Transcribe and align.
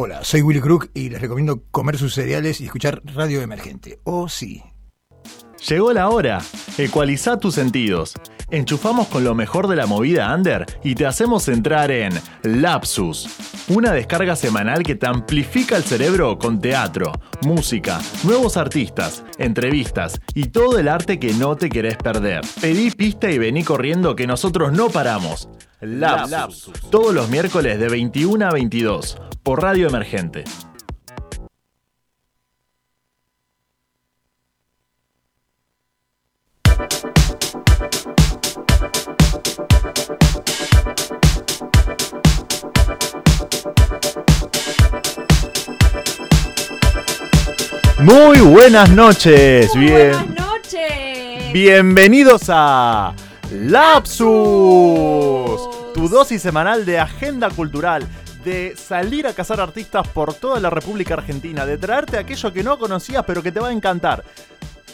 Hola, 0.00 0.22
soy 0.22 0.42
Willy 0.42 0.60
Crook 0.60 0.90
y 0.94 1.10
les 1.10 1.20
recomiendo 1.20 1.64
comer 1.72 1.98
sus 1.98 2.14
cereales 2.14 2.60
y 2.60 2.66
escuchar 2.66 3.02
Radio 3.16 3.42
Emergente. 3.42 3.98
Oh, 4.04 4.28
sí. 4.28 4.62
Llegó 5.68 5.92
la 5.92 6.08
hora. 6.08 6.40
Ecualiza 6.78 7.40
tus 7.40 7.56
sentidos. 7.56 8.14
Enchufamos 8.48 9.08
con 9.08 9.24
lo 9.24 9.34
mejor 9.34 9.66
de 9.66 9.74
la 9.74 9.86
movida 9.86 10.32
under 10.32 10.66
y 10.84 10.94
te 10.94 11.04
hacemos 11.04 11.48
entrar 11.48 11.90
en 11.90 12.12
Lapsus, 12.44 13.28
una 13.66 13.90
descarga 13.90 14.36
semanal 14.36 14.84
que 14.84 14.94
te 14.94 15.08
amplifica 15.08 15.76
el 15.76 15.82
cerebro 15.82 16.38
con 16.38 16.60
teatro, 16.60 17.10
música, 17.42 18.00
nuevos 18.22 18.56
artistas, 18.56 19.24
entrevistas 19.36 20.20
y 20.32 20.44
todo 20.50 20.78
el 20.78 20.86
arte 20.86 21.18
que 21.18 21.34
no 21.34 21.56
te 21.56 21.68
querés 21.68 21.96
perder. 21.96 22.42
Pedí 22.60 22.92
pista 22.92 23.32
y 23.32 23.38
vení 23.38 23.64
corriendo 23.64 24.14
que 24.14 24.28
nosotros 24.28 24.72
no 24.72 24.90
paramos. 24.90 25.48
Lapsus, 25.80 26.70
todos 26.88 27.12
los 27.12 27.28
miércoles 27.30 27.80
de 27.80 27.88
21 27.88 28.46
a 28.46 28.52
22 28.52 29.18
por 29.42 29.62
Radio 29.62 29.88
Emergente. 29.88 30.44
Muy 48.00 48.40
buenas 48.40 48.90
noches. 48.90 49.74
Muy 49.74 49.84
Bien. 49.84 50.12
Buenas 50.12 50.28
noches. 50.28 51.52
Bienvenidos 51.52 52.42
a 52.48 53.12
Lapsus, 53.50 54.20
tu 55.94 56.08
dosis 56.08 56.40
semanal 56.40 56.84
de 56.84 56.98
agenda 57.00 57.50
cultural, 57.50 58.06
de 58.44 58.76
salir 58.76 59.26
a 59.26 59.32
cazar 59.34 59.60
artistas 59.60 60.06
por 60.08 60.34
toda 60.34 60.60
la 60.60 60.70
República 60.70 61.14
Argentina, 61.14 61.66
de 61.66 61.78
traerte 61.78 62.18
aquello 62.18 62.52
que 62.52 62.62
no 62.62 62.78
conocías 62.78 63.24
pero 63.26 63.42
que 63.42 63.52
te 63.52 63.60
va 63.60 63.68
a 63.68 63.72
encantar. 63.72 64.24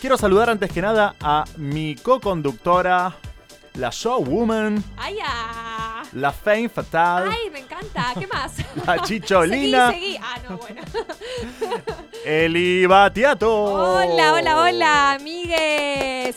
Quiero 0.01 0.17
saludar 0.19 0.51
antes 0.51 0.71
que 0.71 0.83
nada 0.83 1.15
a 1.21 1.45
mi 1.57 1.95
co-conductora, 1.97 3.15
la 3.75 3.91
showwoman, 3.91 4.83
Ay, 4.97 5.19
ah. 5.25 6.03
la 6.13 6.31
fame 6.33 6.69
fatal, 6.69 7.29
Ay, 7.31 7.51
me 7.51 7.61
encanta. 7.61 8.13
¿Qué 8.19 8.27
más? 8.27 8.53
la 8.87 9.03
chicholina, 9.05 9.91
Seguí, 9.91 10.01
seguí. 10.13 10.17
Ah, 10.23 10.39
no, 10.49 10.59
bueno. 10.59 10.83
Eli 12.25 12.87
Batiato. 12.87 13.53
Hola, 13.53 14.33
hola, 14.33 14.63
hola, 14.63 15.13
amigues. 15.13 16.37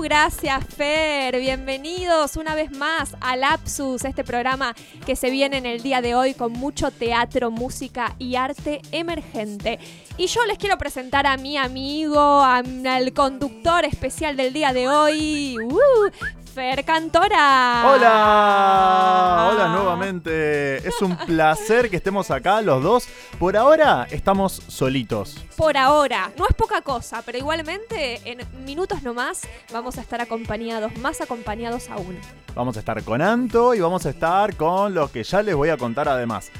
Gracias, 0.00 0.64
Fer. 0.76 1.38
Bienvenidos 1.38 2.36
una 2.36 2.54
vez 2.54 2.70
más 2.70 3.16
a 3.20 3.36
Lapsus, 3.36 4.04
este 4.04 4.24
programa 4.24 4.74
que 5.04 5.16
se 5.16 5.30
viene 5.30 5.58
en 5.58 5.66
el 5.66 5.82
día 5.82 6.00
de 6.00 6.14
hoy 6.14 6.34
con 6.34 6.52
mucho 6.52 6.90
teatro, 6.90 7.50
música 7.50 8.14
y 8.18 8.36
arte 8.36 8.80
emergente. 8.92 9.78
Y 10.16 10.26
yo 10.26 10.44
les 10.46 10.58
quiero 10.58 10.78
presentar 10.78 11.26
a 11.26 11.36
mi 11.36 11.56
amigo, 11.56 12.42
al 12.42 13.12
conductor 13.12 13.84
especial 13.84 14.36
del 14.36 14.52
día 14.52 14.72
de 14.72 14.88
hoy, 14.88 15.56
¡Woo! 15.58 16.10
Fer 16.54 16.84
Cantora. 16.84 17.84
Hola, 17.86 19.50
hola 19.52 19.68
nuevamente. 19.68 20.76
Es 20.86 21.00
un 21.00 21.16
placer 21.16 21.88
que 21.88 21.96
estemos 21.96 22.30
acá 22.30 22.60
los 22.60 22.82
dos. 22.82 23.08
Por 23.38 23.56
ahora 23.56 24.06
estamos 24.10 24.60
solitos. 24.66 25.36
Por 25.56 25.76
ahora, 25.76 26.32
no 26.36 26.46
es 26.48 26.54
poca 26.56 26.82
cosa, 26.82 27.22
pero 27.24 27.38
igualmente 27.38 28.20
en 28.24 28.40
minutos 28.64 29.02
nomás 29.02 29.42
vamos 29.72 29.96
a 29.98 30.00
estar 30.00 30.20
acompañados, 30.20 30.96
más 30.98 31.20
acompañados 31.20 31.88
aún. 31.88 32.18
Vamos 32.54 32.76
a 32.76 32.80
estar 32.80 33.02
con 33.04 33.22
Anto 33.22 33.74
y 33.74 33.80
vamos 33.80 34.04
a 34.06 34.10
estar 34.10 34.56
con 34.56 34.92
lo 34.92 35.10
que 35.10 35.22
ya 35.22 35.42
les 35.42 35.54
voy 35.54 35.68
a 35.68 35.76
contar 35.76 36.08
además. 36.08 36.50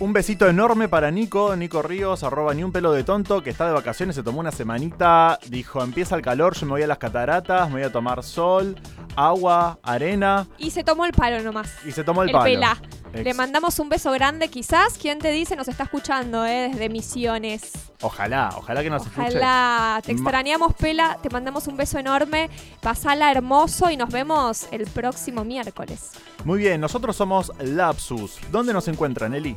Un 0.00 0.12
besito 0.12 0.48
enorme 0.48 0.88
para 0.88 1.10
Nico, 1.10 1.56
Nico 1.56 1.82
Ríos, 1.82 2.22
arroba 2.22 2.54
ni 2.54 2.62
un 2.62 2.70
pelo 2.70 2.92
de 2.92 3.02
tonto, 3.02 3.42
que 3.42 3.50
está 3.50 3.66
de 3.66 3.72
vacaciones, 3.72 4.14
se 4.14 4.22
tomó 4.22 4.38
una 4.38 4.52
semanita, 4.52 5.40
dijo, 5.48 5.82
empieza 5.82 6.14
el 6.14 6.22
calor, 6.22 6.54
yo 6.54 6.66
me 6.66 6.72
voy 6.72 6.82
a 6.82 6.86
las 6.86 6.98
cataratas, 6.98 7.66
me 7.68 7.74
voy 7.76 7.82
a 7.82 7.90
tomar 7.90 8.22
sol, 8.22 8.76
agua, 9.16 9.80
arena, 9.82 10.46
Y 10.56 10.70
se 10.70 10.84
tomó 10.84 11.04
el 11.04 11.10
palo 11.10 11.42
nomás. 11.42 11.68
y 11.84 11.90
se 11.90 12.04
tomó 12.04 12.22
el, 12.22 12.28
El, 12.28 12.32
palo. 12.32 12.44
pelá. 12.44 12.80
Le 13.12 13.34
mandamos 13.34 13.76
un 13.80 13.88
beso 13.88 14.12
grande, 14.12 14.48
quizás. 14.48 14.98
¿Quién 14.98 15.18
te 15.18 15.30
dice? 15.32 15.56
Nos 15.56 15.66
está 15.66 15.84
escuchando, 15.84 16.44
¿eh? 16.46 16.68
Desde 16.70 16.90
Misiones. 16.90 17.72
Ojalá, 18.02 18.50
ojalá 18.54 18.82
que 18.82 18.90
nos 18.90 19.04
escuche. 19.06 19.28
Ojalá. 19.30 20.00
Te 20.04 20.12
extrañamos, 20.12 20.74
Pela. 20.74 21.18
Te 21.22 21.30
mandamos 21.30 21.66
un 21.68 21.76
beso 21.78 21.98
enorme. 21.98 22.50
Pasala 22.82 23.32
hermoso 23.32 23.90
y 23.90 23.96
nos 23.96 24.10
vemos 24.10 24.68
el 24.72 24.84
próximo 24.86 25.42
miércoles. 25.42 26.10
Muy 26.44 26.58
bien, 26.58 26.80
nosotros 26.82 27.16
somos 27.16 27.50
Lapsus. 27.60 28.38
¿Dónde 28.52 28.74
nos 28.74 28.86
encuentran, 28.88 29.34
Eli? 29.34 29.56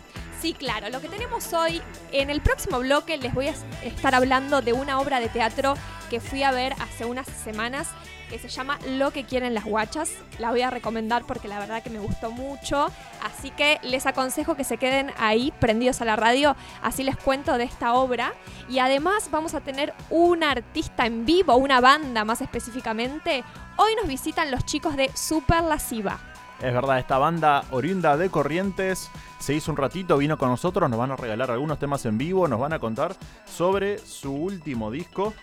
Sí, 0.45 0.53
claro, 0.53 0.91
lo 0.91 1.01
que 1.01 1.09
tenemos 1.09 1.51
hoy, 1.55 1.81
en 2.13 2.29
el 2.29 2.43
próximo 2.43 2.79
bloque 2.81 3.17
les 3.17 3.33
voy 3.33 3.49
a 3.49 3.55
estar 3.83 4.15
hablando 4.15 4.61
de 4.61 4.75
una 4.75 5.01
obra 5.01 5.19
de 5.19 5.31
teatro 5.31 5.73
que 6.11 6.21
fui 6.21 6.43
a 6.43 6.53
ver 6.53 6.75
hace 6.81 7.07
unas 7.07 7.27
semanas 7.27 7.89
que 8.29 8.39
se 8.39 8.51
llama 8.51 8.79
Lo 8.87 9.11
que 9.11 9.25
quieren 9.25 9.55
las 9.55 9.65
guachas. 9.65 10.11
La 10.39 10.51
voy 10.51 10.61
a 10.61 10.69
recomendar 10.69 11.25
porque 11.27 11.49
la 11.49 11.59
verdad 11.59 11.83
que 11.83 11.89
me 11.89 11.99
gustó 11.99 12.31
mucho. 12.31 12.89
Así 13.23 13.53
que 13.53 13.79
les 13.85 14.05
aconsejo 14.05 14.55
que 14.55 14.65
se 14.65 14.77
queden 14.77 15.13
ahí 15.17 15.51
prendidos 15.61 16.03
a 16.03 16.05
la 16.05 16.15
radio. 16.15 16.57
Así 16.83 17.05
les 17.05 17.17
cuento 17.17 17.57
de 17.57 17.65
esta 17.65 17.95
obra. 17.95 18.35
Y 18.69 18.81
además 18.81 19.31
vamos 19.31 19.55
a 19.55 19.63
tener 19.63 19.95
un 20.11 20.45
artista 20.45 21.07
en 21.07 21.25
vivo, 21.25 21.57
una 21.57 21.81
banda 21.81 22.27
más 22.27 22.43
específicamente. 22.43 23.45
Hoy 23.79 23.95
nos 23.97 24.07
visitan 24.07 24.51
los 24.51 24.67
chicos 24.67 24.95
de 24.95 25.11
Super 25.15 25.63
Lasciva. 25.63 26.19
Es 26.61 26.73
verdad, 26.73 26.99
esta 26.99 27.17
banda 27.17 27.65
oriunda 27.71 28.19
de 28.19 28.29
Corrientes 28.29 29.11
se 29.45 29.53
hizo 29.53 29.71
un 29.71 29.77
ratito, 29.77 30.17
vino 30.17 30.39
con 30.39 30.49
nosotros, 30.49 30.89
nos 30.89 30.99
van 30.99 31.11
a 31.11 31.17
regalar 31.17 31.51
algunos 31.51 31.79
temas 31.79 32.07
en 32.07 32.17
vivo, 32.17 32.49
nos 32.49 32.59
van 32.59 32.73
a 32.73 32.79
contar 32.79 33.15
sobre 33.45 33.99
su 33.99 34.33
último 34.33 34.91
disco, 34.91 35.35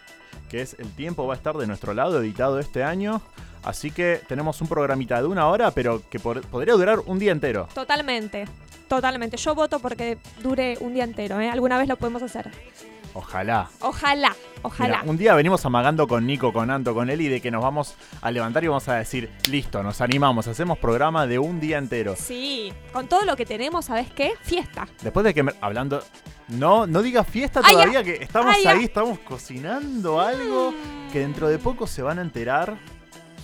que 0.49 0.63
es 0.63 0.75
El 0.79 0.91
tiempo 0.95 1.27
va 1.27 1.35
a 1.35 1.37
estar 1.37 1.55
de 1.55 1.67
nuestro 1.67 1.93
lado, 1.93 2.19
editado 2.19 2.57
este 2.57 2.83
año. 2.83 3.21
Así 3.63 3.91
que 3.91 4.19
tenemos 4.27 4.59
un 4.59 4.67
programita 4.67 5.21
de 5.21 5.27
una 5.27 5.47
hora, 5.47 5.69
pero 5.69 6.01
que 6.09 6.17
podría 6.17 6.73
durar 6.73 6.97
un 7.05 7.19
día 7.19 7.31
entero. 7.31 7.67
Totalmente, 7.75 8.45
totalmente. 8.87 9.37
Yo 9.37 9.53
voto 9.53 9.77
porque 9.77 10.17
dure 10.41 10.79
un 10.79 10.95
día 10.95 11.03
entero, 11.03 11.39
¿eh? 11.39 11.51
Alguna 11.51 11.77
vez 11.77 11.87
lo 11.87 11.95
podemos 11.95 12.23
hacer. 12.23 12.49
Ojalá. 13.13 13.69
Ojalá, 13.81 14.35
ojalá. 14.61 14.99
Mira, 14.99 15.11
un 15.11 15.17
día 15.17 15.35
venimos 15.35 15.65
amagando 15.65 16.07
con 16.07 16.25
Nico, 16.25 16.53
con 16.53 16.69
Anto, 16.71 16.93
con 16.93 17.09
Eli 17.09 17.27
de 17.27 17.41
que 17.41 17.51
nos 17.51 17.61
vamos 17.61 17.95
a 18.21 18.31
levantar 18.31 18.63
y 18.63 18.67
vamos 18.67 18.87
a 18.87 18.95
decir, 18.95 19.29
listo, 19.49 19.83
nos 19.83 19.99
animamos, 20.01 20.47
hacemos 20.47 20.77
programa 20.77 21.27
de 21.27 21.37
un 21.39 21.59
día 21.59 21.77
entero. 21.77 22.15
Sí, 22.17 22.71
con 22.93 23.07
todo 23.07 23.23
lo 23.25 23.35
que 23.35 23.45
tenemos, 23.45 23.85
¿sabes 23.85 24.09
qué? 24.11 24.33
Fiesta. 24.43 24.87
Después 25.01 25.23
de 25.25 25.33
que 25.33 25.43
me- 25.43 25.53
hablando, 25.61 26.03
no, 26.47 26.87
no 26.87 27.01
digas 27.01 27.27
fiesta 27.27 27.61
Ay, 27.63 27.73
todavía, 27.73 28.03
que 28.03 28.15
estamos 28.23 28.53
Ay, 28.55 28.63
ya. 28.63 28.71
ahí, 28.71 28.83
estamos 28.85 29.19
cocinando 29.19 30.19
algo 30.21 30.73
que 31.11 31.19
dentro 31.19 31.47
de 31.49 31.59
poco 31.59 31.87
se 31.87 32.01
van 32.01 32.19
a 32.19 32.21
enterar. 32.21 32.77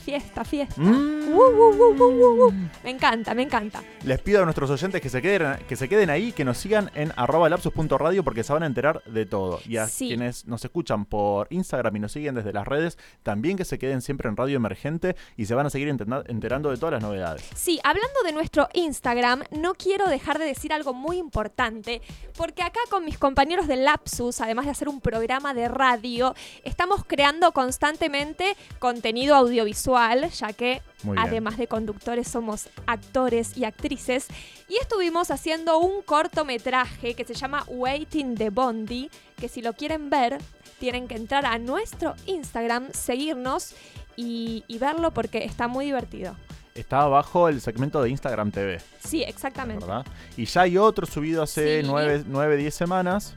Fiesta, 0.07 0.45
fiesta. 0.45 0.79
Mm. 0.81 1.27
Uh, 1.27 1.41
uh, 1.41 2.47
uh. 2.47 2.53
Me 2.81 2.91
encanta, 2.91 3.33
me 3.33 3.41
encanta. 3.43 3.83
Les 4.05 4.21
pido 4.21 4.41
a 4.41 4.45
nuestros 4.45 4.69
oyentes 4.69 5.01
que 5.01 5.09
se 5.09 5.21
queden, 5.21 5.57
que 5.67 5.75
se 5.75 5.89
queden 5.89 6.09
ahí, 6.09 6.31
que 6.31 6.45
nos 6.45 6.57
sigan 6.57 6.89
en 6.95 7.11
arroba 7.17 7.49
lapsus.radio 7.49 8.23
porque 8.23 8.45
se 8.45 8.53
van 8.53 8.63
a 8.63 8.67
enterar 8.67 9.03
de 9.03 9.25
todo. 9.25 9.59
Y 9.67 9.75
a 9.75 9.87
Sí. 9.87 10.07
quienes 10.07 10.45
nos 10.45 10.63
escuchan 10.63 11.03
por 11.03 11.47
Instagram 11.49 11.97
y 11.97 11.99
nos 11.99 12.13
siguen 12.13 12.35
desde 12.35 12.53
las 12.53 12.65
redes, 12.65 12.97
también 13.21 13.57
que 13.57 13.65
se 13.65 13.77
queden 13.79 14.01
siempre 14.01 14.29
en 14.29 14.37
Radio 14.37 14.55
Emergente 14.55 15.17
y 15.35 15.45
se 15.45 15.55
van 15.55 15.65
a 15.65 15.69
seguir 15.69 15.89
enterando 15.89 16.69
de 16.71 16.77
todas 16.77 16.93
las 16.93 17.01
novedades. 17.03 17.43
Sí, 17.53 17.81
hablando 17.83 18.23
de 18.23 18.31
nuestro 18.31 18.69
Instagram, 18.75 19.43
no 19.51 19.73
quiero 19.73 20.07
dejar 20.07 20.39
de 20.39 20.45
decir 20.45 20.71
algo 20.71 20.93
muy 20.93 21.17
importante, 21.17 22.01
porque 22.37 22.63
acá 22.63 22.79
con 22.89 23.03
mis 23.03 23.17
compañeros 23.17 23.67
de 23.67 23.75
Lapsus, 23.75 24.39
además 24.39 24.63
de 24.63 24.71
hacer 24.71 24.87
un 24.87 25.01
programa 25.01 25.53
de 25.53 25.67
radio, 25.67 26.33
estamos 26.63 27.03
creando 27.05 27.51
constantemente 27.51 28.55
contenido 28.79 29.35
audiovisual, 29.35 29.96
ya 30.29 30.53
que 30.53 30.81
además 31.17 31.57
de 31.57 31.67
conductores 31.67 32.27
somos 32.27 32.69
actores 32.85 33.57
y 33.57 33.65
actrices, 33.65 34.27
y 34.67 34.77
estuvimos 34.77 35.31
haciendo 35.31 35.79
un 35.79 36.01
cortometraje 36.01 37.13
que 37.13 37.25
se 37.25 37.33
llama 37.33 37.63
Waiting 37.67 38.35
the 38.35 38.49
Bondi, 38.49 39.09
que 39.37 39.47
si 39.49 39.61
lo 39.61 39.73
quieren 39.73 40.09
ver, 40.09 40.37
tienen 40.79 41.07
que 41.07 41.15
entrar 41.15 41.45
a 41.45 41.57
nuestro 41.57 42.15
Instagram, 42.25 42.89
seguirnos 42.93 43.73
y, 44.15 44.63
y 44.67 44.77
verlo 44.77 45.11
porque 45.11 45.43
está 45.43 45.67
muy 45.67 45.85
divertido. 45.85 46.35
Está 46.75 47.01
abajo 47.01 47.47
el 47.49 47.59
segmento 47.59 48.03
de 48.03 48.09
Instagram 48.11 48.51
TV, 48.51 48.79
Sí, 49.03 49.23
exactamente. 49.23 49.83
¿verdad? 49.83 50.05
Y 50.35 50.45
ya 50.45 50.61
hay 50.61 50.77
otro 50.77 51.07
subido 51.07 51.41
hace 51.41 51.81
Sí. 51.81 51.87
9, 52.27 52.57
10 52.57 52.73
semanas 52.75 53.33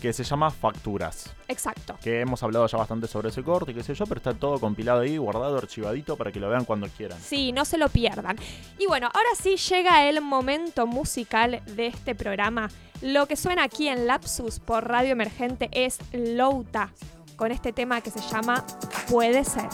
que 0.00 0.12
se 0.12 0.24
llama 0.24 0.50
Facturas. 0.50 1.34
Exacto. 1.48 1.96
Que 2.02 2.20
hemos 2.20 2.42
hablado 2.42 2.66
ya 2.66 2.78
bastante 2.78 3.06
sobre 3.06 3.28
ese 3.28 3.42
corte 3.42 3.72
y 3.72 3.74
qué 3.74 3.82
sé 3.82 3.94
yo, 3.94 4.06
pero 4.06 4.18
está 4.18 4.34
todo 4.34 4.58
compilado 4.58 5.00
ahí, 5.00 5.16
guardado, 5.16 5.58
archivadito 5.58 6.16
para 6.16 6.32
que 6.32 6.40
lo 6.40 6.48
vean 6.48 6.64
cuando 6.64 6.88
quieran. 6.88 7.18
Sí, 7.20 7.52
no 7.52 7.64
se 7.64 7.78
lo 7.78 7.88
pierdan. 7.88 8.36
Y 8.78 8.86
bueno, 8.86 9.08
ahora 9.12 9.30
sí 9.40 9.56
llega 9.56 10.08
el 10.08 10.20
momento 10.20 10.86
musical 10.86 11.62
de 11.66 11.88
este 11.88 12.14
programa. 12.14 12.70
Lo 13.02 13.26
que 13.26 13.36
suena 13.36 13.64
aquí 13.64 13.88
en 13.88 14.06
Lapsus 14.06 14.60
por 14.60 14.86
Radio 14.88 15.12
Emergente 15.12 15.68
es 15.72 15.98
Louta, 16.12 16.90
con 17.36 17.52
este 17.52 17.72
tema 17.72 18.00
que 18.00 18.10
se 18.10 18.20
llama 18.20 18.64
Puede 19.08 19.44
ser. 19.44 19.68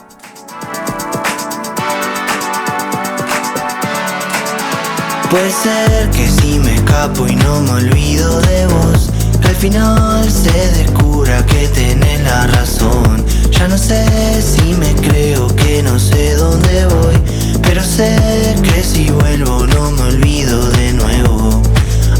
Puede 5.30 5.50
ser 5.50 6.10
que 6.10 6.28
si 6.28 6.60
me 6.60 6.74
escapo 6.76 7.26
y 7.26 7.34
no 7.34 7.60
me 7.62 7.70
olvido 7.72 8.40
de 8.42 8.66
vos, 8.68 9.10
al 9.48 9.56
final 9.56 10.30
se 10.30 10.52
descubra 10.78 11.44
que 11.46 11.68
tenés 11.68 12.22
la 12.22 12.46
razón. 12.48 13.24
Ya 13.50 13.68
no 13.68 13.78
sé 13.78 14.04
si 14.42 14.74
me 14.74 14.94
creo 14.96 15.46
que 15.56 15.82
no 15.82 15.98
sé 15.98 16.34
dónde 16.34 16.86
voy, 16.86 17.16
pero 17.62 17.82
sé 17.82 18.16
que 18.62 18.82
si 18.82 19.10
vuelvo 19.10 19.66
no 19.66 19.90
me 19.92 20.02
olvido 20.02 20.70
de 20.70 20.92
nuevo. 20.92 21.62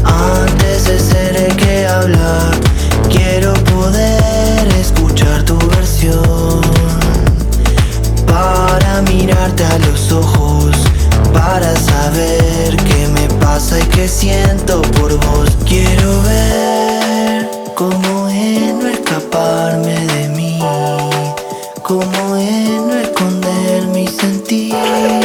Antes 0.03 0.85
de 0.85 0.99
ser 0.99 1.35
el 1.35 1.55
que 1.55 1.87
hablar, 1.87 2.51
quiero 3.09 3.53
poder 3.75 4.67
escuchar 4.79 5.43
tu 5.43 5.57
versión 5.69 6.61
para 8.25 9.01
mirarte 9.03 9.65
a 9.65 9.77
los 9.79 10.11
ojos, 10.11 10.75
para 11.33 11.75
saber 11.75 12.75
qué 12.77 13.07
me 13.13 13.27
pasa 13.39 13.79
y 13.79 13.83
qué 13.83 14.07
siento 14.07 14.81
por 14.93 15.13
vos. 15.17 15.49
Quiero 15.65 16.21
ver 16.23 16.94
cómo 17.75 18.29
es 18.29 18.73
no 18.73 18.87
escaparme 18.87 19.99
de 20.07 20.29
mí, 20.29 20.59
cómo 21.83 22.35
es 22.37 22.81
no 22.81 22.95
esconder 22.95 23.87
mi 23.87 24.07
sentir 24.07 25.24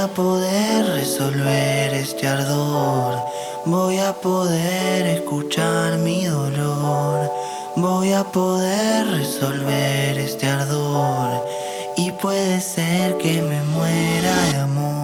a 0.00 0.08
poder 0.08 0.86
resolver 0.86 1.92
este 1.92 2.26
ardor. 2.26 3.18
Voy 3.66 3.98
a 3.98 4.14
poder 4.14 5.06
escuchar 5.06 5.98
mi 5.98 6.24
dolor. 6.24 7.30
Voy 7.76 8.12
a 8.14 8.24
poder 8.24 9.06
resolver 9.08 10.18
este 10.18 10.46
ardor. 10.46 11.44
Y 11.98 12.12
puede 12.12 12.60
ser 12.62 13.18
que 13.18 13.42
me 13.42 13.62
muera 13.64 14.34
de 14.52 14.56
amor. 14.56 14.99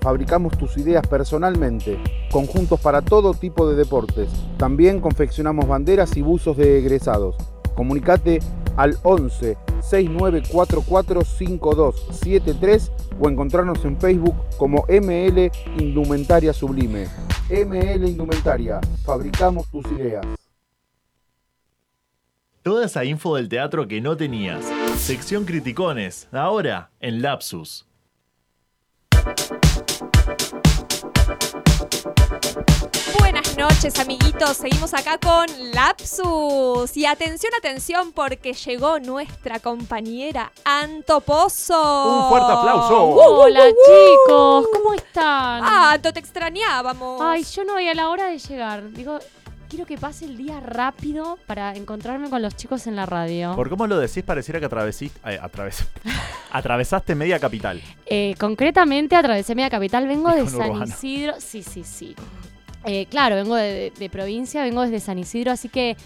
Fabricamos 0.00 0.56
tus 0.56 0.76
ideas 0.76 1.06
personalmente. 1.06 1.98
Conjuntos 2.30 2.80
para 2.80 3.02
todo 3.02 3.34
tipo 3.34 3.68
de 3.68 3.76
deportes. 3.76 4.28
También 4.56 5.00
confeccionamos 5.00 5.66
banderas 5.66 6.16
y 6.16 6.22
buzos 6.22 6.56
de 6.56 6.78
egresados. 6.78 7.36
Comunicate 7.74 8.40
al 8.76 8.96
11 9.02 9.56
6944 9.80 11.24
5273 11.24 12.92
o 13.20 13.28
encontrarnos 13.28 13.84
en 13.84 13.98
Facebook 13.98 14.34
como 14.56 14.84
ML 14.88 15.50
Indumentaria 15.78 16.52
Sublime. 16.52 17.06
ML 17.50 18.06
Indumentaria. 18.06 18.80
Fabricamos 19.04 19.66
tus 19.68 19.84
ideas. 19.92 20.24
Toda 22.62 22.84
esa 22.84 23.04
info 23.04 23.36
del 23.36 23.48
teatro 23.48 23.88
que 23.88 24.00
no 24.00 24.16
tenías. 24.16 24.64
Sección 24.96 25.44
Criticones, 25.44 26.28
ahora 26.32 26.90
en 27.00 27.22
Lapsus. 27.22 27.87
Noches, 33.58 33.98
amiguitos. 33.98 34.56
Seguimos 34.56 34.94
acá 34.94 35.18
con 35.18 35.46
Lapsus. 35.72 36.96
Y 36.96 37.06
atención, 37.06 37.52
atención, 37.58 38.12
porque 38.12 38.52
llegó 38.54 39.00
nuestra 39.00 39.58
compañera 39.58 40.52
Antopozo. 40.64 42.22
Un 42.24 42.28
fuerte 42.28 42.52
aplauso. 42.52 43.04
Hola 43.04 43.64
chicos, 43.68 44.66
¿cómo 44.72 44.94
están? 44.94 45.62
Ah, 45.64 45.90
Anto, 45.92 46.12
te 46.12 46.20
extrañábamos. 46.20 47.20
Ay, 47.20 47.44
yo 47.44 47.64
no 47.64 47.74
voy 47.74 47.88
a 47.88 47.94
la 47.94 48.08
hora 48.08 48.26
de 48.28 48.38
llegar. 48.38 48.90
Digo, 48.92 49.18
quiero 49.68 49.84
que 49.86 49.98
pase 49.98 50.24
el 50.26 50.36
día 50.36 50.60
rápido 50.60 51.36
para 51.46 51.74
encontrarme 51.74 52.30
con 52.30 52.40
los 52.40 52.54
chicos 52.56 52.86
en 52.86 52.94
la 52.94 53.06
radio. 53.06 53.54
Por 53.56 53.68
cómo 53.68 53.86
lo 53.88 53.98
decís, 53.98 54.22
pareciera 54.22 54.60
que 54.60 54.66
atravesiste, 54.66 55.18
eh, 55.28 55.38
atraves- 55.42 55.84
atravesaste 56.52 57.14
media 57.16 57.38
capital. 57.40 57.82
Eh, 58.06 58.34
concretamente 58.38 59.16
atravesé 59.16 59.54
media 59.56 59.68
capital, 59.70 60.06
vengo 60.06 60.30
de 60.30 60.46
San 60.48 60.70
Urbano. 60.70 60.84
Isidro. 60.86 61.34
Sí, 61.40 61.62
sí, 61.64 61.82
sí. 61.82 62.14
Eh, 62.84 63.06
claro, 63.06 63.36
vengo 63.36 63.54
de, 63.56 63.92
de 63.98 64.10
provincia, 64.10 64.62
vengo 64.62 64.82
desde 64.82 65.00
San 65.00 65.18
Isidro, 65.18 65.52
así 65.52 65.68
que 65.68 65.96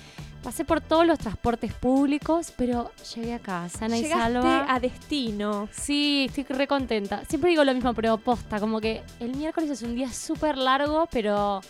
pasé 0.43 0.65
por 0.65 0.81
todos 0.81 1.07
los 1.07 1.19
transportes 1.19 1.73
públicos, 1.73 2.53
pero 2.57 2.91
llegué 3.15 3.35
acá, 3.35 3.69
sana 3.69 3.97
y 3.97 4.03
Llegaste 4.03 4.23
salva. 4.35 4.67
a 4.69 4.81
destino. 4.81 5.69
Sí, 5.71 6.27
estoy 6.29 6.45
re 6.57 6.67
contenta. 6.67 7.23
Siempre 7.29 7.51
digo 7.51 7.63
lo 7.63 7.75
mismo, 7.75 7.95
pero 7.95 8.19
posta, 8.19 8.59
como 8.59 8.81
que 8.81 9.03
el 9.21 9.37
miércoles 9.37 9.71
es 9.71 9.83
un 9.83 9.95
día 9.95 10.11
súper 10.13 10.57
largo, 10.59 11.07
pero 11.13 11.61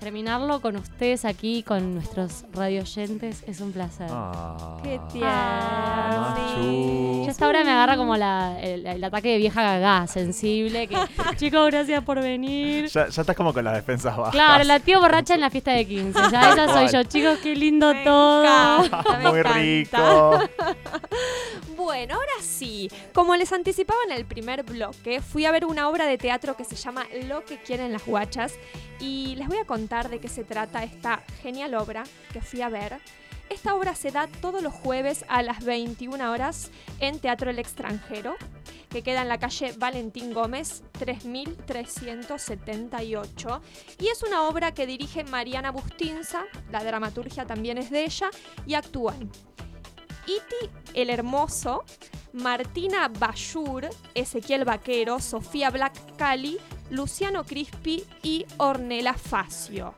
terminarlo 0.00 0.60
con 0.60 0.76
ustedes 0.76 1.24
aquí, 1.24 1.62
con 1.62 1.94
nuestros 1.94 2.44
radioyentes, 2.52 3.44
es 3.46 3.60
un 3.60 3.70
placer. 3.72 4.08
Ah, 4.10 4.78
Qué 4.82 4.98
Ah, 5.22 6.34
tierno. 6.34 7.24
Ya 7.24 7.30
hasta 7.30 7.44
ahora 7.44 7.62
me 7.64 7.70
agarra 7.70 7.96
como 7.96 8.16
la- 8.16 8.58
el, 8.60 8.86
el 8.86 9.04
ataque 9.04 9.28
de 9.32 9.38
vieja 9.38 9.62
gagá, 9.62 10.06
sensible, 10.06 10.88
que 10.88 10.96
chicos, 11.36 11.66
gracias 11.70 12.02
por 12.02 12.20
venir. 12.20 12.86
Ya, 12.88 13.08
ya 13.08 13.20
estás 13.20 13.36
como 13.36 13.52
con 13.52 13.62
las 13.64 13.74
defensas 13.74 14.16
bajas. 14.16 14.32
Claro, 14.32 14.64
la 14.64 14.80
tía 14.80 14.98
borracha 14.98 15.34
en 15.34 15.40
la 15.42 15.50
fiesta 15.50 15.72
de 15.72 15.86
15. 15.86 16.18
Ya 16.32 16.50
esa 16.52 16.68
soy 16.72 16.88
yo, 16.88 17.02
chicos, 17.04 17.38
qué 17.42 17.54
lindo 17.54 17.92
Me 17.92 18.02
todo. 18.04 18.84
encanta, 18.84 19.18
me 19.18 19.28
Muy 19.30 19.38
encanta. 19.40 19.58
rico. 19.58 20.40
Bueno, 21.76 22.14
ahora 22.14 22.26
sí. 22.42 22.90
Como 23.14 23.34
les 23.36 23.52
anticipaba 23.54 23.98
en 24.06 24.12
el 24.12 24.26
primer 24.26 24.62
bloque, 24.64 25.22
fui 25.22 25.46
a 25.46 25.50
ver 25.50 25.64
una 25.64 25.88
obra 25.88 26.04
de 26.06 26.18
teatro 26.18 26.54
que 26.54 26.62
se 26.64 26.76
llama 26.76 27.06
Lo 27.26 27.42
que 27.44 27.56
quieren 27.56 27.90
las 27.90 28.04
guachas 28.04 28.52
y 29.00 29.34
les 29.36 29.48
voy 29.48 29.56
a 29.56 29.64
contar 29.64 29.89
de 29.90 30.20
qué 30.20 30.28
se 30.28 30.44
trata 30.44 30.84
esta 30.84 31.24
genial 31.42 31.74
obra 31.74 32.04
que 32.32 32.40
fui 32.40 32.62
a 32.62 32.68
ver. 32.68 33.00
Esta 33.48 33.74
obra 33.74 33.96
se 33.96 34.12
da 34.12 34.28
todos 34.28 34.62
los 34.62 34.72
jueves 34.72 35.24
a 35.26 35.42
las 35.42 35.64
21 35.64 36.30
horas 36.30 36.70
en 37.00 37.18
Teatro 37.18 37.50
El 37.50 37.58
Extranjero, 37.58 38.36
que 38.88 39.02
queda 39.02 39.22
en 39.22 39.28
la 39.28 39.40
calle 39.40 39.74
Valentín 39.76 40.32
Gómez 40.32 40.84
3378. 40.92 43.62
Y 43.98 44.06
es 44.06 44.22
una 44.22 44.44
obra 44.44 44.72
que 44.72 44.86
dirige 44.86 45.24
Mariana 45.24 45.72
Bustinza, 45.72 46.44
la 46.70 46.84
dramaturgia 46.84 47.44
también 47.44 47.76
es 47.76 47.90
de 47.90 48.04
ella, 48.04 48.30
y 48.66 48.74
actúan 48.74 49.32
Iti 50.26 50.70
el 50.94 51.10
Hermoso, 51.10 51.84
Martina 52.32 53.08
Bayur, 53.08 53.88
Ezequiel 54.14 54.64
Vaquero, 54.64 55.18
Sofía 55.18 55.70
Black 55.70 56.16
Cali, 56.16 56.58
Luciano 56.90 57.44
Crispi 57.44 58.04
y 58.22 58.46
Ornella 58.58 59.14
Facio. 59.14 59.94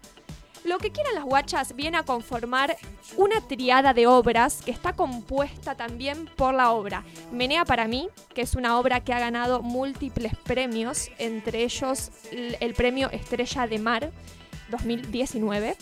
Lo 0.64 0.78
que 0.78 0.92
quieran 0.92 1.16
las 1.16 1.24
guachas 1.24 1.74
viene 1.74 1.98
a 1.98 2.04
conformar 2.04 2.76
una 3.16 3.40
triada 3.40 3.94
de 3.94 4.06
obras 4.06 4.62
que 4.62 4.70
está 4.70 4.92
compuesta 4.92 5.74
también 5.74 6.26
por 6.36 6.54
la 6.54 6.70
obra 6.70 7.02
Menea 7.32 7.64
para 7.64 7.88
mí, 7.88 8.08
que 8.32 8.42
es 8.42 8.54
una 8.54 8.78
obra 8.78 9.00
que 9.00 9.12
ha 9.12 9.18
ganado 9.18 9.62
múltiples 9.62 10.36
premios, 10.36 11.10
entre 11.18 11.64
ellos 11.64 12.12
el 12.30 12.74
premio 12.74 13.10
Estrella 13.10 13.66
de 13.66 13.78
Mar 13.80 14.12
2019. 14.70 15.76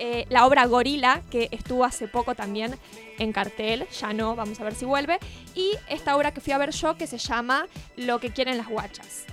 Eh, 0.00 0.26
la 0.30 0.46
obra 0.46 0.64
Gorila, 0.64 1.22
que 1.28 1.48
estuvo 1.50 1.84
hace 1.84 2.06
poco 2.06 2.36
también 2.36 2.78
en 3.18 3.32
cartel, 3.32 3.86
ya 3.88 4.12
no, 4.12 4.36
vamos 4.36 4.60
a 4.60 4.64
ver 4.64 4.76
si 4.76 4.84
vuelve. 4.84 5.18
Y 5.54 5.72
esta 5.88 6.16
obra 6.16 6.32
que 6.32 6.40
fui 6.40 6.52
a 6.52 6.58
ver 6.58 6.70
yo 6.70 6.96
que 6.96 7.06
se 7.06 7.18
llama 7.18 7.66
Lo 7.96 8.20
que 8.20 8.30
quieren 8.30 8.56
las 8.56 8.68
guachas. 8.68 9.26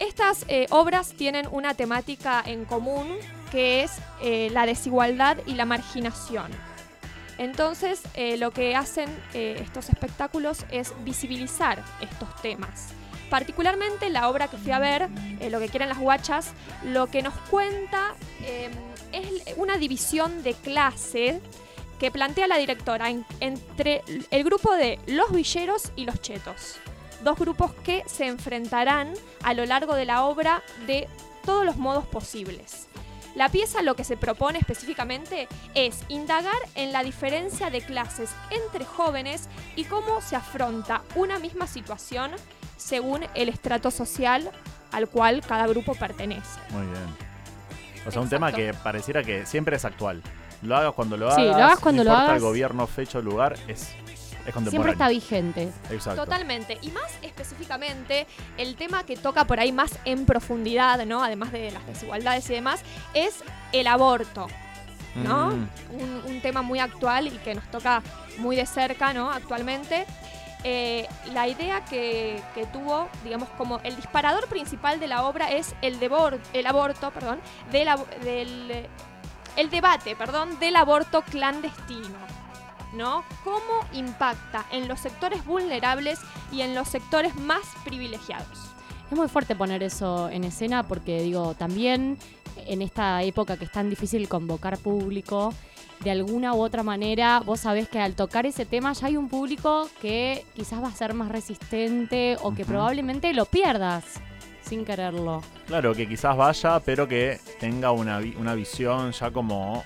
Estas 0.00 0.44
eh, 0.48 0.66
obras 0.70 1.12
tienen 1.12 1.46
una 1.52 1.74
temática 1.74 2.42
en 2.44 2.64
común 2.64 3.16
que 3.52 3.82
es 3.84 3.92
eh, 4.22 4.48
la 4.52 4.66
desigualdad 4.66 5.36
y 5.46 5.54
la 5.54 5.66
marginación. 5.66 6.50
Entonces, 7.38 8.00
eh, 8.14 8.36
lo 8.36 8.50
que 8.50 8.74
hacen 8.76 9.08
estos 9.32 9.88
espectáculos 9.88 10.64
es 10.70 10.92
visibilizar 11.04 11.82
estos 12.00 12.34
temas. 12.42 12.88
Particularmente 13.30 14.10
la 14.10 14.28
obra 14.28 14.48
que 14.48 14.56
fui 14.56 14.72
a 14.72 14.78
ver, 14.78 15.08
Lo 15.50 15.58
que 15.60 15.68
quieren 15.68 15.88
las 15.88 15.98
guachas, 15.98 16.52
lo 16.84 17.06
que 17.06 17.22
nos 17.22 17.34
cuenta 17.50 18.14
eh, 18.42 18.68
es 19.12 19.54
una 19.56 19.76
división 19.78 20.42
de 20.42 20.54
clase 20.54 21.40
que 21.98 22.10
plantea 22.10 22.46
la 22.48 22.56
directora 22.58 23.08
en- 23.10 23.24
entre 23.40 24.02
el 24.30 24.44
grupo 24.44 24.74
de 24.74 24.98
los 25.06 25.30
villeros 25.32 25.92
y 25.96 26.04
los 26.06 26.20
chetos. 26.20 26.76
Dos 27.22 27.38
grupos 27.38 27.72
que 27.84 28.02
se 28.06 28.26
enfrentarán 28.26 29.12
a 29.42 29.54
lo 29.54 29.64
largo 29.66 29.94
de 29.94 30.04
la 30.06 30.24
obra 30.24 30.62
de 30.86 31.08
todos 31.44 31.64
los 31.64 31.76
modos 31.76 32.06
posibles. 32.06 32.86
La 33.36 33.48
pieza 33.48 33.80
lo 33.82 33.94
que 33.94 34.02
se 34.04 34.16
propone 34.16 34.58
específicamente 34.58 35.46
es 35.74 36.00
indagar 36.08 36.56
en 36.74 36.92
la 36.92 37.02
diferencia 37.04 37.70
de 37.70 37.80
clases 37.80 38.30
entre 38.50 38.84
jóvenes 38.84 39.48
y 39.76 39.84
cómo 39.84 40.20
se 40.20 40.34
afronta 40.34 41.02
una 41.14 41.38
misma 41.38 41.66
situación 41.68 42.32
según 42.76 43.24
el 43.34 43.48
estrato 43.48 43.90
social 43.92 44.50
al 44.90 45.08
cual 45.08 45.42
cada 45.46 45.66
grupo 45.68 45.94
pertenece. 45.94 46.58
Muy 46.70 46.86
bien. 46.86 47.06
O 48.06 48.10
sea, 48.10 48.20
un 48.22 48.28
tema 48.28 48.50
que 48.50 48.74
pareciera 48.74 49.22
que 49.22 49.46
siempre 49.46 49.76
es 49.76 49.84
actual. 49.84 50.22
Lo 50.62 50.76
hagas 50.76 50.92
cuando 50.94 51.16
lo 51.16 51.30
Sí, 51.34 51.42
hagas. 51.42 51.56
lo 51.56 51.64
hagas 51.64 51.78
cuando 51.78 52.02
no 52.04 52.10
lo 52.10 52.16
hagas. 52.16 52.34
el 52.36 52.40
gobierno, 52.40 52.86
fecha 52.86 53.18
o 53.18 53.22
lugar, 53.22 53.56
es, 53.68 53.90
es 54.46 54.54
contemporáneo. 54.54 54.70
Siempre 54.70 54.92
está 54.92 55.08
vigente. 55.08 55.72
Exacto. 55.90 56.24
Totalmente. 56.24 56.78
Y 56.82 56.90
más 56.90 57.10
específicamente, 57.22 58.26
el 58.56 58.76
tema 58.76 59.04
que 59.04 59.16
toca 59.16 59.44
por 59.44 59.60
ahí 59.60 59.72
más 59.72 59.98
en 60.04 60.26
profundidad, 60.26 61.04
¿no? 61.06 61.22
Además 61.22 61.52
de 61.52 61.70
las 61.70 61.86
desigualdades 61.86 62.48
y 62.50 62.54
demás, 62.54 62.82
es 63.14 63.42
el 63.72 63.86
aborto, 63.86 64.46
¿no? 65.14 65.48
Mm. 65.48 65.68
Un, 65.92 66.22
un 66.26 66.40
tema 66.40 66.62
muy 66.62 66.78
actual 66.78 67.26
y 67.28 67.30
que 67.38 67.54
nos 67.54 67.64
toca 67.70 68.02
muy 68.38 68.56
de 68.56 68.66
cerca, 68.66 69.12
¿no? 69.12 69.30
Actualmente. 69.30 70.06
Eh, 70.62 71.08
la 71.32 71.48
idea 71.48 71.82
que, 71.86 72.42
que 72.54 72.66
tuvo, 72.66 73.08
digamos, 73.24 73.48
como 73.56 73.80
el 73.82 73.96
disparador 73.96 74.46
principal 74.46 75.00
de 75.00 75.08
la 75.08 75.24
obra 75.24 75.50
es 75.50 75.74
el, 75.80 75.98
devor- 75.98 76.38
el 76.52 76.66
aborto, 76.66 77.10
perdón, 77.12 77.40
del, 77.72 77.88
el 79.56 79.70
debate, 79.70 80.16
perdón, 80.16 80.58
del 80.58 80.76
aborto 80.76 81.22
clandestino. 81.22 82.18
¿No? 82.92 83.24
¿Cómo 83.44 83.86
impacta 83.92 84.66
en 84.72 84.88
los 84.88 85.00
sectores 85.00 85.44
vulnerables 85.44 86.18
y 86.52 86.62
en 86.62 86.74
los 86.74 86.88
sectores 86.88 87.36
más 87.36 87.62
privilegiados? 87.84 88.70
Es 89.10 89.16
muy 89.16 89.28
fuerte 89.28 89.54
poner 89.54 89.82
eso 89.82 90.28
en 90.28 90.44
escena 90.44 90.82
porque, 90.82 91.22
digo, 91.22 91.54
también 91.54 92.18
en 92.66 92.82
esta 92.82 93.22
época 93.22 93.56
que 93.56 93.64
es 93.64 93.72
tan 93.72 93.90
difícil 93.90 94.28
convocar 94.28 94.78
público, 94.78 95.52
de 96.00 96.10
alguna 96.10 96.54
u 96.54 96.60
otra 96.60 96.82
manera, 96.82 97.40
vos 97.40 97.60
sabés 97.60 97.88
que 97.88 97.98
al 97.98 98.14
tocar 98.14 98.46
ese 98.46 98.64
tema 98.64 98.92
ya 98.92 99.08
hay 99.08 99.16
un 99.16 99.28
público 99.28 99.88
que 100.00 100.44
quizás 100.54 100.82
va 100.82 100.88
a 100.88 100.92
ser 100.92 101.12
más 101.14 101.28
resistente 101.28 102.36
o 102.42 102.54
que 102.54 102.64
probablemente 102.64 103.34
lo 103.34 103.44
pierdas 103.44 104.04
sin 104.62 104.84
quererlo. 104.84 105.42
Claro, 105.66 105.94
que 105.94 106.08
quizás 106.08 106.36
vaya, 106.36 106.80
pero 106.80 107.06
que 107.06 107.38
tenga 107.58 107.92
una, 107.92 108.18
una 108.38 108.54
visión 108.54 109.12
ya 109.12 109.30
como 109.30 109.84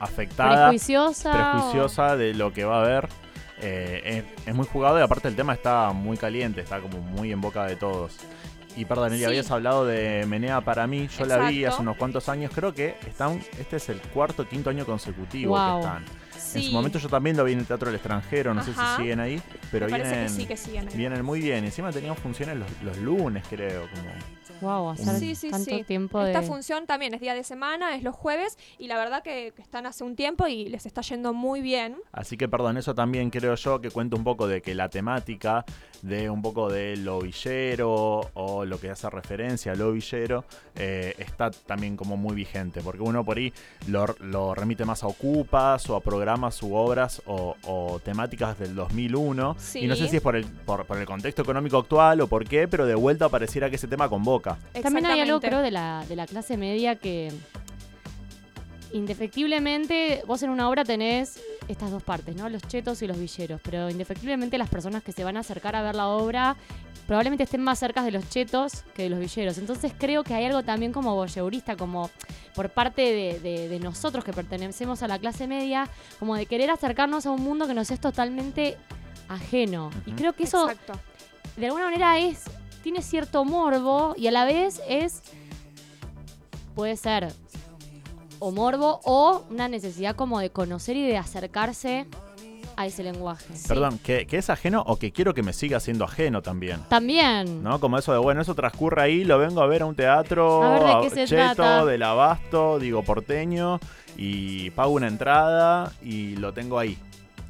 afectada, 0.00 0.68
Prejuiciosa. 0.68 2.12
o- 2.12 2.16
de 2.16 2.34
lo 2.34 2.52
que 2.52 2.64
va 2.64 2.78
a 2.78 2.84
haber. 2.84 3.08
Eh, 3.60 4.24
es, 4.44 4.48
es 4.48 4.54
muy 4.54 4.66
jugado 4.66 4.98
y 4.98 5.02
aparte 5.02 5.28
el 5.28 5.36
tema 5.36 5.54
está 5.54 5.92
muy 5.92 6.16
caliente, 6.16 6.60
está 6.60 6.80
como 6.80 6.98
muy 7.00 7.32
en 7.32 7.40
boca 7.40 7.64
de 7.66 7.76
todos. 7.76 8.16
Y 8.76 8.84
perdón, 8.86 9.10
Eli, 9.12 9.20
Sí. 9.20 9.24
habías 9.24 9.50
hablado 9.52 9.86
de 9.86 10.26
Menea 10.26 10.60
para 10.60 10.86
mí, 10.88 11.08
yo 11.16 11.24
la 11.24 11.48
vi 11.48 11.64
hace 11.64 11.80
unos 11.80 11.96
cuantos 11.96 12.28
años, 12.28 12.50
creo 12.52 12.74
que 12.74 12.96
están, 13.06 13.40
este 13.58 13.76
es 13.76 13.88
el 13.88 14.00
cuarto 14.00 14.42
o 14.42 14.48
quinto 14.48 14.68
año 14.70 14.84
consecutivo 14.84 15.56
Wow. 15.56 15.80
que 15.80 15.86
están. 15.86 16.04
Sí. 16.36 16.58
En 16.58 16.64
su 16.64 16.72
momento 16.72 16.98
yo 16.98 17.08
también 17.08 17.36
lo 17.36 17.44
vi 17.44 17.52
en 17.52 17.60
el 17.60 17.66
Teatro 17.66 17.86
del 17.86 17.94
Extranjero, 17.94 18.52
no 18.52 18.62
sé 18.64 18.72
si 18.74 18.80
siguen 18.96 19.20
ahí, 19.20 19.40
pero 19.70 19.86
que 19.86 19.94
vienen, 19.94 20.28
sí 20.28 20.44
que 20.46 20.56
siguen 20.56 20.88
ahí. 20.88 20.96
vienen 20.96 21.24
muy 21.24 21.40
bien. 21.40 21.64
Encima 21.64 21.92
tenían 21.92 22.16
funciones 22.16 22.56
los, 22.56 22.68
los 22.82 22.96
lunes, 22.98 23.44
creo. 23.48 23.82
Como... 23.90 24.10
Wow, 24.60 24.90
hacer 24.90 25.18
Sí, 25.18 25.34
sí, 25.34 25.50
tanto 25.50 25.70
sí. 25.70 25.84
tiempo 25.84 26.22
de... 26.22 26.32
Esta 26.32 26.42
función 26.42 26.86
también 26.86 27.14
es 27.14 27.20
día 27.20 27.34
de 27.34 27.44
semana, 27.44 27.96
es 27.96 28.02
los 28.02 28.14
jueves, 28.14 28.58
y 28.78 28.88
la 28.88 28.96
verdad 28.96 29.22
que, 29.22 29.52
que 29.54 29.62
están 29.62 29.86
hace 29.86 30.04
un 30.04 30.16
tiempo 30.16 30.46
y 30.46 30.68
les 30.68 30.86
está 30.86 31.00
yendo 31.02 31.32
muy 31.32 31.60
bien. 31.60 31.96
Así 32.12 32.36
que 32.36 32.48
perdón, 32.48 32.76
eso 32.76 32.94
también 32.94 33.30
creo 33.30 33.54
yo 33.54 33.80
que 33.80 33.90
cuenta 33.90 34.16
un 34.16 34.24
poco 34.24 34.46
de 34.46 34.62
que 34.62 34.74
la 34.74 34.88
temática 34.88 35.64
de 36.02 36.28
un 36.28 36.42
poco 36.42 36.70
de 36.70 36.96
lo 36.96 37.20
villero 37.20 38.20
o 38.34 38.64
lo 38.64 38.78
que 38.78 38.90
hace 38.90 39.08
referencia 39.08 39.72
a 39.72 39.74
lo 39.74 39.92
villero 39.92 40.44
eh, 40.76 41.14
está 41.18 41.50
también 41.50 41.96
como 41.96 42.16
muy 42.16 42.34
vigente, 42.34 42.82
porque 42.82 43.02
uno 43.02 43.24
por 43.24 43.38
ahí 43.38 43.52
lo, 43.88 44.06
lo 44.20 44.54
remite 44.54 44.84
más 44.84 45.02
a 45.02 45.06
ocupas 45.06 45.88
o 45.88 45.96
a 45.96 46.00
programas 46.00 46.62
u 46.62 46.74
obras 46.74 47.22
o, 47.26 47.56
o 47.64 48.00
temáticas 48.00 48.58
del 48.58 48.74
2001 48.74 49.56
y 49.74 49.86
no 49.86 49.96
sé 49.96 50.08
si 50.08 50.16
es 50.16 50.22
por 50.22 50.36
el, 50.36 50.44
por, 50.44 50.84
por 50.84 50.98
el 50.98 51.06
contexto 51.06 51.42
económico 51.42 51.78
actual 51.78 52.20
o 52.20 52.26
por 52.26 52.46
qué, 52.46 52.68
pero 52.68 52.86
de 52.86 52.94
vuelta 52.94 53.28
pareciera 53.28 53.70
que 53.70 53.76
ese 53.76 53.88
tema 53.88 54.08
convoca. 54.08 54.53
También 54.82 55.06
hay 55.06 55.20
algo, 55.20 55.40
creo, 55.40 55.60
de 55.60 55.70
la, 55.70 56.04
de 56.08 56.16
la 56.16 56.26
clase 56.26 56.56
media 56.56 56.96
que 56.96 57.32
indefectiblemente 58.92 60.22
vos 60.26 60.42
en 60.42 60.50
una 60.50 60.68
obra 60.68 60.84
tenés 60.84 61.40
estas 61.68 61.90
dos 61.90 62.02
partes, 62.02 62.36
¿no? 62.36 62.48
Los 62.48 62.62
chetos 62.62 63.02
y 63.02 63.06
los 63.06 63.18
villeros, 63.18 63.60
pero 63.62 63.90
indefectiblemente 63.90 64.58
las 64.58 64.68
personas 64.68 65.02
que 65.02 65.12
se 65.12 65.24
van 65.24 65.36
a 65.36 65.40
acercar 65.40 65.74
a 65.74 65.82
ver 65.82 65.94
la 65.94 66.08
obra 66.08 66.56
probablemente 67.06 67.44
estén 67.44 67.60
más 67.62 67.78
cerca 67.78 68.02
de 68.02 68.10
los 68.12 68.28
chetos 68.30 68.82
que 68.94 69.04
de 69.04 69.10
los 69.10 69.18
villeros. 69.18 69.58
Entonces 69.58 69.92
creo 69.98 70.22
que 70.24 70.34
hay 70.34 70.44
algo 70.46 70.62
también 70.62 70.92
como 70.92 71.14
voyeurista, 71.14 71.76
como 71.76 72.08
por 72.54 72.70
parte 72.70 73.02
de, 73.02 73.40
de- 73.40 73.68
de 73.68 73.80
nosotros 73.80 74.24
que 74.24 74.32
pertenecemos 74.32 75.02
a 75.02 75.08
la 75.08 75.18
clase 75.18 75.46
media, 75.46 75.88
como 76.18 76.36
de 76.36 76.46
querer 76.46 76.70
acercarnos 76.70 77.26
a 77.26 77.30
un 77.30 77.42
mundo 77.42 77.66
que 77.66 77.74
nos 77.74 77.90
es 77.90 78.00
totalmente 78.00 78.76
ajeno. 79.28 79.90
Y 80.06 80.12
creo 80.12 80.34
que 80.34 80.44
eso 80.44 80.70
Exacto. 80.70 80.98
de 81.56 81.66
alguna 81.66 81.86
manera 81.86 82.18
es 82.18 82.44
tiene 82.84 83.00
cierto 83.00 83.46
morbo 83.46 84.14
y 84.14 84.26
a 84.26 84.30
la 84.30 84.44
vez 84.44 84.82
es 84.86 85.22
puede 86.74 86.96
ser 86.98 87.32
o 88.40 88.50
morbo 88.50 89.00
o 89.04 89.42
una 89.48 89.68
necesidad 89.68 90.14
como 90.14 90.38
de 90.38 90.50
conocer 90.50 90.94
y 90.94 91.06
de 91.06 91.16
acercarse 91.16 92.06
a 92.76 92.84
ese 92.84 93.02
lenguaje. 93.02 93.46
Perdón, 93.66 93.98
que, 93.98 94.26
que 94.26 94.36
es 94.36 94.50
ajeno 94.50 94.82
o 94.86 94.96
que 94.96 95.12
quiero 95.12 95.32
que 95.32 95.42
me 95.42 95.54
siga 95.54 95.80
siendo 95.80 96.04
ajeno 96.04 96.42
también. 96.42 96.80
También. 96.90 97.62
¿No? 97.62 97.80
Como 97.80 97.96
eso 97.96 98.12
de, 98.12 98.18
bueno, 98.18 98.42
eso 98.42 98.54
transcurre 98.54 99.00
ahí, 99.00 99.24
lo 99.24 99.38
vengo 99.38 99.62
a 99.62 99.66
ver 99.66 99.80
a 99.80 99.86
un 99.86 99.94
teatro, 99.94 100.62
A 100.62 100.78
ver 100.78 100.82
de 100.82 101.00
qué 101.02 101.10
se 101.10 101.24
cheto, 101.26 101.54
trata. 101.54 101.84
del 101.86 102.02
abasto, 102.02 102.78
digo 102.78 103.02
porteño, 103.02 103.80
y 104.18 104.70
pago 104.72 104.90
una 104.90 105.06
entrada 105.06 105.90
y 106.02 106.36
lo 106.36 106.52
tengo 106.52 106.78
ahí. 106.78 106.98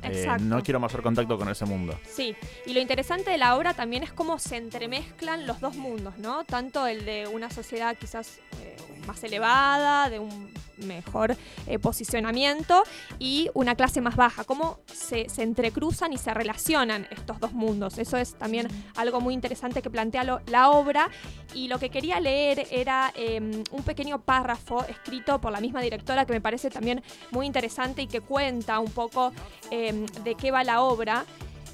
Eh, 0.04 0.26
no 0.40 0.62
quiero 0.62 0.80
mayor 0.80 1.02
contacto 1.02 1.38
con 1.38 1.49
ese 1.49 1.64
mundo. 1.64 1.99
Sí, 2.08 2.34
y 2.66 2.75
lo 2.75 2.80
interesante 2.80 3.30
de 3.30 3.38
la 3.38 3.56
obra 3.56 3.75
también 3.75 4.02
es 4.02 4.12
cómo 4.12 4.38
se 4.38 4.56
entremezclan 4.56 5.46
los 5.46 5.61
dos 5.61 5.76
mundos, 5.76 6.18
¿no? 6.18 6.44
Tanto 6.44 6.87
el 6.87 7.04
de 7.04 7.26
una 7.26 7.50
sociedad 7.50 7.96
quizás 7.99 8.38
eh, 8.62 8.76
más 9.06 9.23
elevada, 9.25 10.08
de 10.11 10.18
un 10.18 10.52
mejor 10.78 11.37
eh, 11.66 11.78
posicionamiento, 11.78 12.82
y 13.18 13.49
una 13.54 13.75
clase 13.76 14.00
más 14.00 14.16
baja, 14.16 14.44
cómo 14.44 14.80
se, 14.92 15.28
se 15.28 15.42
entrecruzan 15.42 16.12
y 16.12 16.18
se 16.18 16.34
relacionan 16.34 17.06
estos 17.11 17.38
dos 17.38 17.52
mundos. 17.52 17.99
Eso 17.99 18.16
es 18.16 18.34
también 18.34 18.66
algo 18.96 19.20
muy 19.20 19.34
interesante 19.34 19.82
que 19.82 19.90
plantea 19.90 20.25
lo- 20.25 20.40
la 20.46 20.70
obra, 20.70 21.11
y 21.54 21.68
lo 21.68 21.78
que 21.78 21.90
quería 21.90 22.18
leer 22.18 22.66
era 22.70 23.12
eh, 23.14 23.40
un 23.70 23.82
pequeño 23.84 24.20
párrafo 24.23 24.84
escrito 24.84 25.40
por 25.40 25.52
la 25.52 25.61
misma 25.61 25.80
directora 25.80 26.25
que 26.25 26.32
me 26.32 26.40
parece 26.40 26.70
también 26.70 27.02
muy 27.30 27.46
interesante 27.46 28.02
y 28.02 28.06
que 28.08 28.20
cuenta 28.20 28.80
un 28.80 28.90
poco 28.90 29.32
eh, 29.70 30.06
de 30.25 30.34
qué 30.34 30.50
va 30.50 30.64
la 30.64 30.82
obra, 30.82 31.25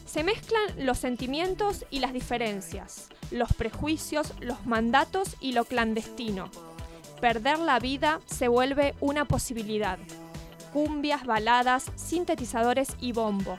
se 0.05 0.23
mezclan 0.25 0.63
los 0.85 0.99
sentimientos 0.99 1.87
y 1.91 2.01
las 2.01 2.13
diferencias, 2.13 3.09
los 3.31 3.53
prejuicios, 3.55 4.35
los 4.41 4.67
mandatos 4.67 5.37
y 5.41 5.53
lo 5.53 5.65
clandestino. 5.65 6.51
Perder 7.21 7.59
la 7.59 7.79
vida 7.79 8.21
se 8.27 8.49
vuelve 8.49 8.95
una 9.01 9.27
posibilidad. 9.27 9.99
Cumbias, 10.73 11.27
baladas, 11.27 11.91
sintetizadores 11.97 12.97
y 12.99 13.13
bombo. 13.13 13.59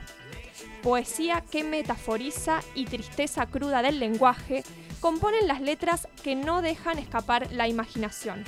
Poesía 0.82 1.44
que 1.48 1.62
metaforiza 1.62 2.60
y 2.74 2.86
tristeza 2.86 3.46
cruda 3.46 3.82
del 3.82 4.00
lenguaje 4.00 4.64
componen 5.00 5.46
las 5.46 5.60
letras 5.60 6.08
que 6.24 6.34
no 6.34 6.60
dejan 6.60 6.98
escapar 6.98 7.52
la 7.52 7.68
imaginación. 7.68 8.44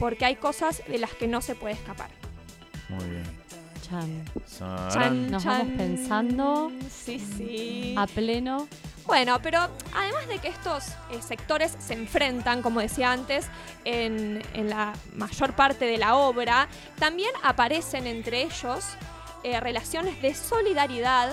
Porque 0.00 0.24
hay 0.24 0.36
cosas 0.36 0.82
de 0.88 0.98
las 0.98 1.12
que 1.12 1.28
no 1.28 1.40
se 1.40 1.54
puede 1.54 1.74
escapar. 1.74 2.10
Muy 2.88 3.04
bien. 3.04 3.43
Chan. 4.92 5.30
Nos 5.30 5.44
vamos 5.44 5.68
pensando. 5.76 6.72
Sí, 6.90 7.18
sí. 7.18 7.94
A 7.96 8.06
pleno. 8.06 8.68
Bueno, 9.06 9.38
pero 9.42 9.58
además 9.94 10.26
de 10.28 10.38
que 10.38 10.48
estos 10.48 10.84
eh, 11.10 11.20
sectores 11.20 11.76
se 11.78 11.92
enfrentan, 11.92 12.62
como 12.62 12.80
decía 12.80 13.12
antes, 13.12 13.46
en, 13.84 14.42
en 14.54 14.70
la 14.70 14.94
mayor 15.14 15.54
parte 15.54 15.84
de 15.84 15.98
la 15.98 16.16
obra, 16.16 16.68
también 16.98 17.30
aparecen 17.42 18.06
entre 18.06 18.42
ellos 18.42 18.84
eh, 19.42 19.60
relaciones 19.60 20.22
de 20.22 20.34
solidaridad, 20.34 21.30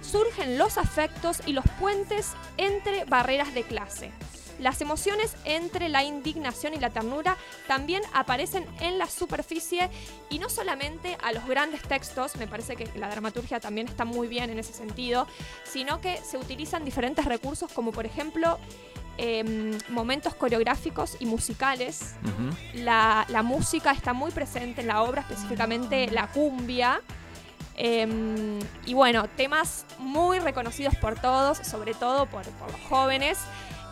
surgen 0.00 0.56
los 0.56 0.78
afectos 0.78 1.42
y 1.44 1.52
los 1.52 1.66
puentes 1.78 2.32
entre 2.56 3.04
barreras 3.04 3.52
de 3.52 3.62
clase. 3.64 4.10
Las 4.58 4.80
emociones 4.80 5.34
entre 5.44 5.88
la 5.88 6.04
indignación 6.04 6.74
y 6.74 6.78
la 6.78 6.90
ternura 6.90 7.36
también 7.66 8.02
aparecen 8.12 8.66
en 8.80 8.98
la 8.98 9.08
superficie 9.08 9.90
y 10.30 10.38
no 10.38 10.48
solamente 10.48 11.16
a 11.22 11.32
los 11.32 11.46
grandes 11.46 11.82
textos, 11.82 12.36
me 12.36 12.46
parece 12.46 12.76
que 12.76 12.88
la 12.98 13.08
dramaturgia 13.08 13.60
también 13.60 13.88
está 13.88 14.04
muy 14.04 14.28
bien 14.28 14.50
en 14.50 14.58
ese 14.58 14.72
sentido, 14.72 15.26
sino 15.64 16.00
que 16.00 16.18
se 16.18 16.38
utilizan 16.38 16.84
diferentes 16.84 17.24
recursos 17.24 17.72
como 17.72 17.92
por 17.92 18.06
ejemplo 18.06 18.58
em, 19.18 19.78
momentos 19.88 20.34
coreográficos 20.34 21.16
y 21.20 21.26
musicales. 21.26 22.14
La, 22.74 23.26
la 23.28 23.42
música 23.42 23.92
está 23.92 24.12
muy 24.12 24.30
presente 24.30 24.80
en 24.80 24.86
la 24.86 25.02
obra, 25.02 25.22
específicamente 25.22 26.10
la 26.10 26.28
cumbia. 26.28 27.00
Em, 27.74 28.58
y 28.84 28.94
bueno, 28.94 29.28
temas 29.28 29.86
muy 29.98 30.38
reconocidos 30.38 30.94
por 30.96 31.18
todos, 31.18 31.58
sobre 31.58 31.94
todo 31.94 32.26
por, 32.26 32.44
por 32.44 32.70
los 32.70 32.80
jóvenes. 32.82 33.38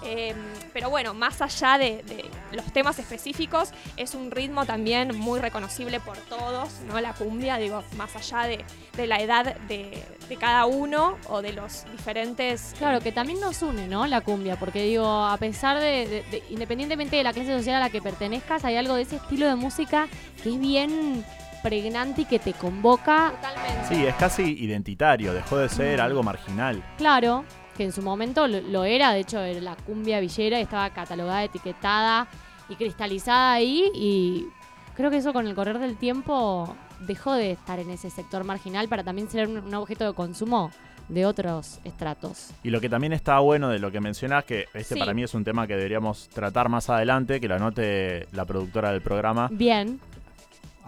Em, 0.04 0.36
pero 0.72 0.88
bueno, 0.90 1.12
más 1.14 1.42
allá 1.42 1.76
de, 1.78 2.02
de 2.04 2.30
los 2.52 2.64
temas 2.72 2.98
específicos, 2.98 3.70
es 3.96 4.14
un 4.14 4.30
ritmo 4.30 4.64
también 4.64 5.16
muy 5.18 5.40
reconocible 5.40 6.00
por 6.00 6.16
todos, 6.16 6.80
¿no? 6.88 7.00
La 7.00 7.12
cumbia, 7.12 7.56
digo, 7.58 7.82
más 7.96 8.16
allá 8.16 8.48
de, 8.48 8.64
de 8.96 9.06
la 9.06 9.20
edad 9.20 9.56
de, 9.68 10.02
de 10.28 10.36
cada 10.36 10.64
uno 10.66 11.18
o 11.28 11.42
de 11.42 11.52
los 11.52 11.84
diferentes... 11.92 12.74
Claro, 12.78 13.00
que 13.00 13.12
también 13.12 13.40
nos 13.40 13.62
une, 13.62 13.88
¿no? 13.88 14.06
La 14.06 14.20
cumbia, 14.22 14.56
porque 14.56 14.82
digo, 14.82 15.06
a 15.06 15.36
pesar 15.36 15.78
de, 15.80 16.06
de- 16.06 16.22
de- 16.30 16.42
independientemente 16.50 17.16
de 17.16 17.22
la 17.22 17.32
clase 17.32 17.56
social 17.56 17.76
a 17.76 17.80
la 17.80 17.90
que 17.90 18.00
pertenezcas, 18.00 18.64
hay 18.64 18.76
algo 18.76 18.94
de 18.94 19.02
ese 19.02 19.16
estilo 19.16 19.46
de 19.46 19.54
música 19.56 20.08
que 20.42 20.48
es 20.50 20.58
bien 20.58 21.24
pregnante 21.62 22.22
y 22.22 22.24
que 22.24 22.38
te 22.38 22.54
convoca. 22.54 23.32
Totalmente. 23.36 23.94
Sí, 23.94 24.06
es 24.06 24.14
casi 24.14 24.42
identitario, 24.64 25.34
dejó 25.34 25.58
de 25.58 25.68
ser 25.68 26.00
algo 26.00 26.22
marginal. 26.22 26.82
Claro, 26.96 27.44
que 27.80 27.84
en 27.86 27.92
su 27.92 28.02
momento 28.02 28.46
lo, 28.46 28.60
lo 28.60 28.84
era, 28.84 29.10
de 29.14 29.20
hecho, 29.20 29.40
era 29.40 29.58
la 29.58 29.74
cumbia 29.74 30.20
villera 30.20 30.58
y 30.58 30.62
estaba 30.64 30.90
catalogada, 30.90 31.44
etiquetada 31.44 32.28
y 32.68 32.74
cristalizada 32.74 33.54
ahí. 33.54 33.90
Y 33.94 34.48
creo 34.94 35.10
que 35.10 35.16
eso 35.16 35.32
con 35.32 35.46
el 35.46 35.54
correr 35.54 35.78
del 35.78 35.96
tiempo 35.96 36.76
dejó 37.06 37.32
de 37.32 37.52
estar 37.52 37.78
en 37.78 37.88
ese 37.88 38.10
sector 38.10 38.44
marginal 38.44 38.86
para 38.88 39.02
también 39.02 39.30
ser 39.30 39.48
un, 39.48 39.56
un 39.64 39.74
objeto 39.74 40.04
de 40.04 40.12
consumo 40.12 40.70
de 41.08 41.24
otros 41.24 41.80
estratos. 41.84 42.50
Y 42.62 42.68
lo 42.68 42.82
que 42.82 42.90
también 42.90 43.14
está 43.14 43.38
bueno 43.38 43.70
de 43.70 43.78
lo 43.78 43.90
que 43.90 44.00
mencionás, 44.00 44.44
que 44.44 44.66
este 44.74 44.94
Sí. 44.96 45.00
para 45.00 45.14
mí 45.14 45.22
es 45.22 45.32
un 45.32 45.42
tema 45.42 45.66
que 45.66 45.74
deberíamos 45.74 46.28
tratar 46.28 46.68
más 46.68 46.90
adelante, 46.90 47.40
que 47.40 47.48
lo 47.48 47.54
anote 47.54 48.28
la 48.32 48.44
productora 48.44 48.92
del 48.92 49.00
programa. 49.00 49.48
Bien, 49.50 49.98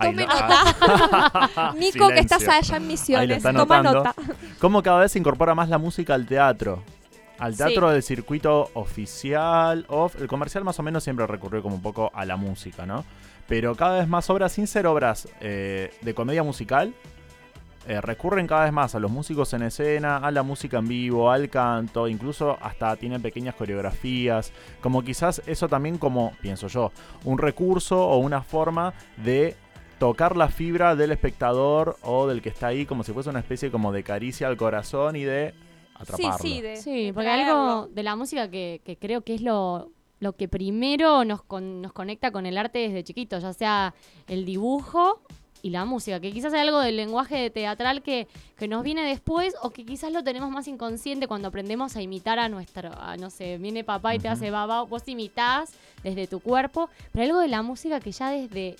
Tome 0.01 0.27
nota. 0.27 1.75
Nico, 1.79 2.09
que 2.09 2.21
estás 2.21 2.47
allá 2.49 2.77
en 2.77 2.87
Misiones, 2.87 3.43
toma 3.43 3.83
nota. 3.83 4.15
Cómo 4.59 4.83
cada 4.83 5.01
vez 5.01 5.13
se 5.13 5.19
incorpora 5.19 5.55
más 5.55 5.69
la 5.69 5.79
música 5.79 6.15
al 6.15 6.27
teatro. 6.27 6.83
Al 7.39 7.57
teatro 7.57 7.91
del 7.91 8.03
circuito 8.03 8.71
oficial, 8.75 9.85
off, 9.89 10.15
el 10.21 10.29
comercial 10.29 10.63
más 10.63 10.79
o 10.79 10.83
menos 10.83 11.03
siempre 11.03 11.27
recurrió 11.27 11.61
como 11.61 11.75
un 11.75 11.83
poco 11.83 12.13
a 12.15 12.25
la 12.25 12.37
música, 12.37 12.87
¿no? 12.87 13.05
Pero 13.49 13.75
cada 13.75 13.99
vez 13.99 14.09
más 14.09 14.31
obras, 14.31 14.53
sin 14.53 14.69
ser 14.69 14.87
obras 14.87 15.29
eh, 15.41 15.93
de 16.03 16.15
comedia 16.15 16.45
musical, 16.45 16.95
eh, 17.89 18.01
recurren 18.01 18.47
cada 18.47 18.65
vez 18.65 18.73
más 18.73 18.95
a 18.95 19.01
los 19.01 19.11
músicos 19.11 19.53
en 19.55 19.63
escena, 19.63 20.19
a 20.19 20.31
la 20.31 20.45
música 20.45 20.79
en 20.79 20.87
vivo, 20.87 21.33
al 21.33 21.51
canto, 21.51 22.07
incluso 22.07 22.57
hasta 22.61 22.95
tienen 22.95 23.21
pequeñas 23.21 23.57
coreografías, 23.57 24.53
como 24.81 25.03
quizás 25.03 25.43
eso 25.47 25.69
también 25.69 25.99
como, 25.99 26.33
pienso 26.41 26.69
yo, 26.69 26.93
un 27.25 27.39
recurso 27.39 28.01
o 28.01 28.19
una 28.19 28.43
forma 28.43 28.95
de 29.17 29.57
tocar 30.03 30.37
la 30.37 30.49
fibra 30.49 30.97
del 30.97 31.13
espectador 31.13 31.97
o 32.03 32.27
del 32.27 32.43
que 32.43 32.49
está 32.49 32.67
ahí 32.67 32.87
como 32.87 33.05
si 33.05 33.13
fuese 33.13 33.31
una 33.31 33.39
especie 33.39 33.71
como 33.71 33.93
de 33.93 34.03
caricia 34.03 34.49
al 34.49 34.57
corazón 34.57 35.15
y 35.15 35.23
de 35.23 35.55
Sí, 35.55 35.95
atraparlo. 35.95 36.39
sí, 36.39 36.61
de, 36.61 36.77
sí, 36.77 37.05
de 37.05 37.13
porque 37.15 37.29
algo 37.31 37.87
de 37.87 38.03
la 38.03 38.17
música 38.17 38.51
que, 38.51 38.81
que 38.85 38.97
creo 38.97 39.21
que 39.21 39.37
es 39.37 39.43
lo, 39.43 39.91
lo 40.19 40.33
que 40.33 40.49
primero 40.49 41.25
nos, 41.25 41.45
con- 41.45 41.81
nos 41.81 41.93
conecta 41.93 42.33
con 42.33 42.47
el 42.47 42.59
arte 42.59 42.81
desde 42.81 43.05
chiquitos, 43.05 43.45
ya 43.45 43.53
sea 43.53 43.95
el 44.27 44.45
dibujo 44.45 45.21
y 45.63 45.71
la 45.71 45.85
música, 45.85 46.19
que 46.19 46.33
quizás 46.33 46.53
hay 46.53 46.63
algo 46.63 46.81
del 46.81 46.97
lenguaje 46.97 47.49
teatral 47.51 48.03
que, 48.03 48.27
que 48.59 48.67
nos 48.67 48.83
viene 48.83 49.03
después 49.05 49.55
o 49.63 49.71
que 49.71 49.85
quizás 49.85 50.11
lo 50.13 50.25
tenemos 50.25 50.51
más 50.51 50.67
inconsciente 50.67 51.29
cuando 51.29 51.47
aprendemos 51.47 51.95
a 51.95 52.03
imitar 52.03 52.41
a 52.41 52.49
nuestro, 52.49 52.91
a, 53.01 53.17
no 53.17 53.31
sé, 53.31 53.57
viene 53.59 53.85
papá 53.85 54.17
y 54.17 54.19
te 54.19 54.27
hace 54.27 54.51
baba, 54.51 54.83
vos 54.83 55.07
imitás 55.07 55.75
desde 56.03 56.27
tu 56.27 56.41
cuerpo, 56.41 56.91
pero 57.13 57.25
algo 57.27 57.39
de 57.39 57.47
la 57.47 57.63
música 57.63 58.01
que 58.01 58.11
ya 58.11 58.31
desde 58.31 58.75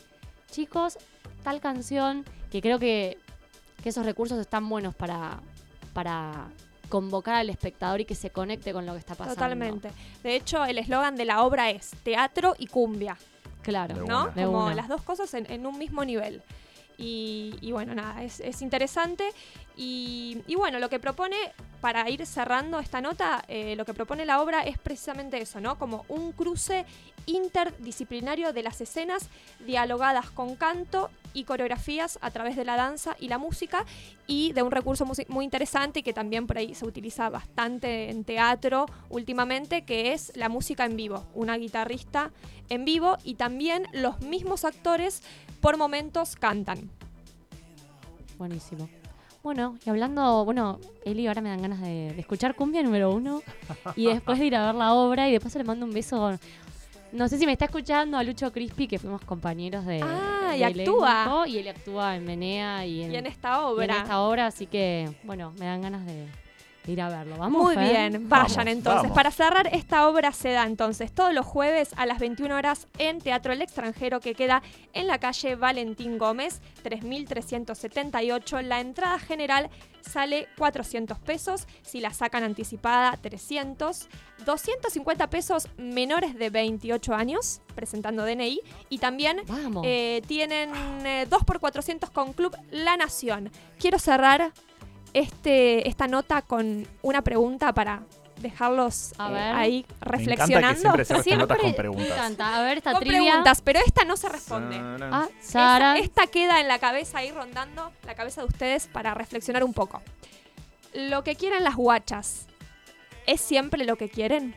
chicos, 0.53 0.99
tal 1.43 1.61
canción, 1.61 2.25
que 2.51 2.61
creo 2.63 2.79
que, 2.79 3.19
que 3.83 3.89
esos 3.89 4.07
recursos 4.07 4.39
están 4.39 4.69
buenos 4.69 4.95
para, 4.95 5.41
para 5.93 6.47
convocar 6.89 7.35
al 7.37 7.51
espectador 7.51 8.01
y 8.01 8.05
que 8.05 8.15
se 8.15 8.31
conecte 8.31 8.73
con 8.73 8.87
lo 8.87 8.93
que 8.93 8.99
está 9.01 9.15
pasando. 9.15 9.35
Totalmente. 9.35 9.91
De 10.23 10.37
hecho, 10.37 10.65
el 10.65 10.79
eslogan 10.79 11.17
de 11.17 11.25
la 11.25 11.43
obra 11.43 11.71
es 11.71 11.91
teatro 12.05 12.55
y 12.59 12.67
cumbia, 12.69 13.17
Claro. 13.63 13.95
De 13.95 14.01
¿no? 14.07 14.25
una. 14.25 14.31
De 14.33 14.45
Como 14.45 14.67
una. 14.67 14.75
las 14.75 14.89
dos 14.89 15.03
cosas 15.03 15.33
en, 15.35 15.51
en 15.51 15.67
un 15.67 15.79
mismo 15.79 16.05
nivel. 16.05 16.43
Y, 16.99 17.57
y 17.61 17.73
bueno, 17.73 17.95
nada, 17.95 18.23
es, 18.23 18.41
es 18.41 18.63
interesante. 18.63 19.25
Y, 19.77 20.43
y 20.47 20.55
bueno, 20.55 20.79
lo 20.79 20.89
que 20.89 20.99
propone, 20.99 21.37
para 21.81 22.09
ir 22.11 22.27
cerrando 22.27 22.79
esta 22.79 23.01
nota, 23.01 23.45
eh, 23.49 23.75
lo 23.77 23.85
que 23.85 23.95
propone 23.95 24.25
la 24.25 24.41
obra 24.41 24.61
es 24.61 24.79
precisamente 24.79 25.41
eso, 25.41 25.61
¿no? 25.61 25.79
Como 25.79 26.05
un 26.09 26.33
cruce 26.33 26.85
interdisciplinario 27.27 28.53
de 28.53 28.63
las 28.63 28.81
escenas 28.81 29.29
dialogadas 29.61 30.31
con 30.31 30.57
canto 30.57 31.11
y 31.35 31.45
coreografías 31.45 32.19
a 32.23 32.31
través 32.31 32.57
de 32.57 32.65
la 32.65 32.77
danza 32.77 33.17
y 33.19 33.29
la 33.29 33.39
música 33.39 33.85
y 34.27 34.53
de 34.53 34.63
un 34.63 34.71
recurso 34.71 35.07
muy 35.29 35.45
interesante 35.45 36.03
que 36.03 36.13
también 36.13 36.47
por 36.47 36.59
ahí 36.59 36.75
se 36.75 36.87
utiliza 36.87 37.29
bastante 37.31 38.11
en 38.11 38.25
teatro 38.25 38.87
últimamente, 39.09 39.85
que 39.85 40.13
es 40.13 40.33
la 40.37 40.49
música 40.49 40.85
en 40.85 40.97
vivo, 40.97 41.25
una 41.35 41.57
guitarrista 41.57 42.31
en 42.69 42.85
vivo 42.85 43.17
y 43.25 43.35
también 43.35 43.87
los 43.93 44.21
mismos 44.21 44.65
actores 44.65 45.23
por 45.61 45.77
momentos 45.77 46.37
cantan. 46.37 46.91
Buenísimo. 48.39 48.89
Bueno, 49.43 49.77
y 49.85 49.91
hablando, 49.91 50.45
bueno, 50.45 50.79
Eli, 51.05 51.27
ahora 51.27 51.41
me 51.41 51.49
dan 51.49 51.63
ganas 51.63 51.81
de, 51.81 52.13
de 52.15 52.21
escuchar 52.21 52.55
Cumbia 52.55 52.81
número 52.83 53.13
uno 53.13 53.43
y 53.97 54.07
después 54.07 54.39
de 54.39 54.47
ir 54.47 54.55
a 54.55 54.67
ver 54.67 54.77
la 54.77 54.95
obra 54.95 55.29
y 55.29 55.33
después 55.33 55.55
le 55.57 55.65
mando 55.65 55.85
un 55.85 55.93
beso. 55.93 56.39
No 57.13 57.29
sé 57.29 57.39
si 57.39 57.45
me 57.45 57.53
está 57.53 57.67
escuchando 57.67 58.17
a 58.17 58.23
Lucho 58.23 58.51
Crispy, 58.51 58.89
que 58.89 58.99
fuimos 58.99 59.21
compañeros 59.23 59.85
de. 59.85 60.01
Ah, 60.03 60.57
y 60.57 60.63
actúa. 60.63 61.23
elenco, 61.25 61.47
Y 61.47 61.59
él 61.59 61.69
actúa 61.69 62.17
en 62.17 62.25
Menea 62.25 62.87
y 62.87 63.03
en, 63.03 63.13
Y 63.13 63.17
en 63.17 63.27
esta 63.27 63.51
y 63.51 63.53
en 63.53 63.59
obra. 63.65 63.97
esta 63.99 64.21
obra, 64.23 64.47
así 64.47 64.67
que, 64.67 65.11
bueno, 65.23 65.53
me 65.59 65.67
dan 65.67 65.83
ganas 65.83 66.07
de 66.07 66.27
ir 66.87 67.01
a 67.01 67.09
verlo. 67.09 67.37
Vamos. 67.39 67.63
Muy 67.63 67.75
Fer? 67.75 67.91
bien, 68.11 68.29
vayan 68.29 68.49
Vamos, 68.57 68.67
entonces. 68.73 69.03
vamos. 69.03 69.15
Para 69.17 69.31
cerrar, 69.31 69.69
esta 69.73 70.09
obra 70.09 70.33
se 70.33 70.51
da 70.51 70.65
entonces 70.65 71.13
todos 71.13 71.33
los 71.33 71.47
jueves 71.47 71.91
a 71.97 72.07
las 72.07 72.19
21 72.19 72.55
horas 72.57 72.89
en 72.99 73.21
Teatro 73.21 73.53
El 73.53 73.63
Extranjero 73.63 74.21
que 74.21 74.35
queda 74.35 74.63
en 74.93 75.07
la 75.07 75.19
calle 75.19 75.55
Valentín 75.57 76.19
Gómez, 76.19 76.61
3378. 76.83 78.63
La 78.63 78.81
entrada 78.81 79.19
general 79.19 79.71
sale 80.01 80.49
400 80.59 81.19
pesos, 81.21 81.67
si 81.83 82.01
la 82.01 82.13
sacan 82.13 82.43
anticipada 82.43 83.17
300, 83.17 84.09
250 84.45 85.31
pesos 85.31 85.69
menores 85.77 86.35
de 86.37 86.51
28 86.51 87.15
años, 87.15 87.61
presentando 87.75 88.25
DNI, 88.25 88.61
y 88.89 88.99
también 88.99 89.41
Vamos. 89.47 89.85
eh, 89.87 90.23
tienen 90.27 90.71
2 91.31 91.45
por 91.45 91.61
400 91.61 92.11
con 92.11 92.33
Club 92.33 92.57
La 92.71 92.97
Nación. 92.97 93.51
Quiero 93.79 93.99
cerrar 94.01 94.53
este, 95.15 95.89
esta 95.89 96.07
nota 96.09 96.43
con 96.43 96.87
una 97.03 97.23
pregunta 97.23 97.73
para 97.73 98.03
dejarlos 98.41 99.13
A 99.19 99.31
eh, 99.31 99.35
ver. 99.35 99.55
ahí 99.55 99.73
Me 99.73 99.79
encanta 99.79 100.05
que 100.05 100.11
reflexionando. 100.11 100.81
siempre 101.05 101.37
notas 101.37 101.59
con 101.59 101.67
Me 101.71 101.75
preguntas. 101.75 102.09
encanta. 102.11 102.59
A 102.59 102.63
ver, 102.65 102.79
esta 102.79 102.93
con 102.93 103.01
trivia. 103.01 103.19
preguntas, 103.21 103.63
pero 103.63 103.79
esta 103.87 104.05
no 104.05 104.17
se 104.17 104.29
responde. 104.29 104.77
Ah, 104.81 105.29
Sara. 105.41 105.97
esta 105.99 106.27
queda 106.27 106.61
en 106.61 106.67
la 106.69 106.79
cabeza 106.79 107.19
ahí 107.19 107.31
rondando 107.31 107.93
la 108.05 108.15
cabeza 108.15 108.41
de 108.41 108.49
ustedes 108.49 108.89
para 108.89 109.15
reflexionar 109.15 109.63
un 109.63 109.73
poco. 109.73 110.03
Lo 110.95 111.23
que 111.25 111.37
quieren 111.37 111.63
las 111.65 111.77
guachas, 111.77 112.47
¿es 113.27 113.41
siempre 113.41 113.85
lo 113.85 113.97
que 113.97 114.09
quieren? 114.09 114.55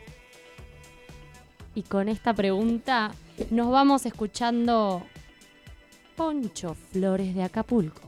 Y 1.75 1.83
con 1.83 2.09
esta 2.09 2.33
pregunta 2.33 3.11
nos 3.51 3.69
vamos 3.69 4.05
escuchando 4.05 5.03
Poncho 6.15 6.75
Flores 6.91 7.35
de 7.35 7.43
Acapulco. 7.43 8.01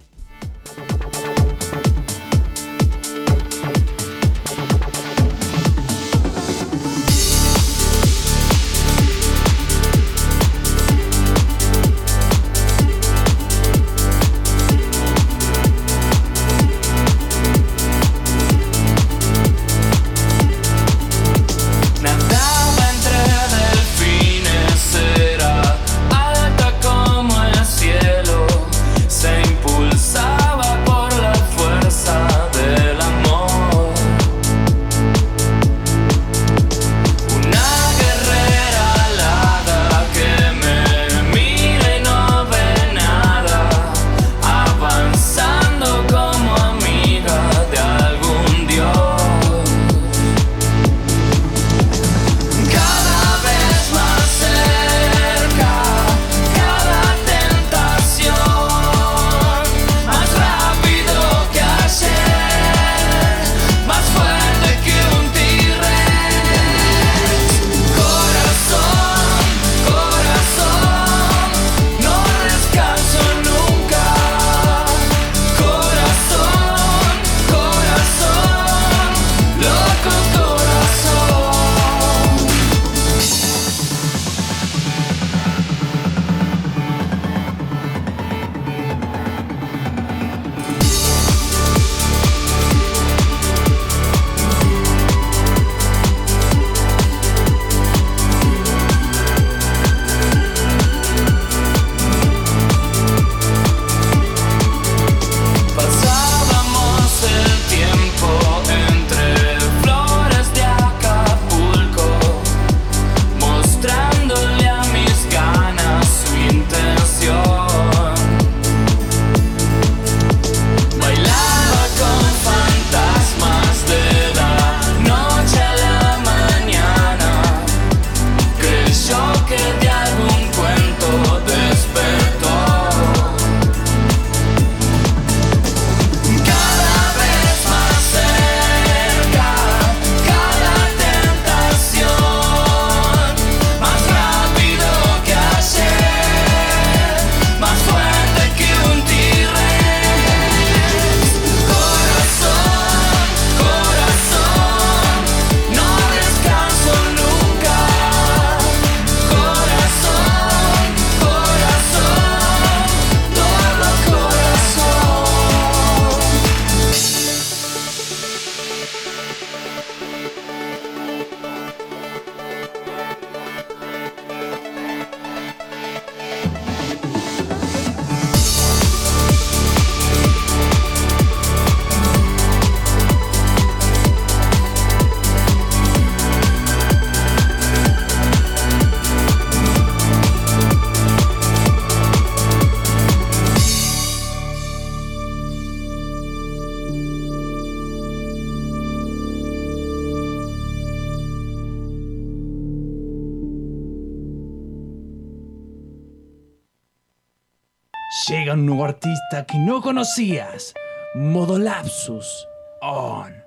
Artista 208.88 209.46
que 209.46 209.58
no 209.58 209.82
conocías. 209.82 210.74
Modo 211.14 211.60
Lapsus 211.60 212.48
On. 212.82 213.47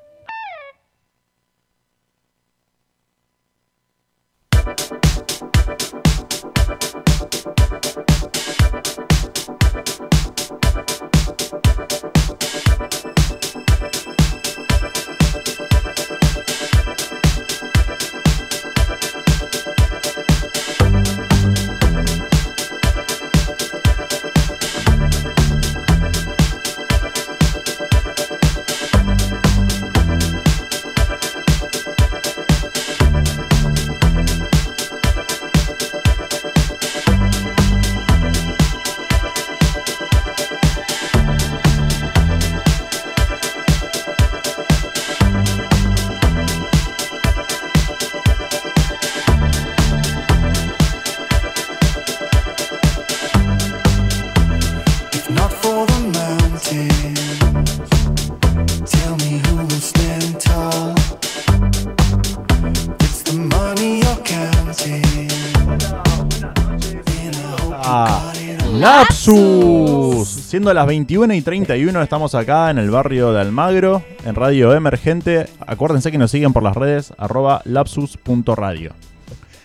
Lapsus. 69.26 70.28
Siendo 70.28 70.72
las 70.72 70.86
21 70.86 71.34
y 71.34 71.42
31, 71.42 72.00
estamos 72.02 72.34
acá 72.34 72.70
en 72.70 72.78
el 72.78 72.90
barrio 72.90 73.32
de 73.32 73.40
Almagro, 73.42 74.02
en 74.24 74.34
Radio 74.34 74.72
Emergente. 74.72 75.46
Acuérdense 75.66 76.10
que 76.10 76.16
nos 76.16 76.30
siguen 76.30 76.54
por 76.54 76.62
las 76.62 76.74
redes 76.74 77.12
arroba 77.18 77.60
lapsus.radio. 77.66 78.94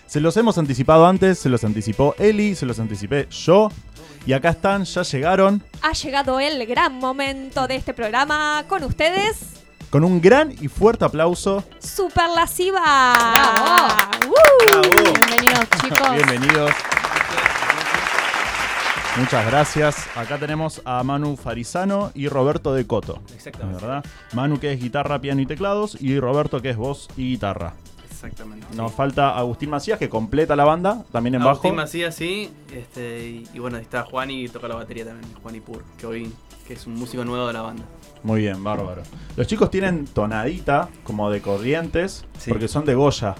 Se 0.06 0.20
los 0.20 0.36
hemos 0.36 0.58
anticipado 0.58 1.06
antes, 1.06 1.38
se 1.38 1.48
los 1.48 1.64
anticipó 1.64 2.14
Eli, 2.18 2.54
se 2.54 2.66
los 2.66 2.78
anticipé 2.80 3.28
yo. 3.30 3.70
Y 4.26 4.34
acá 4.34 4.50
están, 4.50 4.84
ya 4.84 5.02
llegaron 5.02 5.62
Ha 5.80 5.92
llegado 5.92 6.38
el 6.38 6.66
gran 6.66 6.94
momento 6.94 7.66
de 7.66 7.76
este 7.76 7.94
programa 7.94 8.62
con 8.68 8.84
ustedes. 8.84 9.62
con 9.88 10.04
un 10.04 10.20
gran 10.20 10.52
y 10.60 10.68
fuerte 10.68 11.06
aplauso. 11.06 11.64
Super 11.78 12.28
Lasciva. 12.34 13.14
¡Bravo! 13.32 14.34
Bienvenidos, 14.82 15.66
chicos. 15.80 16.12
Bienvenidos. 16.12 16.72
Muchas 19.18 19.46
gracias. 19.46 20.06
Acá 20.16 20.38
tenemos 20.38 20.82
a 20.84 21.02
Manu 21.02 21.36
Farizano 21.36 22.10
y 22.14 22.28
Roberto 22.28 22.74
de 22.74 22.86
Coto. 22.86 23.22
Exactamente. 23.34 23.80
¿verdad? 23.84 24.04
Manu 24.34 24.58
que 24.60 24.72
es 24.72 24.80
guitarra, 24.80 25.18
piano 25.20 25.40
y 25.40 25.46
teclados 25.46 25.96
y 26.00 26.20
Roberto 26.20 26.60
que 26.60 26.70
es 26.70 26.76
voz 26.76 27.08
y 27.16 27.30
guitarra. 27.30 27.72
Exactamente. 28.10 28.66
Nos 28.74 28.92
falta 28.92 29.36
Agustín 29.36 29.70
Macías 29.70 29.98
que 29.98 30.08
completa 30.08 30.54
la 30.56 30.64
banda, 30.64 31.04
también 31.12 31.34
en 31.36 31.40
bajo. 31.40 31.50
Agustín 31.50 31.76
Macías, 31.76 32.14
sí. 32.14 32.50
Este, 32.72 33.26
y, 33.26 33.48
y 33.54 33.58
bueno, 33.58 33.76
ahí 33.78 33.82
está 33.82 34.02
Juan 34.02 34.30
y 34.30 34.48
toca 34.48 34.68
la 34.68 34.74
batería 34.74 35.04
también, 35.06 35.32
Juan 35.42 35.54
y 35.54 35.60
Pur, 35.60 35.82
que 35.98 36.06
hoy 36.06 36.32
que 36.66 36.74
es 36.74 36.86
un 36.86 36.94
músico 36.94 37.24
nuevo 37.24 37.46
de 37.46 37.52
la 37.52 37.62
banda. 37.62 37.84
Muy 38.24 38.40
bien, 38.40 38.62
bárbaro. 38.64 39.02
Los 39.36 39.46
chicos 39.46 39.70
tienen 39.70 40.04
tonadita 40.06 40.88
como 41.04 41.30
de 41.30 41.40
corrientes 41.40 42.24
Sí. 42.38 42.50
porque 42.50 42.66
son 42.68 42.84
de 42.84 42.94
Goya. 42.94 43.36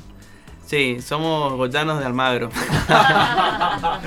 Sí, 0.67 1.01
somos 1.01 1.53
goyanos 1.55 2.01
de 2.01 2.07
Almagro. 2.07 2.51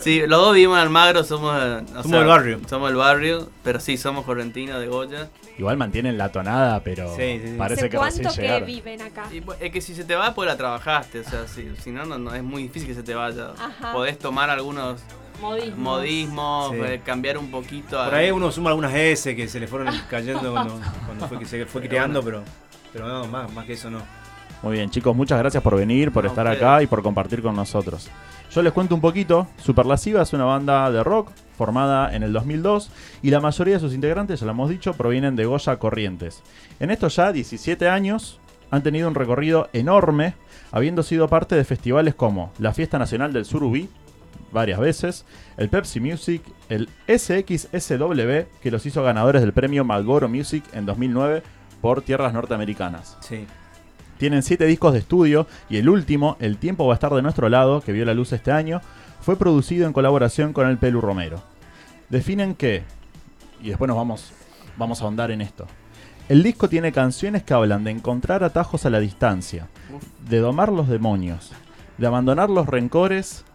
sí, 0.00 0.20
los 0.26 0.40
dos 0.40 0.54
vivimos 0.54 0.76
en 0.78 0.82
Almagro, 0.82 1.24
somos... 1.24 1.54
o 1.54 2.02
Somos 2.02 2.10
del 2.10 2.26
barrio. 2.26 2.60
Somos 2.68 2.90
el 2.90 2.96
barrio, 2.96 3.50
pero 3.62 3.80
sí, 3.80 3.96
somos 3.96 4.24
correntinos 4.24 4.80
de 4.80 4.88
Goya. 4.88 5.28
Igual 5.58 5.76
mantienen 5.76 6.16
la 6.18 6.32
tonada, 6.32 6.80
pero 6.82 7.14
Sí, 7.14 7.40
sí, 7.42 7.48
sí. 7.50 7.54
parece 7.58 7.82
¿Hace 7.82 7.90
que 7.90 7.98
recién 7.98 8.22
cuánto 8.24 8.36
que 8.36 8.42
llegaron. 8.42 8.66
viven 8.66 9.02
acá? 9.02 9.24
Y, 9.32 9.42
es 9.64 9.72
que 9.72 9.80
si 9.80 9.94
se 9.94 10.04
te 10.04 10.14
va, 10.16 10.34
pues 10.34 10.48
la 10.48 10.56
trabajaste. 10.56 11.20
O 11.20 11.24
sea, 11.24 11.46
si, 11.46 11.70
si 11.82 11.90
no, 11.90 12.04
no, 12.04 12.18
no, 12.18 12.34
es 12.34 12.42
muy 12.42 12.62
difícil 12.64 12.88
que 12.88 12.94
se 12.94 13.02
te 13.02 13.14
vaya. 13.14 13.50
Ajá. 13.58 13.92
Podés 13.92 14.18
tomar 14.18 14.50
algunos 14.50 15.00
Modismos. 15.40 15.78
modismos, 15.78 16.70
Sí. 16.72 16.78
eh, 16.82 17.00
cambiar 17.04 17.38
un 17.38 17.50
poquito. 17.50 18.00
a- 18.00 18.06
Por 18.06 18.14
ahí 18.14 18.30
uno 18.30 18.50
suma 18.50 18.70
algunas 18.70 18.94
S 18.94 19.36
que 19.36 19.48
se 19.48 19.60
le 19.60 19.66
fueron 19.68 19.94
cayendo 20.08 20.50
cuando, 20.50 20.80
cuando 21.06 21.28
fue, 21.28 21.38
que 21.38 21.46
se 21.46 21.66
fue 21.66 21.86
creando, 21.86 22.22
pero, 22.22 22.42
pero 22.92 23.06
no, 23.06 23.26
más, 23.26 23.52
más 23.52 23.66
que 23.66 23.74
eso 23.74 23.90
no. 23.90 24.00
Muy 24.62 24.74
bien, 24.74 24.90
chicos, 24.90 25.16
muchas 25.16 25.38
gracias 25.38 25.62
por 25.62 25.76
venir, 25.76 26.12
por 26.12 26.26
estar 26.26 26.46
ustedes. 26.46 26.62
acá 26.62 26.82
y 26.82 26.86
por 26.86 27.02
compartir 27.02 27.40
con 27.40 27.56
nosotros. 27.56 28.10
Yo 28.52 28.62
les 28.62 28.72
cuento 28.72 28.94
un 28.94 29.00
poquito. 29.00 29.46
Superlasiva 29.56 30.22
es 30.22 30.32
una 30.32 30.44
banda 30.44 30.90
de 30.90 31.02
rock 31.02 31.30
formada 31.56 32.14
en 32.14 32.22
el 32.22 32.32
2002 32.32 32.90
y 33.22 33.30
la 33.30 33.40
mayoría 33.40 33.74
de 33.74 33.80
sus 33.80 33.94
integrantes, 33.94 34.40
ya 34.40 34.46
lo 34.46 34.52
hemos 34.52 34.68
dicho, 34.68 34.92
provienen 34.94 35.36
de 35.36 35.44
Goya 35.44 35.78
Corrientes. 35.78 36.42
En 36.78 36.90
estos 36.90 37.16
ya 37.16 37.32
17 37.32 37.88
años 37.88 38.40
han 38.70 38.82
tenido 38.82 39.08
un 39.08 39.14
recorrido 39.14 39.68
enorme, 39.72 40.34
habiendo 40.72 41.02
sido 41.02 41.28
parte 41.28 41.54
de 41.54 41.64
festivales 41.64 42.14
como 42.14 42.52
la 42.58 42.72
Fiesta 42.72 42.98
Nacional 42.98 43.32
del 43.32 43.44
Surubí, 43.44 43.88
varias 44.52 44.80
veces, 44.80 45.24
el 45.56 45.68
Pepsi 45.68 46.00
Music, 46.00 46.42
el 46.68 46.88
SXSW, 47.06 48.48
que 48.60 48.70
los 48.70 48.84
hizo 48.84 49.02
ganadores 49.02 49.42
del 49.42 49.52
premio 49.52 49.84
Marlboro 49.84 50.28
Music 50.28 50.64
en 50.72 50.86
2009 50.86 51.42
por 51.80 52.02
tierras 52.02 52.32
norteamericanas. 52.32 53.16
Sí. 53.20 53.46
Tienen 54.20 54.42
siete 54.42 54.66
discos 54.66 54.92
de 54.92 54.98
estudio 54.98 55.46
y 55.70 55.78
el 55.78 55.88
último, 55.88 56.36
El 56.40 56.58
tiempo 56.58 56.86
va 56.86 56.92
a 56.92 56.96
estar 56.96 57.10
de 57.14 57.22
nuestro 57.22 57.48
lado, 57.48 57.80
que 57.80 57.92
vio 57.92 58.04
la 58.04 58.12
luz 58.12 58.34
este 58.34 58.52
año, 58.52 58.82
fue 59.22 59.36
producido 59.36 59.86
en 59.86 59.94
colaboración 59.94 60.52
con 60.52 60.68
el 60.68 60.76
Pelu 60.76 61.00
Romero. 61.00 61.42
Definen 62.10 62.54
que, 62.54 62.82
y 63.62 63.70
después 63.70 63.88
nos 63.88 63.96
vamos, 63.96 64.30
vamos 64.76 65.00
a 65.00 65.04
ahondar 65.04 65.30
en 65.30 65.40
esto. 65.40 65.66
El 66.28 66.42
disco 66.42 66.68
tiene 66.68 66.92
canciones 66.92 67.44
que 67.44 67.54
hablan 67.54 67.82
de 67.82 67.92
encontrar 67.92 68.44
atajos 68.44 68.84
a 68.84 68.90
la 68.90 69.00
distancia, 69.00 69.68
de 70.28 70.38
domar 70.40 70.70
los 70.70 70.86
demonios, 70.86 71.52
de 71.96 72.06
abandonar 72.06 72.50
los 72.50 72.66
rencores 72.66 73.46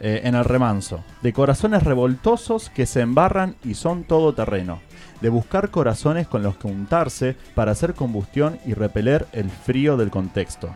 eh, 0.00 0.22
en 0.24 0.34
el 0.34 0.44
remanso, 0.44 1.04
de 1.22 1.32
corazones 1.32 1.84
revoltosos 1.84 2.68
que 2.68 2.86
se 2.86 3.00
embarran 3.00 3.54
y 3.62 3.74
son 3.74 4.02
todo 4.02 4.34
terreno, 4.34 4.80
de 5.20 5.28
buscar 5.28 5.70
corazones 5.70 6.26
con 6.26 6.42
los 6.42 6.56
que 6.56 6.66
untarse 6.66 7.36
para 7.54 7.72
hacer 7.72 7.94
combustión 7.94 8.58
y 8.66 8.74
repeler 8.74 9.26
el 9.32 9.50
frío 9.50 9.96
del 9.96 10.10
contexto. 10.10 10.70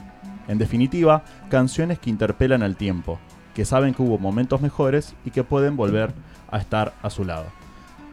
En 0.49 0.59
definitiva, 0.59 1.25
canciones 1.51 1.99
que 1.99 2.11
interpelan 2.11 2.63
al 2.63 2.77
tiempo, 2.77 3.19
que 3.55 3.65
saben 3.65 3.95
que 3.95 4.03
hubo 4.03 4.19
momentos 4.19 4.61
mejores 4.61 5.15
y 5.25 5.31
que 5.31 5.45
pueden 5.45 5.77
volver 5.77 6.13
a 6.51 6.59
estar 6.59 6.95
a 7.03 7.11
su 7.11 7.25
lado. 7.25 7.47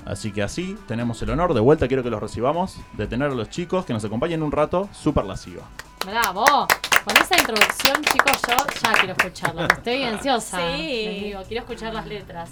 Así 0.05 0.31
que 0.31 0.43
así 0.43 0.77
tenemos 0.87 1.21
el 1.23 1.31
honor, 1.31 1.53
de 1.53 1.61
vuelta 1.61 1.87
quiero 1.87 2.03
que 2.03 2.09
los 2.09 2.21
recibamos, 2.21 2.77
de 2.93 3.07
tener 3.07 3.31
a 3.31 3.35
los 3.35 3.49
chicos 3.49 3.85
que 3.85 3.93
nos 3.93 4.05
acompañen 4.05 4.43
un 4.43 4.51
rato 4.51 4.89
super 4.91 5.25
lasciva. 5.25 5.63
Bravo. 6.05 6.67
Con 7.05 7.17
esa 7.17 7.37
introducción, 7.37 8.01
chicos, 8.03 8.41
yo 8.47 8.55
ya 8.83 8.93
quiero 8.93 9.13
escucharla. 9.17 9.67
Estoy 9.67 10.03
ansiosa. 10.05 10.57
Sí. 10.57 11.05
Les 11.05 11.23
digo, 11.23 11.41
quiero 11.47 11.63
escuchar 11.63 11.93
las 11.93 12.05
letras. 12.05 12.49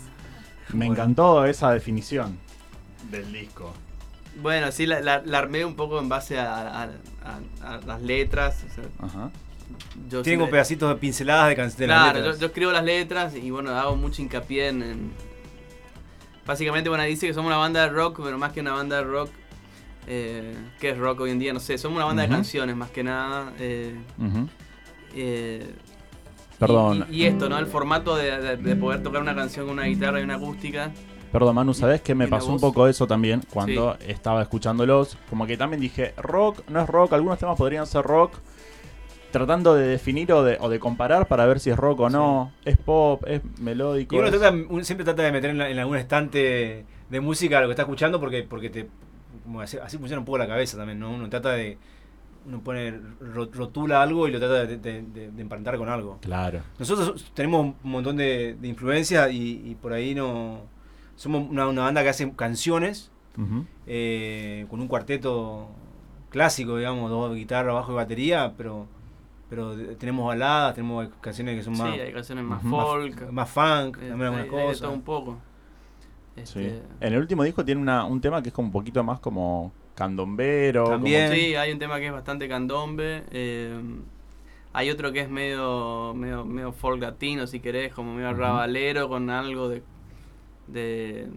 Me 0.73 0.85
encantó 0.85 1.45
esa 1.45 1.71
definición 1.71 2.39
del 3.11 3.31
disco. 3.31 3.73
Bueno, 4.41 4.71
sí, 4.71 4.85
la, 4.85 4.99
la- 5.01 5.21
la 5.25 5.37
armé 5.39 5.63
un 5.65 5.75
poco 5.75 5.99
en 5.99 6.09
base 6.09 6.39
a, 6.39 6.83
a- 6.83 6.89
a- 7.23 7.73
a 7.75 7.77
las 7.85 8.01
letras. 8.01 8.63
o 8.69 8.73
sea, 8.73 8.83
Ajá. 8.99 9.31
yo 10.09 10.23
como 10.23 10.49
pedacitos 10.49 10.89
de 10.89 10.95
pinceladas 10.95 11.49
de 11.49 11.55
canciones. 11.55 11.95
Claro, 11.95 12.19
yo, 12.19 12.37
yo 12.37 12.47
escribo 12.47 12.71
las 12.71 12.83
letras 12.83 13.35
y 13.35 13.49
bueno, 13.51 13.71
hago 13.71 13.95
mucho 13.95 14.21
hincapié 14.21 14.69
en, 14.69 14.81
en- 14.83 15.11
Básicamente, 16.45 16.89
bueno, 16.89 17.03
dice 17.05 17.25
que 17.27 17.33
somos 17.33 17.47
una 17.47 17.57
banda 17.57 17.83
de 17.83 17.89
rock, 17.89 18.19
pero 18.21 18.37
más 18.37 18.51
que 18.51 18.59
una 18.59 18.73
banda 18.73 18.97
de 18.97 19.03
rock, 19.03 19.29
eh, 20.07 20.53
¿qué 20.79 20.89
es 20.89 20.97
rock 20.97 21.21
hoy 21.21 21.31
en 21.31 21.39
día? 21.39 21.53
No 21.53 21.61
sé, 21.61 21.77
somos 21.77 21.95
una 21.95 22.05
banda 22.05 22.23
de 22.23 22.29
canciones 22.29 22.75
más 22.75 22.89
que 22.89 23.01
nada. 23.03 23.53
eh, 23.59 23.95
eh, 25.15 25.73
Perdón. 26.59 27.05
Y, 27.09 27.17
y 27.23 27.25
esto, 27.25 27.47
¿no? 27.49 27.57
El 27.59 27.67
formato 27.67 28.15
de, 28.15 28.39
de- 28.41 28.57
de 28.57 28.75
poder 28.75 29.01
tocar 29.03 29.21
una 29.21 29.35
canción 29.35 29.65
con 29.67 29.73
una 29.75 29.85
guitarra 29.85 30.19
y 30.19 30.23
una 30.23 30.35
acústica. 30.35 30.91
Perdón, 31.33 31.55
Manu, 31.55 31.73
¿sabes 31.73 31.99
que 32.01 32.15
me 32.15 32.27
pasó 32.29 32.45
un 32.53 32.59
poco 32.61 32.87
eso 32.87 33.05
también 33.07 33.41
cuando 33.51 33.97
estaba 34.07 34.41
escuchándolos? 34.41 35.17
Como 35.29 35.45
que 35.45 35.57
también 35.57 35.81
dije, 35.81 36.13
rock, 36.15 36.61
no 36.69 36.79
es 36.81 36.87
rock, 36.87 37.11
algunos 37.13 37.37
temas 37.39 37.57
podrían 37.57 37.85
ser 37.87 38.03
rock, 38.05 38.35
tratando 39.31 39.73
de 39.73 39.87
definir 39.87 40.31
o 40.31 40.43
de, 40.43 40.57
o 40.61 40.69
de 40.69 40.79
comparar 40.79 41.27
para 41.27 41.45
ver 41.47 41.59
si 41.59 41.71
es 41.71 41.75
rock 41.77 42.01
o 42.01 42.09
no, 42.09 42.51
es 42.65 42.77
pop, 42.77 43.23
es 43.27 43.41
melódico. 43.59 44.15
Y 44.15 44.19
uno, 44.19 44.27
es- 44.27 44.39
trata- 44.39 44.55
uno 44.69 44.83
siempre 44.83 45.03
trata 45.03 45.23
de 45.23 45.31
meter 45.31 45.49
en, 45.49 45.57
la- 45.57 45.69
en 45.69 45.79
algún 45.79 45.97
estante 45.97 46.85
de 47.09 47.19
música 47.19 47.59
lo 47.61 47.67
que 47.67 47.71
está 47.71 47.81
escuchando 47.81 48.19
porque, 48.19 48.43
porque 48.43 48.69
te, 48.69 48.87
como 49.43 49.59
así, 49.61 49.77
así 49.77 49.97
funciona 49.97 50.19
un 50.19 50.25
poco 50.25 50.37
la 50.37 50.47
cabeza 50.47 50.77
también, 50.77 50.99
¿no? 50.99 51.11
Uno 51.11 51.29
trata 51.29 51.53
de. 51.53 51.77
Uno 52.45 52.59
pone, 52.61 52.91
ro- 53.21 53.49
rotula 53.53 54.01
algo 54.03 54.27
y 54.27 54.31
lo 54.31 54.37
trata 54.37 54.65
de, 54.65 54.77
de- 54.77 55.01
de- 55.01 55.31
de 55.31 55.41
emparentar 55.41 55.77
con 55.77 55.87
algo. 55.89 56.19
Claro. 56.21 56.59
Nosotros 56.77 57.31
tenemos 57.33 57.73
un 57.83 57.91
montón 57.91 58.17
de, 58.17 58.55
de 58.59 58.67
influencias 58.67 59.31
y, 59.31 59.61
y 59.65 59.75
por 59.81 59.93
ahí 59.93 60.13
no. 60.13 60.71
Somos 61.15 61.49
una, 61.49 61.67
una 61.67 61.83
banda 61.83 62.03
que 62.03 62.09
hace 62.09 62.31
canciones 62.35 63.11
eh, 63.87 64.65
con 64.69 64.79
un 64.79 64.87
cuarteto 64.87 65.69
clásico, 66.29 66.77
digamos, 66.77 67.09
dos 67.09 67.35
guitarras, 67.35 67.73
bajo 67.73 67.91
y 67.91 67.95
batería, 67.95 68.53
pero 68.57 68.87
pero 69.49 69.75
tenemos 69.97 70.25
baladas, 70.25 70.73
tenemos 70.73 71.07
canciones 71.21 71.55
que 71.55 71.61
son 71.63 71.75
Sí, 71.75 71.81
más 71.83 71.91
hay 71.99 72.11
canciones 72.11 72.43
más 72.43 72.63
folk. 72.63 73.31
más 73.31 73.49
funk, 73.49 73.97
eh, 74.01 74.09
también 74.09 74.33
algunas 74.33 74.45
cosas. 74.47 74.79
todo 74.81 74.91
un 74.93 75.01
poco. 75.03 75.37
Sí. 76.37 76.41
Este, 76.41 76.81
En 77.01 77.13
el 77.13 77.19
último 77.19 77.43
disco 77.43 77.63
tiene 77.63 77.79
una, 77.79 78.05
un 78.05 78.19
tema 78.19 78.41
que 78.41 78.49
es 78.49 78.53
como 78.55 78.67
un 78.69 78.71
poquito 78.71 79.03
más 79.03 79.19
como 79.19 79.71
candombero. 79.93 80.85
como- 80.85 80.95
También. 80.95 81.31
Sí, 81.31 81.53
hay 81.53 81.71
un 81.71 81.77
tema 81.77 81.99
que 81.99 82.07
es 82.07 82.11
bastante 82.11 82.47
candombe. 82.49 83.23
eh, 83.29 83.79
hay 84.75 84.89
otro 84.89 85.11
que 85.11 85.19
es 85.19 85.29
medio, 85.29 86.15
medio, 86.15 86.43
medio 86.45 86.71
folk 86.71 86.99
latino, 86.99 87.45
si 87.45 87.59
querés, 87.59 87.93
como 87.93 88.15
medio 88.15 88.31
Ujú. 88.31 88.39
rabalero, 88.39 89.07
con 89.07 89.29
algo 89.29 89.69
de, 89.69 89.83
de 90.67 91.27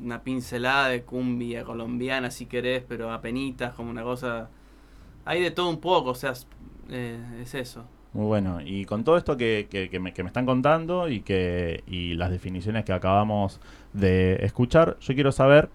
una 0.00 0.22
pincelada 0.22 0.88
de 0.88 1.02
cumbia 1.02 1.64
colombiana, 1.64 2.30
si 2.30 2.46
querés, 2.46 2.84
pero 2.86 3.12
apenitas, 3.12 3.74
como 3.74 3.90
una 3.90 4.02
cosa... 4.02 4.48
Hay 5.24 5.42
de 5.42 5.50
todo 5.50 5.68
un 5.68 5.80
poco, 5.80 6.10
o 6.10 6.14
sea, 6.14 6.32
eh, 6.90 7.18
es 7.42 7.54
eso. 7.54 7.84
Muy 8.12 8.26
bueno. 8.26 8.60
Y 8.64 8.84
con 8.84 9.04
todo 9.04 9.16
esto 9.16 9.36
que, 9.36 9.68
que- 9.70 9.88
que 9.90 10.00
me, 10.00 10.12
que 10.12 10.22
me 10.22 10.28
están 10.28 10.46
contando 10.46 11.08
y 11.08 11.20
que 11.20 11.84
y 11.86 12.14
las 12.14 12.30
definiciones 12.30 12.84
que 12.84 12.92
acabamos 12.92 13.60
de 13.92 14.44
escuchar, 14.44 14.96
yo 15.00 15.14
quiero 15.14 15.30
saber 15.32 15.70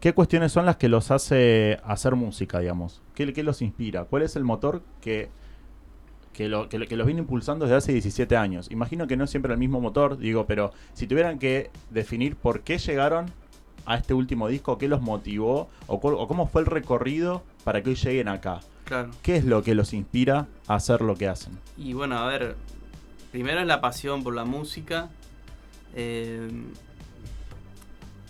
qué 0.00 0.12
cuestiones 0.12 0.52
son 0.52 0.66
las 0.66 0.76
que 0.76 0.88
los 0.88 1.10
hace 1.10 1.78
hacer 1.84 2.14
música, 2.16 2.58
digamos. 2.60 3.02
¿Qué, 3.14 3.32
qué 3.32 3.42
los 3.42 3.62
inspira? 3.62 4.04
¿Cuál 4.04 4.22
es 4.22 4.36
el 4.36 4.44
motor 4.44 4.82
que, 5.00 5.30
que, 6.40 6.48
lo- 6.48 6.70
que 6.70 6.78
lo- 6.78 6.86
que 6.86 6.96
los 6.96 7.06
viene 7.06 7.20
impulsando 7.20 7.66
desde 7.66 7.76
hace 7.76 7.92
17 7.92 8.34
años? 8.34 8.70
Imagino 8.70 9.06
que 9.06 9.14
no 9.14 9.24
es 9.24 9.30
siempre 9.30 9.52
el 9.52 9.58
mismo 9.58 9.78
motor, 9.78 10.16
digo, 10.16 10.46
pero 10.46 10.72
si 10.94 11.06
tuvieran 11.06 11.38
que 11.38 11.70
definir 11.90 12.34
por 12.34 12.62
qué 12.62 12.78
llegaron 12.78 13.26
a 13.84 13.96
este 13.96 14.14
último 14.14 14.48
disco, 14.48 14.78
qué 14.78 14.88
los 14.88 15.02
motivó 15.02 15.68
o, 15.86 16.00
cómo 16.00 16.46
fue 16.46 16.62
el 16.62 16.66
recorrido 16.66 17.42
para 17.62 17.82
que 17.82 17.90
hoy 17.90 17.96
lleguen 17.96 18.28
acá. 18.28 18.60
Claro. 18.86 19.10
¿Qué 19.22 19.36
es 19.36 19.44
lo 19.44 19.62
que 19.62 19.74
los 19.74 19.92
inspira 19.92 20.46
a 20.66 20.76
hacer 20.76 21.02
lo 21.02 21.14
que 21.14 21.28
hacen? 21.28 21.58
Y 21.76 21.92
bueno, 21.92 22.16
a 22.18 22.26
ver, 22.26 22.56
primero 23.32 23.60
es 23.60 23.66
la 23.66 23.82
pasión 23.82 24.24
por 24.24 24.34
la 24.34 24.46
música. 24.46 25.10
eh, 25.94 26.48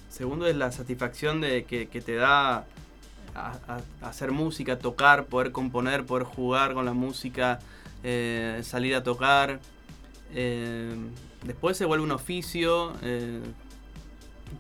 segundo 0.09 0.47
es 0.49 0.57
la 0.57 0.73
satisfacción 0.73 1.41
de 1.41 1.63
que, 1.65 1.87
que 1.87 2.01
te 2.01 2.17
da 2.17 2.65
a- 3.35 3.59
a- 4.03 4.09
hacer 4.09 4.33
música, 4.33 4.79
tocar, 4.81 5.27
poder 5.27 5.53
componer, 5.53 6.05
poder 6.05 6.25
jugar 6.25 6.75
con 6.75 6.85
la 6.85 6.93
música, 6.95 7.61
eh, 8.05 8.61
salir 8.63 8.95
a 8.95 9.03
tocar. 9.03 9.61
eh, 10.35 10.95
después 11.45 11.77
se 11.77 11.85
vuelve 11.85 12.05
un 12.05 12.13
oficio. 12.13 12.93
eh, 13.03 13.41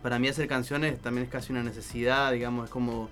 para 0.02 0.18
mí 0.20 0.28
hacer 0.28 0.46
canciones 0.46 1.00
también 1.00 1.24
es 1.26 1.30
casi 1.32 1.52
una 1.52 1.62
necesidad, 1.62 2.32
digamos, 2.32 2.66
es 2.66 2.70
como... 2.70 3.08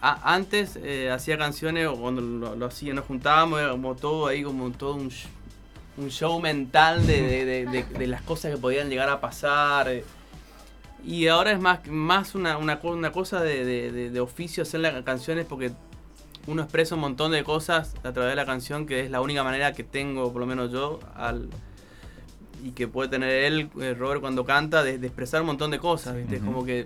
Antes 0.00 0.76
hacía 1.12 1.38
canciones, 1.38 1.88
cuando 1.88 2.20
lo, 2.20 2.56
lo 2.56 2.66
hacía, 2.66 2.92
nos 2.92 3.04
juntábamos, 3.04 3.60
era 3.60 3.70
como 3.70 3.94
todo 3.94 4.26
ahí, 4.26 4.42
como 4.42 4.72
todo 4.72 4.94
un, 4.96 5.10
sh- 5.10 5.28
un 5.96 6.10
show 6.10 6.40
mental 6.40 7.06
de, 7.06 7.44
de- 7.44 7.84
de- 7.84 8.06
las 8.08 8.20
cosas 8.22 8.50
que 8.50 8.58
podían 8.58 8.90
llegar 8.90 9.08
a 9.08 9.20
pasar. 9.20 10.02
Y 11.04 11.28
ahora 11.28 11.52
es 11.52 11.60
más, 11.60 11.86
más 11.86 12.34
una, 12.34 12.58
una, 12.58 12.80
una 12.82 13.12
cosa 13.12 13.40
de 13.40 14.20
oficio 14.20 14.64
hacer 14.64 14.80
las 14.80 15.00
canciones 15.04 15.46
porque 15.46 15.70
uno 16.46 16.62
expresa 16.62 16.94
un 16.94 17.00
montón 17.02 17.32
de 17.32 17.44
cosas 17.44 17.94
a 18.02 18.12
través 18.12 18.30
de 18.32 18.36
la 18.36 18.44
canción, 18.46 18.86
que 18.86 19.00
es 19.00 19.10
la 19.10 19.20
única 19.20 19.44
manera 19.44 19.72
que 19.72 19.84
tengo, 19.84 20.32
por 20.32 20.40
lo 20.40 20.46
menos 20.46 20.72
yo, 20.72 20.98
al, 21.14 21.48
y 22.64 22.70
que 22.72 22.88
puede 22.88 23.08
tener 23.08 23.30
él, 23.30 23.70
eh, 23.80 23.94
Robert, 23.98 24.20
cuando 24.20 24.44
canta, 24.44 24.82
de, 24.82 24.98
de 24.98 25.06
expresar 25.06 25.40
un 25.40 25.46
montón 25.48 25.70
de 25.70 25.78
cosas, 25.78 26.16
¿viste? 26.16 26.38
Como 26.40 26.64
que... 26.64 26.84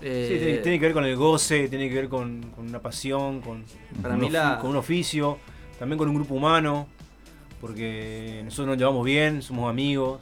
Sí, 0.00 0.06
eh, 0.06 0.38
tiene, 0.42 0.58
tiene 0.58 0.78
que 0.78 0.84
ver 0.86 0.92
con 0.94 1.04
el 1.04 1.16
goce, 1.16 1.68
tiene 1.68 1.88
que 1.88 1.94
ver 1.96 2.08
con, 2.08 2.42
con 2.54 2.68
una 2.68 2.78
pasión, 2.78 3.40
con, 3.40 3.64
Para 4.00 4.14
un 4.14 4.20
mí 4.20 4.30
la- 4.30 4.58
con 4.60 4.70
un 4.70 4.76
oficio, 4.76 5.38
también 5.78 5.98
con 5.98 6.08
un 6.08 6.14
grupo 6.14 6.34
humano, 6.34 6.86
porque 7.60 8.42
nosotros 8.44 8.68
nos 8.68 8.78
llevamos 8.78 9.04
bien, 9.04 9.42
somos 9.42 9.68
amigos, 9.68 10.20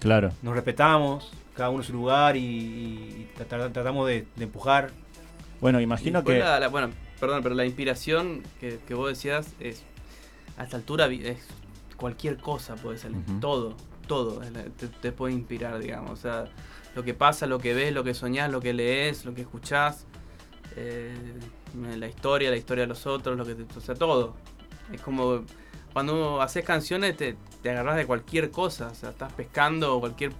Claro. 0.00 0.32
nos 0.42 0.54
respetamos, 0.54 1.30
cada 1.54 1.70
uno 1.70 1.82
su 1.84 1.92
lugar 1.92 2.36
y, 2.36 2.40
y 2.40 3.28
tra- 3.38 3.46
tra- 3.46 3.72
tratamos 3.72 4.08
de, 4.08 4.26
de 4.34 4.44
empujar. 4.44 4.90
Bueno, 5.60 5.80
imagino 5.80 6.24
que... 6.24 6.38
la- 6.40 6.58
la- 6.58 6.68
bueno, 6.68 6.90
perdón, 7.22 7.42
pero 7.44 7.54
la 7.54 7.64
inspiración 7.64 8.42
que, 8.60 8.80
que 8.86 8.94
vos 8.94 9.08
decías 9.08 9.46
es. 9.60 9.84
A 10.58 10.64
esta 10.64 10.76
altura 10.76 11.06
es 11.06 11.38
cualquier 11.96 12.36
cosa 12.36 12.74
puede 12.74 12.98
salir. 12.98 13.22
Todo, 13.40 13.74
todo 14.08 14.40
te, 14.76 14.88
te 14.88 15.12
puede 15.12 15.32
inspirar, 15.34 15.78
digamos. 15.78 16.10
O 16.10 16.16
sea, 16.16 16.44
lo 16.96 17.02
que 17.04 17.14
pasa, 17.14 17.46
lo 17.46 17.58
que 17.58 17.72
ves, 17.74 17.94
lo 17.94 18.02
que 18.04 18.12
soñás, 18.12 18.50
lo 18.50 18.60
que 18.60 18.72
lees, 18.74 19.24
lo 19.24 19.34
que 19.34 19.42
escuchás. 19.42 20.04
eh, 20.76 21.14
la 21.96 22.06
historia, 22.08 22.50
la 22.50 22.56
historia 22.56 22.82
de 22.82 22.88
los 22.88 23.06
otros, 23.06 23.36
lo 23.38 23.46
que 23.46 23.54
te- 23.54 23.78
o 23.78 23.80
sea, 23.80 23.94
todo. 23.94 24.34
Es 24.92 25.00
como 25.00 25.44
cuando 25.92 26.42
haces 26.42 26.64
canciones 26.64 27.16
te, 27.16 27.36
te 27.62 27.70
agarras 27.70 27.96
de 27.96 28.04
cualquier 28.06 28.50
cosa, 28.50 28.88
o 28.88 28.94
sea, 28.94 29.10
estás 29.10 29.32
pescando 29.32 29.98
cualquier 30.00 30.32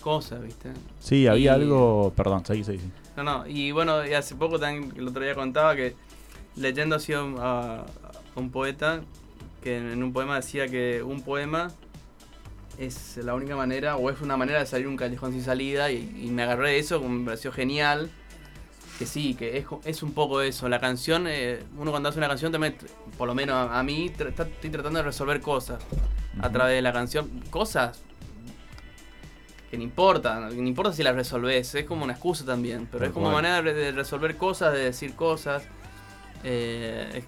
cosa, 0.00 0.38
¿viste? 0.38 0.70
Sí, 1.00 1.26
había 1.26 1.52
Y- 1.58 1.62
algo... 1.62 2.12
Perdón, 2.16 2.44
seguí, 2.46 2.62
seguí. 2.64 2.80
No, 3.16 3.22
no, 3.22 3.46
y 3.46 3.70
bueno, 3.72 4.06
y 4.06 4.12
hace 4.14 4.34
poco 4.34 4.58
también, 4.58 4.92
el 4.96 5.08
otro 5.08 5.22
día 5.22 5.34
contaba 5.34 5.76
que 5.76 5.94
leyendo 6.56 6.96
así 6.96 7.12
a, 7.12 7.22
un- 7.22 7.38
a- 7.38 7.80
a 7.80 7.86
un 8.36 8.50
poeta, 8.50 9.02
que 9.62 9.76
en 9.78 10.02
un 10.02 10.12
poema 10.12 10.36
decía 10.36 10.68
que 10.68 11.02
un 11.02 11.22
poema 11.22 11.72
es 12.78 13.16
la 13.18 13.34
única 13.34 13.54
manera, 13.56 13.96
o 13.96 14.10
es 14.10 14.20
una 14.20 14.36
manera 14.36 14.58
de 14.58 14.66
salir 14.66 14.86
de 14.86 14.90
un 14.90 14.96
callejón 14.96 15.32
sin 15.32 15.42
salida, 15.44 15.90
y, 15.92 15.98
y 16.24 16.30
me 16.30 16.42
agarré 16.42 16.70
de 16.70 16.78
eso, 16.80 17.00
me 17.00 17.24
pareció 17.24 17.52
genial, 17.52 18.10
que 18.98 19.06
sí, 19.06 19.34
que 19.34 19.58
es, 19.58 19.66
es 19.84 20.02
un 20.02 20.12
poco 20.12 20.40
eso, 20.40 20.68
la 20.68 20.80
canción, 20.80 21.26
eh, 21.28 21.60
uno 21.76 21.90
cuando 21.92 22.08
hace 22.08 22.18
una 22.18 22.28
canción 22.28 22.50
también, 22.52 22.76
por 23.16 23.28
lo 23.28 23.34
menos 23.34 23.54
a, 23.54 23.78
a 23.78 23.82
mí, 23.84 24.10
tra- 24.16 24.28
estoy 24.28 24.70
tratando 24.70 24.98
de 24.98 25.04
resolver 25.04 25.40
cosas 25.40 25.82
a 26.40 26.50
través 26.50 26.74
de 26.74 26.82
la 26.82 26.92
canción, 26.92 27.28
cosas 27.50 28.02
que 29.74 29.78
no 29.78 29.84
importa, 29.84 30.40
no 30.40 30.66
importa 30.66 30.92
si 30.92 31.02
las 31.02 31.14
resolves, 31.14 31.74
es 31.74 31.84
como 31.84 32.04
una 32.04 32.12
excusa 32.14 32.44
también, 32.44 32.86
pero 32.90 33.04
es 33.06 33.10
como 33.12 33.26
cual. 33.30 33.42
manera 33.42 33.60
de 33.62 33.92
resolver 33.92 34.36
cosas, 34.36 34.72
de 34.72 34.84
decir 34.84 35.14
cosas. 35.14 35.64
eh, 36.44 37.22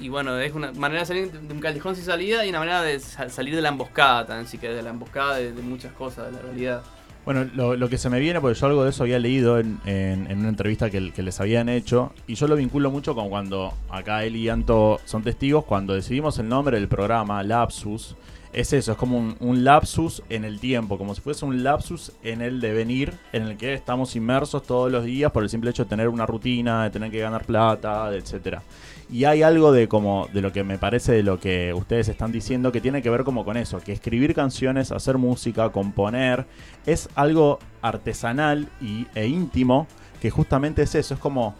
y 0.00 0.08
bueno, 0.08 0.36
es 0.40 0.52
una 0.54 0.72
manera 0.72 1.00
de 1.02 1.06
salir 1.06 1.30
de 1.30 1.54
un 1.54 1.60
callejón 1.60 1.94
sin 1.94 2.04
salida 2.04 2.44
y 2.44 2.48
una 2.50 2.58
manera 2.58 2.82
de 2.82 2.98
sa- 2.98 3.28
salir 3.28 3.54
de 3.54 3.62
la 3.62 3.68
emboscada 3.68 4.26
también, 4.26 4.60
querés, 4.60 4.76
de 4.76 4.82
la 4.82 4.90
emboscada 4.90 5.36
de, 5.36 5.52
de 5.52 5.62
muchas 5.62 5.92
cosas, 5.92 6.26
de 6.26 6.32
la 6.32 6.38
realidad. 6.40 6.82
Bueno, 7.24 7.48
lo, 7.54 7.74
lo 7.76 7.88
que 7.88 7.96
se 7.96 8.10
me 8.10 8.18
viene, 8.20 8.40
porque 8.40 8.58
yo 8.58 8.66
algo 8.66 8.82
de 8.84 8.90
eso 8.90 9.04
había 9.04 9.18
leído 9.18 9.58
en, 9.58 9.78
en- 9.86 10.30
en 10.30 10.38
una 10.40 10.48
entrevista 10.48 10.90
que, 10.90 11.12
que 11.12 11.22
les 11.22 11.40
habían 11.40 11.68
hecho, 11.68 12.12
y 12.26 12.34
yo 12.34 12.48
lo 12.48 12.56
vinculo 12.56 12.90
mucho 12.90 13.14
con 13.14 13.28
cuando 13.30 13.72
acá 13.88 14.24
él 14.24 14.34
y 14.36 14.48
Anto 14.48 15.00
son 15.04 15.22
testigos, 15.22 15.64
cuando 15.64 15.94
decidimos 15.94 16.38
el 16.40 16.48
nombre 16.48 16.78
del 16.78 16.88
programa, 16.88 17.42
Lapsus, 17.44 18.16
es 18.54 18.72
eso, 18.72 18.92
es 18.92 18.98
como 18.98 19.34
un, 19.38 19.64
lapsus 19.64 20.22
en 20.28 20.44
el 20.44 20.60
tiempo, 20.60 20.96
como 20.96 21.14
si 21.14 21.20
fuese 21.20 21.44
un 21.44 21.64
lapsus 21.64 22.12
en 22.22 22.40
el 22.40 22.60
devenir, 22.60 23.12
en 23.32 23.42
el 23.42 23.56
que 23.56 23.74
estamos 23.74 24.14
inmersos 24.14 24.62
todos 24.62 24.90
los 24.90 25.04
días 25.04 25.32
por 25.32 25.42
el 25.42 25.50
simple 25.50 25.70
hecho 25.70 25.84
de 25.84 25.90
tener 25.90 26.08
una 26.08 26.24
rutina, 26.24 26.84
de 26.84 26.90
tener 26.90 27.10
que 27.10 27.18
ganar 27.18 27.44
plata, 27.44 28.14
etcétera. 28.14 28.62
Y 29.10 29.24
hay 29.24 29.42
algo 29.42 29.72
de 29.72 29.88
como 29.88 30.28
de 30.32 30.40
lo 30.40 30.52
que 30.52 30.64
me 30.64 30.78
parece 30.78 31.12
de 31.12 31.22
lo 31.22 31.38
que 31.38 31.74
ustedes 31.74 32.08
están 32.08 32.32
diciendo 32.32 32.72
que 32.72 32.80
tiene 32.80 33.02
que 33.02 33.10
ver 33.10 33.24
como 33.24 33.44
con 33.44 33.56
eso, 33.56 33.80
que 33.80 33.92
escribir 33.92 34.34
canciones, 34.34 34.92
hacer 34.92 35.18
música, 35.18 35.70
componer, 35.70 36.46
es 36.86 37.08
algo 37.14 37.58
artesanal 37.82 38.68
y, 38.80 39.06
e 39.14 39.26
íntimo, 39.26 39.86
que 40.20 40.30
justamente 40.30 40.82
es 40.82 40.94
eso, 40.94 41.14
es 41.14 41.20
como 41.20 41.54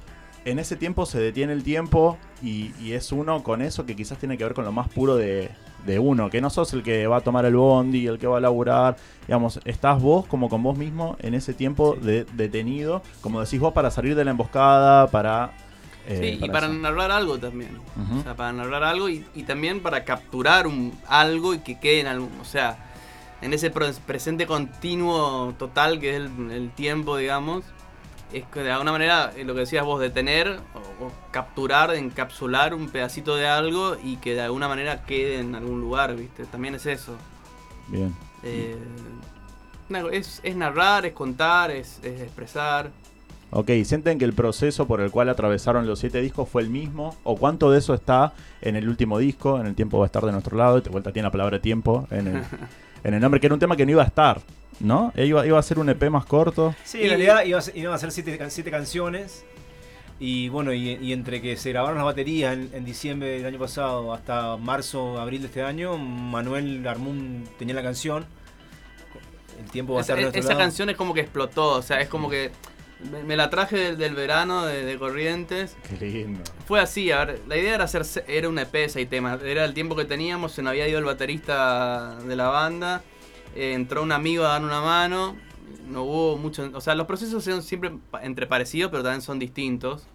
en 0.45 0.59
ese 0.59 0.77
tiempo 0.77 1.07
se 1.07 1.19
detiene 1.21 1.53
el 1.53 1.63
tiempo 1.63 2.19
y, 2.43 2.73
y 2.81 2.93
es 2.93 3.13
uno 3.13 3.43
con 3.43 3.63
eso 3.63 3.87
que 3.87 3.97
quizás 3.97 4.19
tiene 4.19 4.37
que 4.37 4.45
ver 4.45 4.55
con 4.55 4.65
lo 4.65 4.73
más 4.73 4.89
puro 4.89 5.17
de, 5.17 5.51
de 5.87 5.99
uno, 5.99 6.31
que 6.31 6.41
no 6.41 6.51
sos 6.51 6.73
el 6.73 6.83
que 6.83 7.07
va 7.07 7.19
a 7.19 7.21
tomar 7.21 7.45
el 7.45 7.57
bondi, 7.57 8.07
el 8.07 8.19
que 8.19 8.27
va 8.27 8.39
a 8.39 8.41
laburar, 8.41 8.97
digamos, 9.27 9.61
estás 9.65 10.01
vos 10.01 10.27
como 10.27 10.49
con 10.49 10.63
vos 10.63 10.77
mismo 10.77 11.17
en 11.21 11.35
ese 11.35 11.55
tiempo 11.55 11.95
de, 11.95 12.25
detenido, 12.33 13.03
como 13.21 13.41
decís 13.41 13.61
vos, 13.61 13.73
para 13.73 13.91
salir 13.91 14.15
de 14.15 14.25
la 14.25 14.31
emboscada, 14.33 15.07
para... 15.11 15.53
eh, 16.07 16.37
sí, 16.39 16.45
y 16.45 16.49
para 16.51 16.67
eso. 16.67 16.75
narrar 16.75 17.11
algo 17.11 17.39
también. 17.39 17.79
O 18.19 18.23
sea, 18.23 18.35
para 18.37 18.53
narrar 18.53 18.83
algo 18.85 19.09
y, 19.09 19.25
y 19.35 19.45
también 19.45 19.81
para 19.81 20.05
capturar 20.05 20.67
un, 20.67 20.93
algo 21.07 21.55
y 21.55 21.59
que 21.61 21.79
quede 21.79 22.01
en 22.01 22.07
algún. 22.07 22.31
O 22.41 22.45
sea, 22.45 22.77
en 23.41 23.53
ese 23.55 23.71
presente 23.71 24.47
continuo 24.47 25.55
total 25.59 26.01
que 26.01 26.11
es 26.11 26.17
el, 26.17 26.51
el 26.51 26.71
tiempo, 26.71 27.17
digamos. 27.17 27.65
Es 28.35 28.45
que 28.47 28.61
de 28.65 28.73
alguna 28.73 28.91
manera, 28.91 29.33
eh, 29.37 29.45
lo 29.45 29.55
que 29.55 29.61
decías 29.61 29.85
vos, 29.85 30.01
detener 30.01 30.59
o, 30.75 31.05
o 31.05 31.13
capturar, 31.31 31.95
encapsular 31.95 32.75
un 32.75 32.89
pedacito 32.89 33.37
de 33.37 33.47
algo 33.47 33.97
y 34.03 34.17
que 34.17 34.35
de 34.35 34.41
alguna 34.41 34.67
manera 34.67 35.05
quede 35.05 35.39
en 35.39 35.55
algún 35.55 35.81
lugar, 35.81 36.17
¿viste? 36.17 36.45
También 36.47 36.75
es 36.75 36.85
eso. 36.87 37.15
Bien. 37.87 38.13
Eh, 38.43 38.77
es, 40.11 40.41
es 40.43 40.57
narrar, 40.57 41.07
es 41.07 41.13
contar, 41.13 41.71
es, 41.71 42.01
es 42.03 42.23
expresar. 42.23 42.91
Ok, 43.51 43.71
¿sienten 43.85 44.19
que 44.19 44.25
el 44.25 44.33
proceso 44.33 44.89
por 44.89 45.01
el 45.01 45.13
cual 45.13 45.29
atravesaron 45.29 45.87
los 45.87 46.01
siete 46.01 46.21
discos 46.21 46.49
fue 46.49 46.63
el 46.63 46.71
mismo? 46.71 47.17
¿O 47.23 47.37
cuánto 47.37 47.71
de 47.71 47.79
eso 47.79 47.95
está 47.95 48.33
en 48.63 48.75
el 48.75 48.89
último 48.89 49.17
disco? 49.19 49.61
En 49.61 49.67
el 49.67 49.77
tiempo 49.77 49.99
va 49.99 50.07
a 50.07 50.09
estar 50.09 50.25
de 50.25 50.33
nuestro 50.33 50.57
lado. 50.57 50.81
De 50.81 50.91
vuelta 50.91 51.13
tiene 51.13 51.29
la 51.29 51.31
palabra 51.31 51.61
tiempo 51.61 52.09
en 52.11 52.27
el, 52.27 52.43
en 53.05 53.15
el 53.15 53.21
nombre, 53.21 53.39
que 53.39 53.47
era 53.47 53.55
un 53.55 53.61
tema 53.61 53.77
que 53.77 53.87
no 53.87 53.93
iba 53.93 54.03
a 54.03 54.07
estar 54.07 54.41
¿no? 54.81 55.13
E 55.17 55.27
Iba, 55.27 55.47
iba 55.47 55.59
a 55.59 55.63
ser 55.63 55.79
un 55.79 55.89
EP 55.89 56.11
más 56.11 56.25
corto. 56.27 56.75
Sí, 56.85 57.03
en 57.03 57.09
realidad 57.09 57.45
iba 57.45 57.59
a 57.59 57.63
ser- 57.63 57.77
iban 57.77 57.93
a 57.95 57.99
ser 57.99 58.11
siete, 58.13 58.39
siete 58.51 58.71
canciones. 58.71 59.45
Y 60.21 60.49
bueno, 60.49 60.73
y, 60.73 60.91
y 60.91 61.13
entre 61.13 61.43
que 61.43 61.57
se 61.57 61.71
grabaron 61.71 61.97
las 61.97 62.05
baterías 62.05 62.55
en, 62.55 62.71
en 62.73 62.85
diciembre 62.85 63.31
del 63.31 63.47
año 63.47 63.59
pasado 63.59 64.15
hasta 64.15 64.57
marzo, 64.57 65.19
abril 65.21 65.41
de 65.43 65.49
este 65.49 65.63
año, 65.63 65.99
Manuel 65.99 66.87
Armún 66.87 67.45
tenía 67.59 67.75
la 67.75 67.83
canción. 67.83 68.25
El 69.63 69.71
tiempo 69.71 69.95
va 69.95 70.01
a 70.01 70.03
Esa, 70.03 70.15
estar 70.19 70.37
esa 70.37 70.49
lado. 70.51 70.61
canción 70.61 70.89
es 70.91 70.97
como 70.97 71.15
que 71.15 71.21
explotó, 71.21 71.73
o 71.73 71.83
sea, 71.83 72.01
es 72.01 72.09
como 72.09 72.29
que 72.31 72.51
me, 73.27 73.37
la 73.37 73.51
traje 73.51 73.77
del, 73.77 73.99
del 73.99 74.15
verano 74.15 74.65
de, 74.65 74.85
de 74.85 74.99
Corrientes. 74.99 75.77
Qué 75.89 76.07
lindo. 76.07 76.43
Fue 76.67 76.81
así, 76.81 77.11
a 77.11 77.25
ver, 77.25 77.41
la 77.49 77.57
idea 77.57 77.75
era 77.75 77.85
hacer 77.85 78.05
era 78.29 78.49
un 78.49 78.59
EP 78.59 78.89
seis 78.89 79.09
temas, 79.11 79.43
era 79.43 79.65
el 79.65 79.75
tiempo 79.75 79.95
que 79.97 80.05
teníamos, 80.05 80.53
se 80.53 80.63
nos 80.63 80.71
había 80.71 80.89
ido 80.89 80.99
el 81.01 81.05
baterista 81.05 82.17
de 82.21 82.37
la 82.37 82.49
banda, 82.49 83.03
eh, 83.55 83.73
entró 83.75 84.03
un 84.03 84.13
amigo 84.13 84.45
a 84.45 84.49
dar 84.49 84.63
una 84.63 84.81
mano, 84.81 85.37
no 85.89 86.03
hubo 86.03 86.39
mucho, 86.39 86.71
o 86.73 86.81
sea, 86.81 86.95
los 86.95 87.07
procesos 87.07 87.45
son 87.45 87.63
siempre 87.63 87.93
entre 88.23 88.47
parecidos, 88.47 88.91
pero 88.91 89.03
también 89.03 89.23
son 89.23 89.39
distintos. 89.39 90.07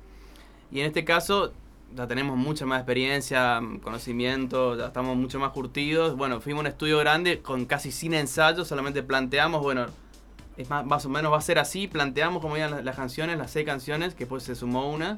Y 0.71 0.81
en 0.81 0.85
este 0.85 1.03
caso 1.05 1.53
ya 1.95 2.07
tenemos 2.07 2.37
mucha 2.37 2.65
más 2.65 2.79
experiencia, 2.79 3.61
conocimiento, 3.81 4.77
ya 4.77 4.87
estamos 4.87 5.15
mucho 5.17 5.39
más 5.39 5.51
curtidos. 5.51 6.15
Bueno, 6.15 6.39
fuimos 6.41 6.59
a 6.59 6.61
un 6.61 6.67
estudio 6.67 6.99
grande 6.99 7.41
con 7.41 7.65
casi 7.65 7.91
sin 7.91 8.13
ensayo, 8.13 8.65
solamente 8.65 9.03
planteamos, 9.03 9.61
bueno, 9.61 9.87
es 10.57 10.69
más, 10.69 10.85
más 10.85 11.05
o 11.05 11.09
menos 11.09 11.31
va 11.31 11.37
a 11.37 11.41
ser 11.41 11.57
así, 11.57 11.87
planteamos 11.87 12.41
cómo 12.41 12.57
iban 12.57 12.71
las, 12.71 12.83
las 12.83 12.95
canciones, 12.95 13.37
las 13.37 13.51
seis 13.51 13.65
canciones, 13.65 14.13
que 14.13 14.25
después 14.25 14.43
se 14.43 14.55
sumó 14.55 14.91
una. 14.91 15.17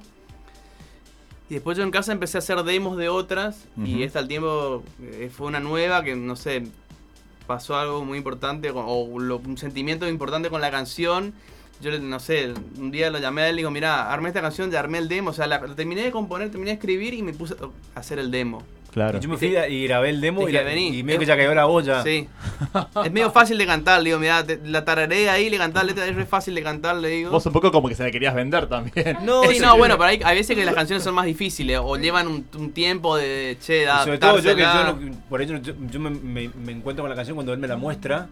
Y 1.50 1.56
después 1.56 1.78
yo 1.78 1.84
en 1.84 1.92
casa 1.92 2.14
empecé 2.14 2.38
a 2.38 2.40
hacer 2.40 2.64
demos 2.64 2.96
de 2.96 3.10
otras 3.10 3.68
y 3.76 4.04
esta 4.04 4.20
al 4.20 4.30
tiempo 4.30 4.84
eh, 5.02 5.30
fue 5.36 5.48
una 5.48 5.60
nueva 5.60 6.02
que 6.02 6.16
no 6.16 6.38
sé, 6.38 6.64
pasó 7.48 7.76
algo 7.78 8.04
muy 8.06 8.18
importante 8.18 8.70
o- 8.74 9.20
lo- 9.20 9.38
un 9.40 9.58
sentimiento 9.58 10.08
importante 10.08 10.50
con 10.50 10.62
la 10.62 10.72
canción. 10.72 11.34
Yo 11.82 11.98
no 12.00 12.20
sé, 12.20 12.54
un 12.78 12.92
día 12.92 13.10
lo 13.10 13.18
llamé 13.18 13.42
a 13.42 13.50
él 13.50 13.56
y 13.56 13.58
digo, 13.58 13.72
mira, 13.72 14.12
armé 14.12 14.30
esta 14.30 14.42
canción, 14.42 14.70
ya 14.70 14.80
armé 14.80 15.00
el 15.00 15.08
demo, 15.08 15.32
o 15.32 15.34
sea, 15.34 15.48
la, 15.48 15.60
la 15.60 15.76
terminé 15.76 16.02
de 16.04 16.12
componer, 16.12 16.50
terminé 16.52 16.72
de 16.72 16.76
escribir 16.76 17.14
y 17.16 17.24
me 17.24 17.34
puse 17.34 17.56
a 17.96 18.00
hacer 18.00 18.20
el 18.20 18.30
demo. 18.30 18.62
Claro. 18.92 19.18
Y 19.18 19.22
yo 19.22 19.30
me 19.30 19.38
fui 19.38 19.56
y 19.56 19.88
grabé 19.88 20.10
el 20.10 20.20
demo 20.20 20.42
y, 20.44 20.48
Dije, 20.48 20.58
la- 20.58 20.70
vení. 20.70 20.98
y 20.98 21.04
medio 21.04 21.20
que 21.20 21.26
ya 21.26 21.38
cayó 21.38 21.54
la 21.56 21.66
olla. 21.68 22.04
Sí. 22.04 22.28
es 23.06 23.12
medio 23.12 23.32
fácil 23.32 23.58
de 23.58 23.66
cantar, 23.66 24.00
le 24.02 24.10
digo, 24.10 24.20
mira, 24.20 24.46
te- 24.46 24.60
la 24.66 24.84
tararé 24.84 25.30
ahí, 25.30 25.50
le 25.50 25.58
cantar 25.58 25.86
letra, 25.86 26.06
es 26.06 26.16
re 26.16 26.26
fácil 26.26 26.54
de 26.56 26.62
cantar, 26.64 26.98
le 26.98 27.08
digo. 27.08 27.32
Vos 27.32 27.46
un 27.46 27.54
poco 27.54 27.72
como 27.72 27.88
que 27.88 27.96
se 27.96 28.04
la 28.04 28.12
querías 28.12 28.36
vender 28.36 28.68
también. 28.68 29.18
No, 29.24 29.44
sí, 29.52 29.60
no, 29.60 29.78
bueno, 29.78 29.96
pero 29.98 30.10
hay, 30.10 30.20
hay 30.24 30.38
veces 30.38 30.56
que 30.58 30.66
las 30.66 30.76
canciones 30.76 31.04
son 31.04 31.16
más 31.16 31.26
difíciles 31.26 31.80
o 31.82 31.96
llevan 31.96 32.28
un, 32.28 32.46
un 32.58 32.72
tiempo 32.72 33.16
de, 33.16 33.58
che, 33.62 33.84
Y 33.84 34.04
sobre 34.04 34.18
todo 34.18 34.40
yo 34.40 34.56
que 34.56 34.62
yo, 34.62 34.84
no- 34.84 35.00
por 35.30 35.42
ello 35.42 35.58
yo, 35.58 35.74
yo 35.90 36.00
me, 36.00 36.10
me- 36.10 36.50
me 36.50 36.72
encuentro 36.74 37.04
con 37.04 37.10
la 37.10 37.16
canción 37.16 37.36
cuando 37.36 37.54
él 37.54 37.60
me 37.60 37.68
la 37.68 37.78
muestra 37.78 38.28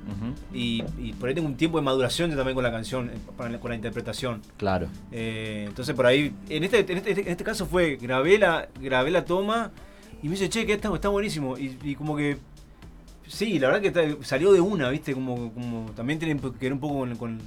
y, 0.54 0.84
y 0.98 1.14
por 1.14 1.30
ahí 1.30 1.36
tengo 1.36 1.48
un 1.48 1.56
tiempo 1.56 1.78
de 1.78 1.84
maduración 1.84 2.30
yo 2.32 2.36
también 2.36 2.56
con 2.56 2.64
la 2.64 2.72
canción, 2.72 3.10
eh, 3.10 3.18
para 3.38 3.50
la- 3.50 3.60
con 3.60 3.70
la 3.70 3.76
interpretación. 3.76 4.42
Claro. 4.58 4.88
Eh, 5.12 5.64
entonces 5.68 5.96
por 5.96 6.06
ahí, 6.06 6.34
en 6.50 6.64
este, 6.66 6.80
en 6.80 6.98
este, 6.98 7.12
en 7.22 7.28
este 7.30 7.44
caso 7.46 7.66
fue, 7.66 7.96
grabé 7.96 8.38
la, 8.38 8.68
grabé 8.82 9.10
la 9.12 9.24
toma 9.26 9.72
y 10.22 10.26
me 10.28 10.32
dice, 10.32 10.50
che, 10.50 10.66
que 10.66 10.74
está, 10.74 10.94
está 10.94 11.10
buenísimo. 11.10 11.58
Y, 11.58 11.78
y 11.84 11.96
como 11.96 12.16
que, 12.16 12.38
sí, 13.28 13.60
la 13.60 13.68
verdad 13.70 13.82
que 13.82 13.88
está- 13.90 14.24
salió 14.26 14.52
de 14.52 14.60
una, 14.62 14.90
viste, 14.90 15.14
como, 15.14 15.52
como 15.54 15.92
también 15.96 16.20
tiene 16.20 16.40
que 16.40 16.50
ver 16.60 16.74
un 16.74 16.80
poco 16.80 17.00
con, 17.00 17.16
con, 17.18 17.40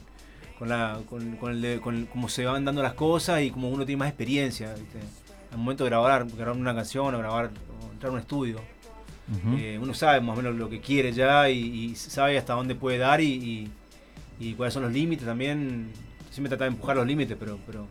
con 0.59 0.69
la, 0.69 1.01
con, 1.09 1.37
con 1.37 1.53
el 1.65 1.81
con 1.81 2.07
cómo 2.07 2.29
se 2.29 2.45
van 2.45 2.65
dando 2.65 2.83
las 2.83 2.95
cosas 2.95 3.43
y 3.43 3.51
como 3.51 3.69
uno 3.69 3.85
tiene 3.85 3.99
más 3.99 4.09
experiencia, 4.09 4.73
viste. 4.75 4.99
Al 5.51 5.59
momento 5.59 5.85
de 5.85 5.91
grabar, 5.91 6.27
grabar 6.37 6.57
una 6.57 6.75
canción 6.75 7.15
o 7.15 7.19
grabar, 7.19 7.51
o 7.89 7.93
entrar 7.93 8.11
a 8.11 8.15
un 8.15 8.21
estudio. 8.21 8.61
Eh, 9.59 9.79
uno 9.81 9.95
sabe 9.95 10.21
más 10.21 10.37
o 10.39 10.43
menos 10.43 10.57
lo 10.59 10.69
que 10.69 10.81
quiere 10.81 11.13
ya 11.13 11.49
y, 11.49 11.59
y 11.59 11.95
sabe 11.95 12.37
hasta 12.39 12.55
dónde 12.55 12.75
puede 12.75 12.99
dar 12.99 13.21
y, 13.21 13.27
y- 13.33 13.71
y 14.41 14.55
cuáles 14.55 14.75
son 14.75 14.83
los 14.83 14.93
límites 14.93 15.25
también. 15.27 15.91
Siempre 16.31 16.49
trata 16.49 16.65
de 16.65 16.71
empujar 16.71 16.97
los 16.97 17.07
límites, 17.07 17.37
pero, 17.39 17.59
pero 17.67 17.87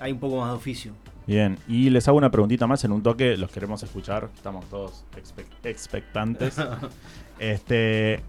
hay 0.00 0.12
un 0.12 0.18
poco 0.18 0.40
más 0.40 0.50
de 0.50 0.56
oficio. 0.56 0.92
Bien, 1.26 1.56
y 1.68 1.88
les 1.90 2.08
hago 2.08 2.18
una 2.18 2.30
preguntita 2.30 2.66
más 2.66 2.82
en 2.84 2.90
un 2.92 3.02
toque, 3.02 3.36
los 3.36 3.50
queremos 3.52 3.82
escuchar, 3.84 4.28
estamos 4.34 4.64
todos 4.66 5.04
expec- 5.16 5.46
expectantes. 5.64 6.56
este, 7.38 8.20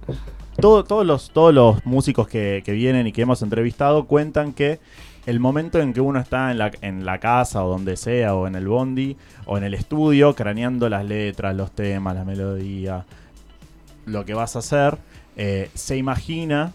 todo- 0.59 0.83
todos, 0.83 1.05
los, 1.05 1.31
todos 1.31 1.53
los 1.53 1.83
músicos 1.85 2.27
que, 2.27 2.61
que 2.63 2.71
vienen 2.71 3.07
y 3.07 3.11
que 3.11 3.23
hemos 3.23 3.41
entrevistado 3.41 4.05
cuentan 4.05 4.53
que 4.53 4.79
el 5.25 5.39
momento 5.39 5.79
en 5.79 5.93
que 5.93 6.01
uno 6.01 6.19
está 6.19 6.51
en 6.51 6.59
la, 6.59 6.71
en 6.81 7.03
la 7.05 7.17
casa 7.19 7.63
o 7.65 7.69
donde 7.69 7.97
sea, 7.97 8.35
o 8.35 8.45
en 8.45 8.55
el 8.55 8.67
bondi, 8.67 9.17
o 9.45 9.57
en 9.57 9.63
el 9.63 9.73
estudio, 9.73 10.35
craneando 10.35 10.87
las 10.87 11.03
letras, 11.03 11.55
los 11.55 11.71
temas, 11.71 12.13
la 12.13 12.25
melodía, 12.25 13.05
lo 14.05 14.23
que 14.25 14.33
vas 14.35 14.55
a 14.55 14.59
hacer, 14.59 14.97
eh, 15.35 15.71
se 15.73 15.97
imagina 15.97 16.73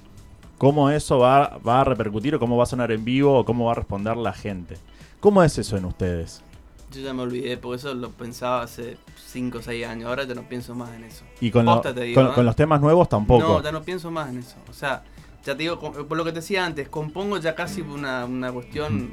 cómo 0.56 0.90
eso 0.90 1.18
va, 1.18 1.58
va 1.58 1.82
a 1.82 1.84
repercutir 1.84 2.34
o 2.34 2.40
cómo 2.40 2.56
va 2.56 2.64
a 2.64 2.66
sonar 2.66 2.90
en 2.90 3.04
vivo 3.04 3.38
o 3.38 3.44
cómo 3.44 3.66
va 3.66 3.72
a 3.72 3.76
responder 3.76 4.16
la 4.16 4.32
gente. 4.32 4.76
¿Cómo 5.20 5.42
es 5.42 5.58
eso 5.58 5.76
en 5.76 5.84
ustedes? 5.84 6.42
Yo 6.90 7.00
ya 7.02 7.12
me 7.12 7.22
olvidé, 7.22 7.56
porque 7.58 7.76
eso 7.76 7.92
lo 7.94 8.10
pensaba 8.10 8.62
hace 8.62 8.96
5 9.26 9.58
o 9.58 9.62
6 9.62 9.86
años, 9.86 10.08
ahora 10.08 10.24
ya 10.24 10.34
no 10.34 10.48
pienso 10.48 10.74
más 10.74 10.90
en 10.94 11.04
eso. 11.04 11.24
Y 11.40 11.50
con, 11.50 11.64
lo- 11.66 11.74
Posta 11.74 11.94
te 11.94 12.02
digo, 12.02 12.20
con, 12.22 12.30
¿eh? 12.30 12.34
con 12.34 12.46
los 12.46 12.56
temas 12.56 12.80
nuevos 12.80 13.08
tampoco. 13.08 13.42
No, 13.46 13.62
ya 13.62 13.72
no 13.72 13.82
pienso 13.82 14.10
más 14.10 14.30
en 14.30 14.38
eso. 14.38 14.56
O 14.70 14.72
sea, 14.72 15.02
ya 15.44 15.54
te 15.54 15.62
digo, 15.64 15.78
por 15.78 16.16
lo 16.16 16.24
que 16.24 16.30
te 16.32 16.36
decía 16.40 16.64
antes, 16.64 16.88
compongo 16.88 17.36
ya 17.38 17.54
casi 17.54 17.82
una, 17.82 18.24
una 18.24 18.50
cuestión. 18.52 19.10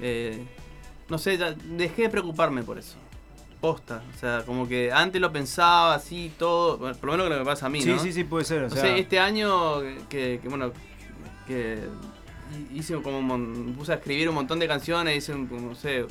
eh, 0.00 0.42
no 1.10 1.18
sé, 1.18 1.36
ya 1.36 1.52
dejé 1.52 2.02
de 2.02 2.08
preocuparme 2.08 2.62
por 2.62 2.78
eso. 2.78 2.96
Posta. 3.60 4.02
O 4.16 4.18
sea, 4.18 4.42
como 4.46 4.66
que 4.66 4.90
antes 4.90 5.20
lo 5.20 5.30
pensaba 5.30 5.94
así, 5.94 6.32
todo. 6.38 6.78
bueno, 6.78 6.96
por 6.96 7.06
lo 7.08 7.12
menos 7.12 7.28
lo 7.28 7.34
que 7.34 7.38
me 7.40 7.44
pasa 7.44 7.66
a 7.66 7.68
mí, 7.68 7.82
sí, 7.82 7.90
¿no? 7.90 7.98
sí, 7.98 8.12
sí, 8.12 8.24
puede 8.24 8.44
ser. 8.46 8.62
O 8.62 8.66
O 8.68 8.70
sea, 8.70 8.80
sea, 8.82 8.96
este 8.96 9.18
año 9.18 9.80
que, 10.08 10.38
que, 10.40 10.48
bueno, 10.48 10.72
que 11.46 11.80
hice 12.74 12.94
como, 13.02 13.20
mon- 13.22 13.74
puse 13.76 13.92
a 13.92 13.96
escribir 13.96 14.28
un 14.28 14.34
montón 14.34 14.58
de 14.58 14.66
canciones, 14.68 15.16
hice, 15.16 15.34
no 15.34 15.74
sé, 15.74 16.06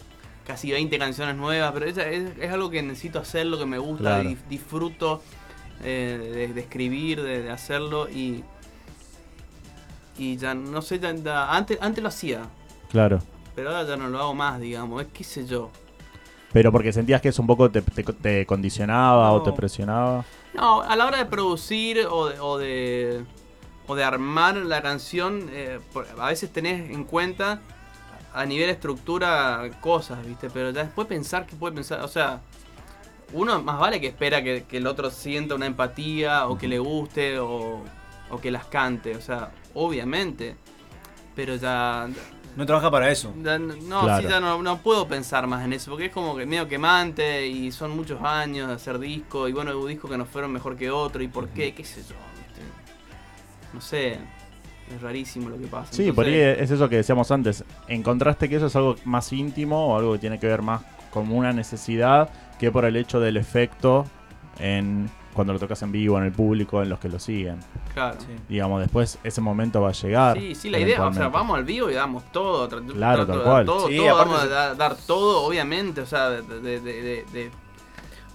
casi 0.45 0.71
20 0.71 0.97
canciones 0.97 1.35
nuevas, 1.35 1.71
pero 1.73 1.85
es, 1.85 1.97
es, 1.97 2.37
es 2.39 2.51
algo 2.51 2.69
que 2.69 2.81
necesito 2.81 3.19
hacer, 3.19 3.45
lo 3.45 3.57
que 3.59 3.65
me 3.65 3.77
gusta, 3.77 4.03
Claro. 4.21 4.29
di- 4.29 4.37
disfruto 4.49 5.21
eh, 5.83 6.47
de, 6.47 6.53
de 6.53 6.61
escribir, 6.61 7.21
de, 7.21 7.43
de 7.43 7.51
hacerlo 7.51 8.09
y... 8.09 8.43
Y 10.17 10.35
ya 10.37 10.53
no 10.53 10.81
sé, 10.81 10.99
ya- 10.99 11.13
ya- 11.15 11.55
antes, 11.55 11.77
antes 11.81 12.01
lo 12.03 12.09
hacía, 12.09 12.41
Claro. 12.91 13.19
pero 13.55 13.69
ahora 13.69 13.87
ya 13.87 13.95
no 13.95 14.09
lo 14.09 14.19
hago 14.19 14.33
más, 14.33 14.59
digamos, 14.59 15.01
es 15.01 15.07
qué 15.13 15.23
sé 15.23 15.45
yo. 15.45 15.69
Pero 16.51 16.71
porque 16.71 16.91
sentías 16.91 17.21
que 17.21 17.29
eso 17.29 17.41
un 17.41 17.47
poco 17.47 17.69
te, 17.71 17.81
te- 17.81 18.03
te 18.03 18.45
condicionaba 18.45 19.31
o 19.31 19.41
te 19.43 19.53
presionaba. 19.53 20.25
No, 20.53 20.81
a 20.81 20.95
la 20.95 21.05
hora 21.05 21.19
de 21.19 21.25
producir 21.25 21.99
o 22.09 22.27
de, 22.27 22.39
o 22.39 22.57
de, 22.57 23.23
o 23.89 23.95
de 23.95 24.03
armar 24.03 24.55
la 24.55 24.81
canción, 24.81 25.49
eh, 25.51 25.79
por- 25.91 26.07
a 26.19 26.27
veces 26.27 26.53
tenés 26.53 26.89
en 26.91 27.03
cuenta 27.03 27.59
a 28.33 28.45
nivel 28.45 28.69
estructura 28.69 29.67
cosas, 29.81 30.23
¿viste? 30.25 30.49
Pero 30.51 30.69
ya 30.69 30.83
después 30.83 31.07
pensar 31.07 31.45
que 31.47 31.55
puede 31.55 31.73
pensar, 31.73 32.01
o 32.01 32.07
sea, 32.07 32.41
uno 33.33 33.61
más 33.61 33.79
vale 33.79 33.99
que 33.99 34.07
espera 34.07 34.43
que, 34.43 34.63
que 34.69 34.77
el 34.77 34.85
otro 34.87 35.09
sienta 35.09 35.55
una 35.55 35.65
empatía 35.65 36.47
o 36.47 36.57
que 36.57 36.67
le 36.67 36.77
guste 36.79 37.39
o, 37.39 37.83
o 38.29 38.39
que 38.39 38.51
las 38.51 38.65
cante, 38.65 39.15
o 39.15 39.21
sea, 39.21 39.51
obviamente. 39.73 40.55
Pero 41.35 41.55
ya, 41.55 42.07
no 42.55 42.65
trabaja 42.65 42.91
para 42.91 43.09
eso. 43.09 43.33
ya 43.43 43.57
no, 43.57 44.03
Claro. 44.03 44.21
sí, 44.21 44.27
ya 44.29 44.39
no, 44.39 44.61
no 44.61 44.77
puedo 44.79 45.07
pensar 45.07 45.47
más 45.47 45.63
en 45.65 45.73
eso, 45.73 45.89
porque 45.91 46.05
es 46.07 46.11
como 46.11 46.35
que 46.35 46.45
medio 46.45 46.67
quemante 46.67 47.47
y 47.47 47.71
son 47.71 47.95
muchos 47.95 48.21
años 48.21 48.67
de 48.67 48.73
hacer 48.75 48.99
disco 48.99 49.47
y 49.47 49.53
bueno, 49.53 49.75
hubo 49.77 49.87
discos 49.87 50.11
que 50.11 50.17
nos 50.17 50.27
fueron 50.27 50.51
mejor 50.51 50.75
que 50.75 50.91
otro 50.91 51.23
y 51.23 51.27
por 51.27 51.49
qué, 51.49 51.73
qué 51.73 51.83
sé 51.85 52.01
yo. 52.07 52.15
No 53.73 53.81
sé, 53.81 54.13
es 54.93 55.01
rarísimo 55.01 55.49
lo 55.49 55.57
que 55.57 55.67
pasa. 55.67 55.93
Sí, 55.93 56.11
por 56.11 56.25
ahí 56.25 56.33
es 56.35 56.71
eso 56.71 56.89
que 56.89 56.97
decíamos 56.97 57.29
antes. 57.31 57.63
¿Encontraste 57.87 58.49
que 58.49 58.55
eso 58.55 58.65
es 58.67 58.75
algo 58.75 58.95
más 59.05 59.31
íntimo 59.33 59.87
o 59.93 59.97
algo 59.97 60.13
que 60.13 60.19
tiene 60.19 60.39
que 60.39 60.47
ver 60.47 60.61
más 60.61 60.81
con 61.11 61.31
una 61.31 61.53
necesidad 61.53 62.29
que 62.59 62.71
por 62.71 62.85
el 62.85 62.95
hecho 62.95 63.19
del 63.19 63.37
efecto 63.37 64.05
en 64.59 65.09
cuando 65.33 65.53
lo 65.53 65.59
tocas 65.59 65.81
en 65.83 65.91
vivo, 65.91 66.17
en 66.17 66.25
el 66.25 66.31
público, 66.31 66.81
en 66.81 66.89
los 66.89 66.99
que 66.99 67.07
lo 67.07 67.17
siguen? 67.19 67.59
Claro. 67.93 68.17
Sí. 68.19 68.27
Digamos, 68.49 68.81
después 68.81 69.19
ese 69.23 69.39
momento 69.41 69.79
va 69.81 69.89
a 69.89 69.93
llegar. 69.93 70.37
Sí, 70.37 70.53
sí, 70.55 70.69
la 70.69 70.79
idea, 70.79 71.05
o 71.05 71.13
sea, 71.13 71.29
vamos 71.29 71.57
al 71.57 71.63
vivo 71.63 71.89
y 71.89 71.93
damos 71.93 72.23
todo. 72.31 72.67
Claro, 72.67 73.25
trato 73.25 73.27
tal 73.27 73.37
de 73.37 73.43
cual. 73.43 73.55
dar 73.57 73.65
Todo, 73.65 73.87
Sí, 73.87 73.97
todo, 73.97 74.09
aparte 74.09 74.29
vamos 74.29 74.39
a 74.39 74.43
se- 74.47 74.49
dar, 74.49 74.77
dar 74.77 74.95
todo, 74.95 75.43
obviamente, 75.43 76.01
o 76.01 76.05
sea, 76.05 76.29
de, 76.29 76.41
de- 76.41 76.59
de- 76.61 76.81
de- 76.81 77.25
de- 77.31 77.51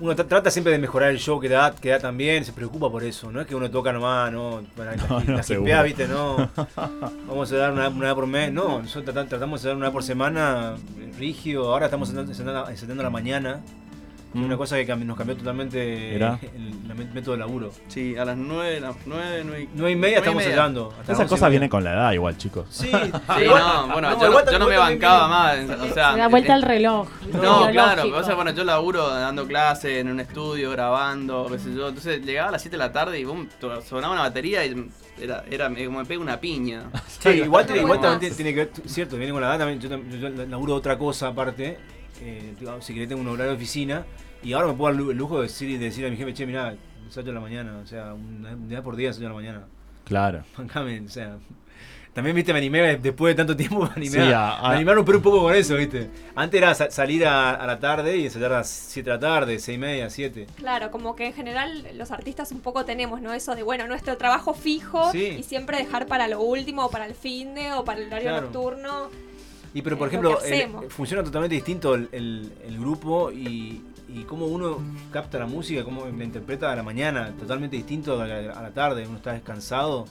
Uno 0.01 0.13
tra- 0.17 0.27
trata 0.27 0.51
siempre 0.51 0.73
de 0.73 0.79
mejorar 0.79 1.11
el 1.11 1.19
show 1.19 1.39
que 1.41 1.49
da, 1.49 1.73
que 1.75 1.91
da 1.91 1.99
también, 2.01 2.45
se 2.45 2.53
preocupa 2.53 2.91
por 2.91 3.05
eso. 3.05 3.31
No 3.31 3.41
es 3.41 3.47
que 3.47 3.55
uno 3.55 3.71
toca 3.71 3.93
nomás, 3.93 4.33
no, 4.33 4.63
para 4.77 4.97
No, 4.97 5.21
la, 5.21 5.27
no, 5.27 5.37
la 5.67 5.83
viste, 5.83 6.09
no. 6.09 6.51
Vamos 7.29 7.53
a 7.53 7.57
dar 7.57 7.73
una, 7.73 7.89
una 7.89 8.07
vez 8.07 8.15
por 8.15 8.27
mes. 8.27 8.53
No, 8.53 8.81
nosotros 8.83 9.05
trata- 9.15 9.29
tratamos 9.29 9.63
de 9.63 9.69
dar 9.69 9.77
una 9.77 9.87
vez 9.87 9.93
por 9.93 10.03
semana, 10.03 10.75
eh, 10.99 11.13
rígido. 11.17 11.73
Ahora 11.73 11.87
estamos 11.87 12.11
ensayando 12.11 13.01
a 13.01 13.05
la 13.05 13.11
mañana. 13.11 13.61
Una 14.35 14.57
cosa 14.57 14.77
que 14.77 14.97
nos 14.97 15.17
cambió 15.17 15.37
totalmente 15.37 16.15
Era. 16.15 16.39
el, 16.57 16.91
el 16.91 17.09
método 17.15 17.33
de 17.33 17.39
laburo. 17.39 17.71
Sí, 17.89 18.17
a 18.17 18.25
las 18.25 18.37
9, 18.37 18.81
las 18.81 18.97
9, 19.07 19.43
9, 19.45 19.69
Nueve 19.75 19.93
y 19.93 19.97
media 19.97 20.19
estamos 20.19 20.43
las 20.45 21.09
Esas 21.09 21.29
cosas 21.29 21.51
vienen 21.51 21.69
con 21.69 21.85
la 21.85 21.93
edad 21.93 22.13
igual, 22.13 22.37
chicos. 22.37 22.67
Sí, 22.71 22.91
Sí, 22.91 23.45
no, 23.47 23.89
bueno, 23.93 24.11
No, 24.11 24.21
yo, 24.21 24.31
no- 24.31 24.51
yo 24.51 24.59
no 24.59 24.69
me 24.69 24.77
bancaba 24.77 25.29
más. 25.29 25.59
O 25.81 25.95
sea, 25.95 26.13
Se 26.13 26.19
da 26.19 26.29
vuelta 26.29 26.53
eh, 26.53 26.57
el 26.57 26.63
reloj. 26.63 27.09
No, 27.33 27.71
claro, 27.71 28.05
o 28.17 28.23
sea, 28.25 28.35
bueno, 28.35 28.51
yo 28.51 28.65
laburo 28.65 29.09
dando 29.09 29.47
clases 29.47 29.99
en 29.99 30.09
un 30.09 30.21
estudio, 30.21 30.71
grabando, 30.73 31.47
qué 31.51 31.59
sé 31.59 31.75
yo. 31.75 31.89
Entonces 31.89 32.25
llegaba 32.25 32.49
a 32.49 32.53
las 32.53 32.63
7 32.63 32.77
de 32.77 32.79
la 32.79 32.93
tarde 32.93 33.19
y 33.21 33.25
boom, 33.25 33.49
sonaba 33.89 34.13
una 34.15 34.23
batería 34.23 34.65
y 34.67 34.91
era, 35.21 35.45
era 35.51 35.69
me- 35.69 35.85
como 35.87 35.99
me 36.01 36.05
pega 36.05 36.21
una 36.21 36.41
piña. 36.41 36.91
Sí, 37.21 37.29
igual, 37.31 37.67
también 38.01 38.35
tiene 38.35 38.53
que 38.53 38.61
ver, 38.65 38.71
cierto, 38.87 39.17
viene 39.17 39.33
con 39.33 39.41
la 39.41 39.49
edad 39.51 39.59
también. 39.59 39.81
Yo, 39.81 39.89
yo, 39.89 40.29
yo 40.29 40.47
laburo 40.47 40.75
otra 40.75 40.99
cosa 40.99 41.29
aparte. 41.29 41.79
Eh, 42.21 42.55
si 42.81 42.95
querés, 42.95 43.09
tengo 43.09 43.21
un 43.23 43.29
horario 43.29 43.51
de 43.53 43.57
oficina. 43.57 44.05
Y 44.43 44.53
ahora 44.53 44.69
me 44.69 44.75
puedo 44.75 44.93
dar 44.95 45.01
el 45.11 45.17
lujo 45.17 45.37
de 45.37 45.45
decir, 45.45 45.79
de 45.79 45.85
decir 45.87 46.05
a 46.07 46.11
mi 46.11 46.17
jefe, 46.17 46.35
che, 46.35 46.47
mirá, 46.47 46.75
ensayo 47.05 47.31
a 47.31 47.35
la 47.35 47.41
mañana. 47.41 47.79
O 47.83 47.87
sea, 47.87 48.13
un 48.15 48.45
un 48.47 48.69
día 48.69 48.83
por 48.83 48.95
día 48.97 49.09
ensayo 49.09 49.27
a 49.27 49.31
la 49.31 49.37
mañana. 49.37 49.65
Claro. 50.05 50.45
Bancame, 50.59 51.01
o 51.01 51.09
sea. 51.09 51.37
También, 52.13 52.37
viste, 52.37 52.53
me 52.53 52.61
animé, 52.61 52.97
después 52.99 53.33
de 53.33 53.39
tanto 53.39 53.57
tiempo, 53.57 53.81
me 53.87 53.91
animé, 53.91 54.11
Sí, 54.27 54.33
a, 54.33 54.59
a- 54.59 54.79
me 54.81 54.95
romper 54.95 55.17
un 55.17 55.23
poco 55.23 55.41
con 55.41 55.53
eso, 55.55 55.75
viste. 55.75 56.09
Antes 56.37 56.59
era 56.59 56.73
sa- 56.73 56.89
salir 56.91 57.27
a, 57.27 57.55
a 57.55 57.67
la 57.67 57.81
tarde 57.81 58.17
y 58.19 58.27
ensayar 58.27 58.53
a 58.53 58.59
las 58.59 58.69
7 58.69 59.11
de 59.11 59.17
la 59.17 59.21
tarde, 59.21 59.59
6 59.59 59.75
y 59.75 59.79
media, 59.81 60.09
7. 60.11 60.47
Claro, 60.55 60.93
como 60.93 61.17
que 61.17 61.27
en 61.27 61.33
general 61.33 61.89
los 61.95 62.13
artistas 62.13 62.53
un 62.53 62.61
poco 62.61 62.85
tenemos, 62.85 63.21
¿no? 63.21 63.33
Eso 63.35 63.57
de, 63.57 63.65
bueno, 63.65 63.89
nuestro 63.89 64.17
trabajo 64.17 64.55
fijo 64.55 65.11
Sí. 65.11 65.35
y 65.41 65.43
siempre 65.43 65.77
dejar 65.79 66.07
para 66.07 66.29
lo 66.29 66.41
último, 66.41 66.85
o 66.85 66.91
para 66.91 67.07
el 67.07 67.15
fin 67.15 67.55
de, 67.57 67.73
o 67.73 67.85
para 67.85 67.99
el 68.01 68.07
horario 68.07 68.29
Claro. 68.29 68.43
nocturno. 68.43 69.11
Y 69.75 69.83
pero 69.83 69.99
por 69.99 70.09
ejemplo, 70.09 70.39
el- 70.41 70.53
hacemos. 70.55 70.85
funciona 70.93 71.23
totalmente 71.25 71.55
distinto 71.57 71.95
el, 71.95 72.09
el- 72.13 72.53
el 72.67 72.79
grupo 72.79 73.31
y, 73.33 73.83
y 74.09 74.23
cómo 74.23 74.47
uno 74.47 74.79
capta 75.13 75.39
la 75.39 75.47
música, 75.47 75.83
cómo 75.85 76.07
la 76.07 76.25
interpreta 76.25 76.71
a 76.73 76.77
la 76.77 76.83
mañana, 76.85 77.33
totalmente 77.39 77.77
distinto 77.77 78.21
a 78.23 78.27
la, 78.27 78.53
a 78.53 78.63
la 78.63 78.71
tarde, 78.71 79.07
uno 79.07 79.17
está 79.17 79.33
descansado. 79.33 80.07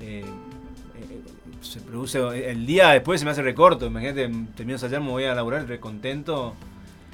eh, 0.00 0.24
eh, 0.24 1.20
se 1.62 1.80
produce 1.80 2.18
el 2.50 2.66
día 2.66 2.90
después 2.90 3.20
se 3.20 3.24
me 3.24 3.30
hace 3.30 3.40
recorto, 3.42 3.86
imagínate, 3.86 4.22
termino 4.22 4.52
de 4.66 4.72
ensayar, 4.72 5.00
me 5.00 5.10
voy 5.10 5.24
a 5.24 5.34
laburar 5.34 5.66
recontento. 5.66 6.54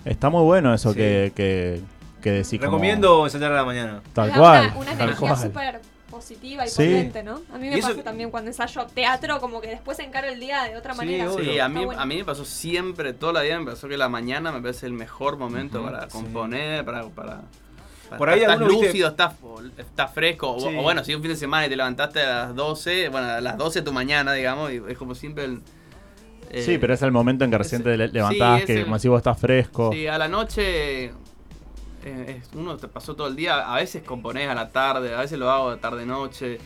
Está 0.05 0.31
muy 0.31 0.43
bueno 0.43 0.72
eso 0.74 0.91
Sí. 0.93 0.97
que, 0.97 1.33
que, 1.37 1.81
que 2.22 2.31
decís. 2.33 2.53
como- 2.59 2.62
Recomiendo 2.72 3.24
ensayar 3.26 3.53
a 3.53 3.57
la 3.57 3.64
mañana. 3.64 4.01
Tal 4.14 4.33
cual. 4.33 4.68
Una, 4.68 4.76
una 4.79 4.87
tal 4.93 5.01
energía 5.11 5.29
cual. 5.53 5.81
Positiva 6.19 6.66
y 6.66 6.69
Sí. 6.69 6.77
potente, 6.85 7.23
¿no? 7.23 7.43
A 7.53 7.59
mí 7.59 7.69
me 7.69 7.79
eso- 7.79 7.89
pasa 7.89 8.03
también 8.03 8.31
cuando 8.31 8.51
ensayo 8.51 8.87
teatro, 8.87 9.41
como 9.41 9.61
que 9.61 9.69
después 9.69 9.99
encaro 10.01 10.27
el 10.29 10.41
día 10.41 10.64
de 10.64 10.77
otra 10.77 10.95
manera. 10.95 11.29
Sí, 11.39 11.59
a 11.59 11.69
mí, 11.69 11.85
bueno. 11.85 12.01
a 12.01 12.07
mí 12.07 12.16
me 12.16 12.25
pasó 12.25 12.45
siempre, 12.45 13.12
toda 13.12 13.33
la 13.35 13.43
vida 13.43 13.59
me 13.59 13.66
pasó 13.66 13.89
que 13.89 13.97
la 13.97 14.09
mañana 14.09 14.51
me 14.53 14.61
parece 14.61 14.87
el 14.87 14.93
mejor 14.93 15.37
momento 15.39 15.83
para 15.83 16.03
sí. 16.03 16.09
componer, 16.12 16.85
para... 16.85 17.03
para 17.09 17.43
para 18.09 18.16
Por 18.19 18.31
ahí 18.31 18.41
viste- 18.41 18.57
lúcido, 18.64 19.09
estás, 19.09 19.35
estás 19.77 20.11
fresco. 20.14 20.53
O- 20.53 20.61
Sí. 20.61 20.75
O, 20.79 20.83
bueno, 20.83 21.05
si 21.05 21.14
un 21.14 21.21
fin 21.21 21.31
de 21.33 21.37
semana 21.37 21.66
y 21.66 21.69
te 21.69 21.77
levantaste 21.77 22.23
a 22.23 22.47
las 22.47 22.55
12, 22.57 23.11
bueno, 23.11 23.29
a 23.29 23.41
las 23.43 23.59
12 23.59 23.81
de 23.81 23.85
tu 23.85 23.93
mañana, 23.93 24.33
digamos, 24.33 24.73
y 24.73 24.81
es 24.89 24.97
como 24.97 25.14
siempre 25.14 25.45
el... 25.45 25.61
eh, 26.51 26.62
Sí, 26.62 26.79
pero 26.79 26.95
es 26.95 27.03
el 27.03 27.12
momento 27.12 27.45
en 27.45 27.51
que 27.51 27.59
recién 27.59 27.83
te 27.83 27.95
le- 27.99 28.09
levantás, 28.09 28.64
que 28.64 28.79
el- 28.79 28.85
como 28.85 28.99
si 28.99 29.09
vos 29.09 29.19
estás 29.19 29.39
fresco. 29.39 29.91
Sí, 29.93 30.07
a 30.07 30.16
la 30.16 30.27
noche 30.27 31.05
eh, 31.05 31.12
es- 32.09 32.50
uno 32.54 32.76
te 32.76 32.88
pasó 32.88 33.14
todo 33.14 33.26
el 33.28 33.36
día, 33.36 33.72
a 33.72 33.76
veces 33.76 34.02
componés 34.02 34.48
a 34.48 34.54
la 34.54 34.68
tarde, 34.70 35.14
a 35.14 35.20
veces 35.20 35.38
lo 35.38 35.50
hago 35.50 35.70
de 35.70 35.76
tarde-noche, 35.78 36.59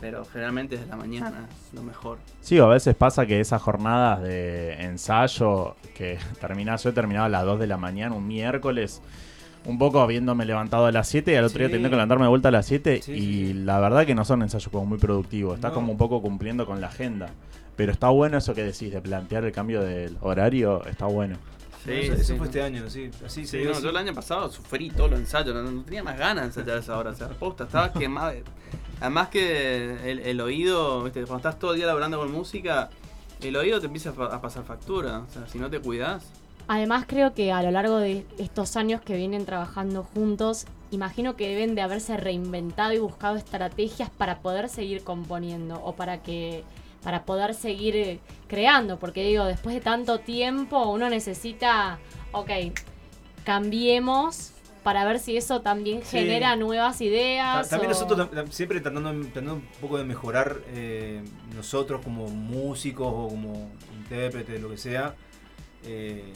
pero 0.00 0.24
generalmente 0.26 0.74
es 0.74 0.82
de 0.82 0.86
la 0.88 0.96
mañana, 0.96 1.46
lo 1.72 1.82
mejor. 1.82 2.18
Sí, 2.40 2.58
a 2.58 2.66
veces 2.66 2.94
pasa 2.94 3.24
que 3.26 3.40
esas 3.40 3.62
jornadas 3.62 4.22
de 4.22 4.74
ensayo 4.82 5.76
que 5.94 6.18
terminás, 6.40 6.82
yo 6.84 6.90
he 6.90 6.92
terminado 6.92 7.26
a 7.26 7.28
las 7.30 7.44
2 7.44 7.58
de 7.58 7.66
la 7.66 7.76
mañana 7.76 8.14
un 8.14 8.26
miércoles, 8.26 9.00
un 9.64 9.78
poco 9.78 10.00
habiéndome 10.00 10.44
levantado 10.44 10.86
a 10.86 10.92
las 10.92 11.08
7 11.08 11.32
y 11.32 11.36
al 11.36 11.44
otro 11.44 11.58
día 11.58 11.66
Sí. 11.68 11.72
teniendo 11.72 11.88
que 11.90 11.96
levantarme 11.96 12.24
de 12.24 12.28
vuelta 12.28 12.48
a 12.48 12.52
las 12.52 12.66
7 12.66 13.00
Sí, 13.02 13.12
y 13.12 13.18
sí, 13.20 13.46
sí. 13.48 13.52
la 13.54 13.80
verdad 13.80 14.06
que 14.06 14.14
no 14.14 14.24
son 14.24 14.42
ensayos 14.42 14.68
como 14.70 14.86
muy 14.86 14.98
productivos, 14.98 15.54
estás 15.56 15.72
No. 15.72 15.76
como 15.76 15.92
un 15.92 15.98
poco 15.98 16.20
cumpliendo 16.22 16.66
con 16.66 16.80
la 16.80 16.86
agenda. 16.88 17.30
Pero 17.74 17.90
está 17.92 18.08
bueno 18.08 18.38
eso 18.38 18.54
que 18.54 18.62
decís, 18.62 18.92
de 18.92 19.00
plantear 19.02 19.44
el 19.44 19.52
cambio 19.52 19.82
del 19.82 20.16
horario, 20.20 20.84
está 20.86 21.06
bueno. 21.06 21.36
Sí, 21.86 21.92
eso 21.92 22.14
sí, 22.16 22.20
eso 22.22 22.32
no. 22.32 22.38
fue 22.38 22.46
este 22.46 22.62
año, 22.62 22.90
sí. 22.90 23.10
Así 23.24 23.46
Sí, 23.46 23.62
no, 23.64 23.70
así. 23.72 23.82
yo 23.82 23.90
el 23.90 23.96
año 23.96 24.12
pasado 24.14 24.50
sufrí 24.50 24.90
todos 24.90 25.10
los 25.10 25.20
ensayos, 25.20 25.54
no, 25.54 25.62
no 25.70 25.82
tenía 25.82 26.02
más 26.02 26.18
ganas 26.18 26.42
de 26.54 26.60
ensayar 26.60 26.78
esa 26.78 26.98
hora, 26.98 27.10
o 27.10 27.14
sea, 27.14 27.28
posta, 27.28 27.64
estaba 27.64 27.92
quemado. 27.92 28.34
Además 29.00 29.28
que 29.28 30.10
el, 30.10 30.20
el 30.20 30.40
oído, 30.40 31.04
¿viste? 31.04 31.20
cuando 31.20 31.36
estás 31.36 31.58
todo 31.58 31.72
el 31.72 31.76
día 31.78 31.86
laburando 31.86 32.18
con 32.18 32.32
música, 32.32 32.90
el 33.40 33.56
oído 33.56 33.78
te 33.80 33.86
empieza 33.86 34.10
a 34.10 34.40
pasar 34.40 34.64
factura, 34.64 35.20
o 35.28 35.30
sea, 35.32 35.46
si 35.46 35.58
no 35.58 35.68
te 35.70 35.80
cuidas. 35.80 36.24
Además 36.68 37.04
creo 37.06 37.32
que 37.34 37.52
a 37.52 37.62
lo 37.62 37.70
largo 37.70 37.98
de 37.98 38.26
estos 38.38 38.76
años 38.76 39.00
que 39.00 39.14
vienen 39.16 39.44
trabajando 39.46 40.02
juntos, 40.02 40.66
imagino 40.90 41.36
que 41.36 41.46
deben 41.48 41.74
de 41.76 41.82
haberse 41.82 42.16
reinventado 42.16 42.92
y 42.92 42.98
buscado 42.98 43.36
estrategias 43.36 44.10
para 44.10 44.38
poder 44.40 44.68
seguir 44.68 45.04
componiendo 45.04 45.80
o 45.84 45.94
para 45.94 46.22
que 46.22 46.64
para 47.06 47.24
poder 47.24 47.54
seguir 47.54 47.94
eh, 47.94 48.18
creando, 48.48 48.98
porque 48.98 49.22
digo, 49.22 49.44
después 49.44 49.76
de 49.76 49.80
tanto 49.80 50.18
tiempo 50.18 50.90
uno 50.90 51.08
necesita, 51.08 52.00
ok, 52.32 52.50
cambiemos 53.44 54.50
para 54.82 55.04
ver 55.04 55.20
si 55.20 55.36
eso 55.36 55.60
también 55.60 56.02
Sí. 56.02 56.18
genera 56.18 56.56
nuevas 56.56 57.00
ideas. 57.00 57.68
También 57.68 57.92
o- 57.92 57.94
nosotros 57.94 58.28
siempre 58.50 58.80
tratando, 58.80 59.12
tratando 59.26 59.54
un 59.54 59.62
poco 59.80 59.98
de 59.98 60.04
mejorar 60.04 60.56
eh, 60.68 61.22
nosotros 61.54 62.00
como 62.02 62.26
músicos 62.26 63.06
o 63.08 63.28
como 63.28 63.70
intérpretes, 63.96 64.60
lo 64.60 64.68
que 64.70 64.76
sea. 64.78 65.14
eh, 65.84 66.32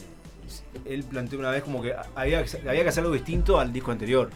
él 0.85 1.03
planteó 1.03 1.37
una 1.39 1.49
vez 1.51 1.63
como 1.63 1.81
que 1.81 1.93
había, 2.15 2.39
había 2.39 2.83
que 2.83 2.87
hacer 2.87 3.03
algo 3.03 3.13
distinto 3.13 3.59
al 3.59 3.73
disco 3.73 3.91
anterior. 3.91 4.29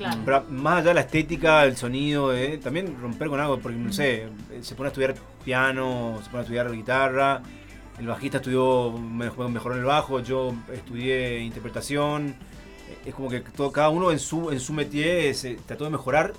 Claro. 0.00 0.22
Pero 0.24 0.44
más 0.48 0.78
allá 0.78 0.88
de 0.88 0.94
la 0.94 1.00
estética, 1.02 1.64
el 1.64 1.76
sonido, 1.76 2.34
eh, 2.34 2.56
también 2.56 2.98
romper 2.98 3.28
con 3.28 3.38
algo, 3.38 3.58
porque 3.58 3.76
no 3.76 3.92
sé, 3.92 4.28
eh, 4.50 4.60
se 4.62 4.74
pone 4.74 4.86
a 4.86 4.88
estudiar 4.88 5.14
piano, 5.44 6.18
se 6.22 6.30
pone 6.30 6.38
a 6.38 6.42
estudiar 6.44 6.72
guitarra, 6.72 7.42
el 7.98 8.06
bajista 8.06 8.38
estudió, 8.38 8.92
mejor, 8.92 9.50
mejoró 9.50 9.74
en 9.74 9.80
el 9.80 9.86
bajo, 9.86 10.20
yo 10.20 10.54
estudié 10.72 11.40
interpretación, 11.40 12.28
eh, 12.88 12.98
es 13.04 13.14
como 13.14 13.28
que 13.28 13.40
todo, 13.40 13.70
cada 13.72 13.90
uno 13.90 14.10
en 14.10 14.18
su, 14.18 14.50
en 14.50 14.58
su 14.58 14.72
métier 14.72 15.34
se 15.34 15.56
trató 15.56 15.84
de 15.84 15.90
mejorar 15.90 16.32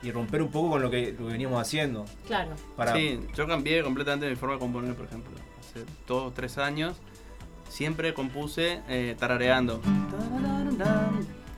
y 0.00 0.12
romper 0.12 0.40
un 0.40 0.52
poco 0.52 0.70
con 0.70 0.82
lo 0.82 0.88
que, 0.88 1.10
lo 1.18 1.26
que 1.26 1.32
veníamos 1.32 1.60
haciendo. 1.60 2.04
Claro. 2.28 2.52
Para, 2.76 2.92
Sí, 2.92 3.18
yo 3.34 3.48
cambié 3.48 3.82
completamente 3.82 4.30
mi 4.30 4.36
forma 4.36 4.54
de 4.54 4.60
componer, 4.60 4.94
por 4.94 5.06
ejemplo. 5.06 5.32
Hace 5.58 5.84
dos 6.06 6.28
o 6.28 6.30
tres 6.30 6.56
años 6.56 6.94
siempre 7.68 8.14
compuse 8.14 8.80
eh, 8.88 9.16
tarareando. 9.18 9.82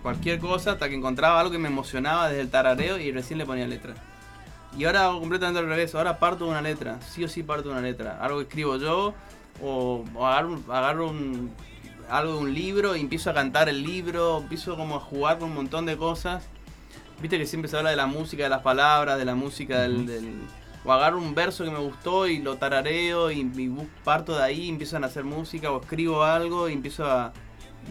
Cualquier 0.02 0.38
cosa 0.38 0.72
hasta 0.72 0.88
que 0.88 0.94
encontraba 0.94 1.38
algo 1.40 1.52
que 1.52 1.58
me 1.58 1.68
emocionaba 1.68 2.28
desde 2.28 2.40
el 2.42 2.50
tarareo 2.50 2.98
y 2.98 3.12
recién 3.12 3.38
le 3.38 3.44
ponía 3.46 3.66
letra. 3.66 3.94
Y 4.78 4.84
ahora 4.84 5.04
hago 5.06 5.20
completamente 5.20 5.58
al 5.60 5.66
revés. 5.66 5.94
Ahora 5.94 6.18
parto 6.18 6.44
de 6.44 6.50
una 6.52 6.62
letra. 6.62 7.00
Sí 7.02 7.22
o 7.24 7.28
sí 7.28 7.42
parto 7.42 7.68
de 7.68 7.72
una 7.72 7.82
letra. 7.82 8.18
Algo 8.22 8.38
que 8.38 8.44
escribo 8.44 8.76
yo 8.76 9.14
o, 9.62 10.04
o 10.14 10.26
agarro, 10.26 10.48
un- 10.54 10.64
agarro 10.70 11.08
un- 11.10 11.50
algo 12.08 12.32
de 12.34 12.38
un 12.38 12.54
libro 12.54 12.96
y 12.96 13.00
empiezo 13.00 13.30
a 13.30 13.34
cantar 13.34 13.68
el 13.68 13.82
libro. 13.82 14.38
Empiezo 14.38 14.76
como 14.76 14.96
a 14.96 15.00
jugar 15.00 15.38
con 15.38 15.50
un 15.50 15.56
montón 15.56 15.86
de 15.86 15.96
cosas. 15.96 16.44
Viste 17.20 17.36
que 17.36 17.46
siempre 17.46 17.68
se 17.70 17.76
habla 17.76 17.90
de 17.90 17.96
la 17.96 18.06
música, 18.06 18.44
de 18.44 18.48
las 18.48 18.62
palabras, 18.62 19.18
de 19.18 19.24
la 19.26 19.34
música 19.34 19.80
del, 19.82 20.06
del- 20.06 20.40
O 20.84 20.92
agarro 20.92 21.18
un 21.18 21.34
verso 21.34 21.62
que 21.64 21.70
me 21.70 21.78
gustó 21.78 22.26
y 22.26 22.38
lo 22.38 22.56
tarareo 22.56 23.30
y, 23.30 23.40
y 23.40 23.88
parto 24.02 24.34
de 24.38 24.42
ahí, 24.44 24.68
empiezo 24.70 24.96
a 24.96 25.00
hacer 25.00 25.24
música 25.24 25.70
o 25.70 25.80
escribo 25.82 26.22
algo 26.24 26.70
y 26.70 26.72
empiezo 26.72 27.04
a... 27.04 27.32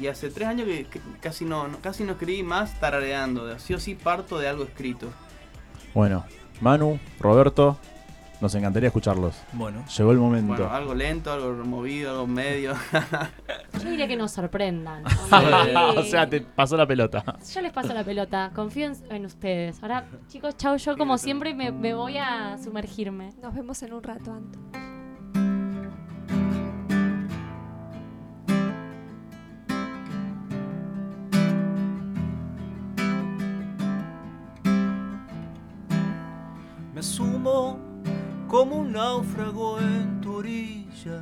Y 0.02 0.08
hace 0.08 0.30
tres 0.30 0.48
años 0.48 0.68
que, 0.68 0.86
que 0.86 1.00
casi 1.22 1.46
no, 1.46 1.68
no- 1.68 1.80
casi 1.80 2.04
no 2.04 2.14
escribí 2.14 2.44
más 2.44 2.80
tarareando. 2.80 3.46
de- 3.46 3.60
Sí 3.60 3.74
o 3.74 3.80
sí 3.80 3.96
parto 3.96 4.38
de 4.40 4.48
algo 4.48 4.64
escrito. 4.64 5.08
Bueno, 5.94 6.26
Manu, 6.62 7.00
Roberto, 7.20 7.78
nos 8.42 8.56
encantaría 8.56 8.88
escucharlos. 8.88 9.36
Bueno. 9.54 9.84
Llegó 9.98 10.12
el 10.12 10.18
momento. 10.18 10.54
Bueno, 10.54 10.72
algo 10.72 10.94
lento, 10.96 11.32
algo 11.34 11.52
movido, 11.66 12.12
algo 12.12 12.28
medio. 12.28 12.74
Yo 13.84 13.90
diría 13.90 14.08
que 14.08 14.16
nos 14.16 14.32
sorprendan. 14.32 15.04
o 15.98 16.04
sea, 16.04 16.30
te 16.30 16.40
pasó 16.42 16.78
la 16.78 16.86
pelota. 16.88 17.24
Yo 17.54 17.62
les 17.62 17.74
paso 17.74 17.94
la 17.94 18.04
pelota, 18.06 18.52
confío 18.56 18.86
en, 18.86 18.94
en 19.10 19.26
ustedes. 19.26 19.82
Ahora, 19.82 20.06
chicos, 20.28 20.56
chau, 20.56 20.78
yo 20.78 20.96
como 20.98 21.18
siempre 21.18 21.54
me, 21.54 21.72
me 21.72 21.94
voy 21.94 22.18
a 22.18 22.58
sumergirme. 22.64 23.32
Nos 23.42 23.54
vemos 23.54 23.82
en 23.84 23.92
un 23.94 24.04
rato, 24.04 24.32
Anto. 24.32 24.60
Como 38.50 38.78
un 38.78 38.91
náufrago 38.93 39.80
en 39.80 40.20
tu 40.22 40.38
orilla. 40.38 41.22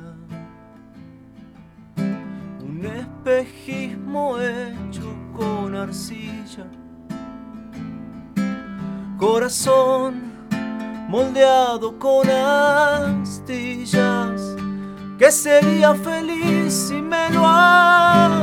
Un 1.96 2.86
espejismo 2.86 4.38
hecho 4.40 5.14
con 5.36 5.76
arcilla. 5.76 6.64
Corazón 9.18 10.32
moldeado 11.08 11.98
con 11.98 12.26
astillas. 12.30 13.76
Que 15.18 15.30
sería 15.30 15.94
feliz 15.94 16.72
si 16.72 17.02
me 17.02 17.28
lo 17.30 17.46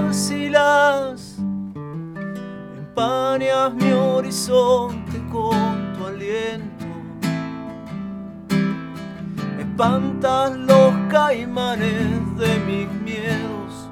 asilas. 0.04 0.60
empañas 2.78 3.74
mi 3.74 3.92
horizonte 3.94 5.18
con 5.32 5.94
tu 5.98 6.06
aliento. 6.06 6.75
Espantas 9.76 10.56
los 10.56 10.94
caimanes 11.10 12.38
de 12.38 12.60
mis 12.60 12.90
miedos. 13.02 13.90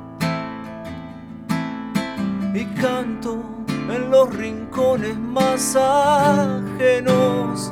Y 2.54 2.64
canto 2.82 3.44
en 3.68 4.10
los 4.10 4.34
rincones 4.34 5.18
más 5.18 5.76
ajenos 5.76 7.70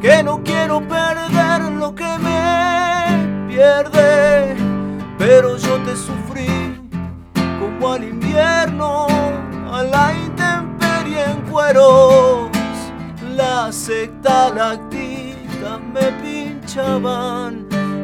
que 0.00 0.22
no 0.22 0.42
quiero 0.42 0.80
perder 0.80 1.70
lo 1.72 1.94
que 1.94 2.08
me 2.20 3.48
pierde, 3.48 4.56
pero 5.18 5.58
yo 5.58 5.76
te 5.82 5.94
sufrí 5.94 6.80
como 7.60 7.92
al 7.92 8.04
invierno, 8.04 9.08
a 9.70 9.82
la 9.82 10.14
intemperie 10.14 11.22
en 11.22 11.42
cueros, 11.50 12.48
la 13.36 13.70
secta 13.70 14.48
lactita 14.48 15.78
me 15.92 16.12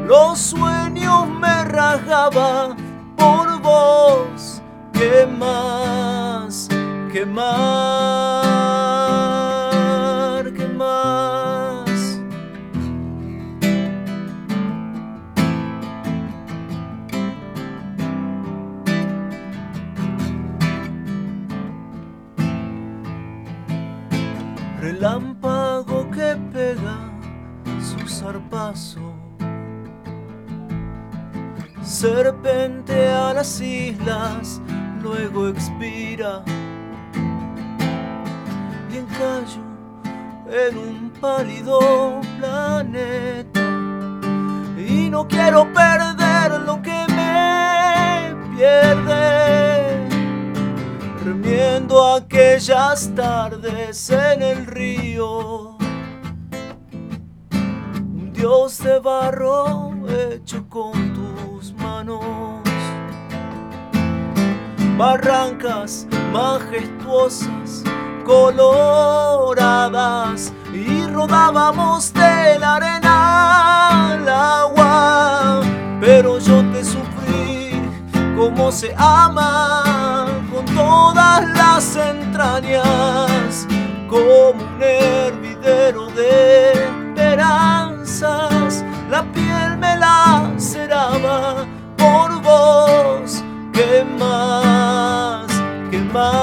los 0.07 0.39
sueños 0.39 1.27
me 1.29 1.65
rajaban 1.65 2.77
por 3.17 3.61
vos, 3.63 4.61
¿qué 4.93 5.27
más? 5.27 6.69
¿qué 7.11 7.25
más? 7.25 8.45
Zarpazo. 28.75 29.15
Serpente 31.83 33.09
a 33.09 33.33
las 33.33 33.61
islas, 33.61 34.61
luego 35.03 35.49
expira 35.49 36.43
y 38.93 38.97
encallo 38.99 39.63
en 40.51 40.79
un 40.79 41.11
pálido 41.21 42.21
planeta. 42.39 43.61
Y 44.77 45.09
no 45.11 45.27
quiero 45.27 45.73
perder 45.73 46.61
lo 46.67 46.81
que 46.83 47.07
me 47.09 48.35
pierde, 48.57 50.09
remiendo 51.25 52.17
aquellas 52.17 53.15
tardes 53.15 54.11
en 54.11 54.43
el 54.43 54.67
río. 54.67 55.68
Dios 58.39 58.79
de 58.79 59.01
barro 59.01 59.91
hecho 60.31 60.65
con 60.69 60.93
tus 61.13 61.73
manos 61.73 62.21
barrancas 64.97 66.07
majestuosas, 66.33 67.83
coloradas, 68.25 69.73
y 70.73 71.05
rodábamos 71.07 72.15
de 72.15 72.61
la 72.61 72.77
arena 72.77 74.13
al 74.13 74.29
agua. 74.29 75.63
Pero 76.01 76.39
yo 76.39 76.63
te 76.71 76.85
sufrí 76.85 77.83
como 78.37 78.71
se 78.71 78.95
ama 78.97 80.29
con 80.53 80.65
todas 80.77 81.45
las 81.57 81.97
entrañas, 81.97 83.67
como 84.09 84.51
un 84.51 84.81
hervidero 84.81 86.07
de 86.13 86.71
esperanzas. 86.73 87.88
La 89.19 89.25
piel 89.33 89.77
me 89.79 89.97
laceraba 89.97 91.67
por 91.97 92.41
vos. 92.41 93.43
¿Qué 93.73 94.05
más? 94.17 95.51
¿Qué 95.91 95.99
más? 95.99 96.39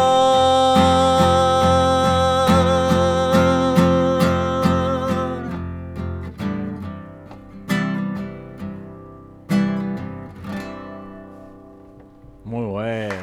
Muy 12.44 12.66
bueno. 12.66 13.16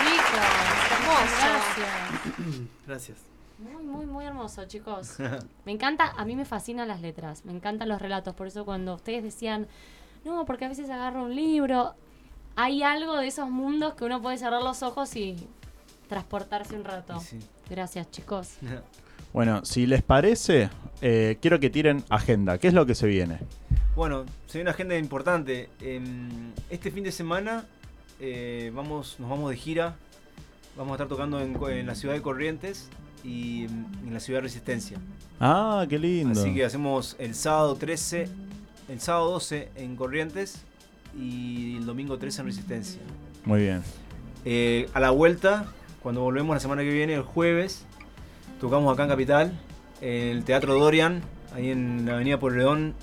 Chicos, 0.00 0.40
hermoso. 0.90 1.46
Gracias. 1.46 1.94
Gracias. 2.88 3.33
Muy, 3.58 3.82
muy, 3.82 4.06
muy 4.06 4.24
hermoso, 4.24 4.64
chicos. 4.66 5.16
Me 5.64 5.72
encanta, 5.72 6.12
a 6.16 6.24
mí 6.24 6.34
me 6.34 6.44
fascinan 6.44 6.88
las 6.88 7.00
letras, 7.00 7.44
me 7.44 7.52
encantan 7.52 7.88
los 7.88 8.00
relatos. 8.02 8.34
Por 8.34 8.46
eso 8.46 8.64
cuando 8.64 8.94
ustedes 8.94 9.22
decían, 9.22 9.68
no, 10.24 10.44
porque 10.44 10.64
a 10.64 10.68
veces 10.68 10.90
agarro 10.90 11.24
un 11.24 11.34
libro, 11.34 11.94
hay 12.56 12.82
algo 12.82 13.16
de 13.16 13.28
esos 13.28 13.50
mundos 13.50 13.94
que 13.94 14.04
uno 14.04 14.20
puede 14.20 14.38
cerrar 14.38 14.62
los 14.62 14.82
ojos 14.82 15.14
y 15.16 15.36
transportarse 16.08 16.74
un 16.74 16.84
rato. 16.84 17.20
Sí. 17.20 17.38
Gracias, 17.70 18.10
chicos. 18.10 18.56
Bueno, 19.32 19.64
si 19.64 19.84
les 19.84 20.00
parece, 20.00 20.70
eh, 21.02 21.38
quiero 21.42 21.58
que 21.58 21.68
tiren 21.68 22.04
agenda. 22.08 22.58
¿Qué 22.58 22.68
es 22.68 22.74
lo 22.74 22.86
que 22.86 22.94
se 22.94 23.08
viene? 23.08 23.40
Bueno, 23.96 24.26
se 24.46 24.58
viene 24.58 24.68
una 24.68 24.74
agenda 24.74 24.96
importante. 24.96 25.70
Em, 25.80 26.52
este 26.70 26.92
fin 26.92 27.02
de 27.02 27.10
semana 27.10 27.64
eh, 28.20 28.70
vamos, 28.72 29.16
nos 29.18 29.28
vamos 29.28 29.50
de 29.50 29.56
gira. 29.56 29.96
Vamos 30.76 30.92
a 30.92 30.94
estar 30.94 31.08
tocando 31.08 31.40
en 31.40 31.84
la 31.84 31.96
ciudad 31.96 32.14
de 32.14 32.22
Corrientes 32.22 32.88
y 33.24 33.64
em, 33.64 33.84
en 34.06 34.12
la 34.14 34.20
ciudad 34.20 34.38
de 34.38 34.42
Resistencia. 34.42 34.98
Ah, 35.40 35.84
qué 35.88 35.98
lindo. 35.98 36.38
Así 36.40 36.54
que 36.54 36.64
hacemos 36.64 37.16
el 37.18 37.34
sábado 37.34 37.74
13, 37.74 38.28
el 38.88 39.00
sábado 39.00 39.30
12 39.32 39.70
en 39.76 39.96
Corrientes 39.96 40.62
y 41.18 41.76
el 41.76 41.86
domingo 41.86 42.18
13 42.18 42.42
en 42.42 42.46
Resistencia. 42.46 43.00
Muy 43.44 43.60
bien. 43.62 43.82
Eh, 44.44 44.88
a 44.94 45.00
la 45.00 45.10
vuelta, 45.10 45.66
cuando 46.02 46.20
volvemos 46.20 46.54
la 46.54 46.60
semana 46.60 46.82
que 46.82 46.90
viene, 46.90 47.14
el 47.14 47.22
jueves, 47.22 47.84
tocamos 48.60 48.92
acá 48.92 49.04
en 49.04 49.08
Capital, 49.08 49.60
en 50.00 50.28
el 50.36 50.44
Teatro 50.44 50.74
Dorian, 50.78 51.22
ahí 51.54 51.70
en 51.70 52.04
la 52.06 52.14
Avenida 52.14 52.38
Porredón, 52.38 52.94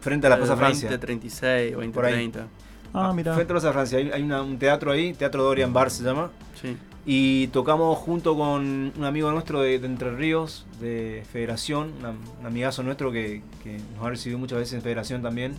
frente 0.00 0.26
a 0.26 0.30
la 0.30 0.36
Plaza 0.38 0.56
Francia. 0.56 0.88
2036, 0.90 1.72
Por 1.92 2.04
ahí. 2.04 2.12
2030. 2.30 2.46
Ah, 2.94 3.12
mira. 3.14 3.34
Frente 3.34 3.52
a 3.52 3.54
la 3.54 3.60
Plaza 3.60 3.72
Francia, 3.72 3.98
hay, 3.98 4.10
hay 4.10 4.22
una- 4.22 4.42
un 4.42 4.58
teatro 4.58 4.90
ahí, 4.92 5.12
Teatro 5.12 5.42
Dorian 5.42 5.72
Bar 5.72 5.90
se 5.90 6.02
llama. 6.02 6.30
Sí. 6.60 6.76
Y 7.10 7.46
tocamos 7.48 7.96
junto 7.96 8.36
con 8.36 8.92
un 8.94 9.04
amigo 9.04 9.30
nuestro 9.32 9.62
de, 9.62 9.78
de 9.78 9.86
Entre 9.86 10.10
Ríos, 10.14 10.66
de 10.78 11.22
Federación, 11.32 11.90
una- 12.00 12.10
un 12.10 12.46
amigazo 12.46 12.82
nuestro 12.82 13.10
que, 13.10 13.40
que 13.64 13.78
nos 13.96 14.04
ha 14.04 14.10
recibido 14.10 14.38
muchas 14.38 14.58
veces 14.58 14.74
en 14.74 14.82
Federación 14.82 15.22
también, 15.22 15.54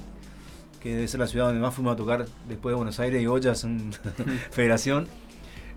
que 0.79 0.93
debe 0.93 1.07
ser 1.07 1.19
la 1.19 1.25
ciudad 1.25 1.45
donde 1.47 1.59
más 1.59 1.73
fuimos 1.73 1.93
a 1.93 1.95
tocar 1.95 2.27
después 2.47 2.71
de 2.73 2.75
Buenos 2.75 2.99
Aires 2.99 3.19
y 3.23 3.25
Ollas 3.25 3.63
en 3.63 3.91
Federación. 4.51 5.07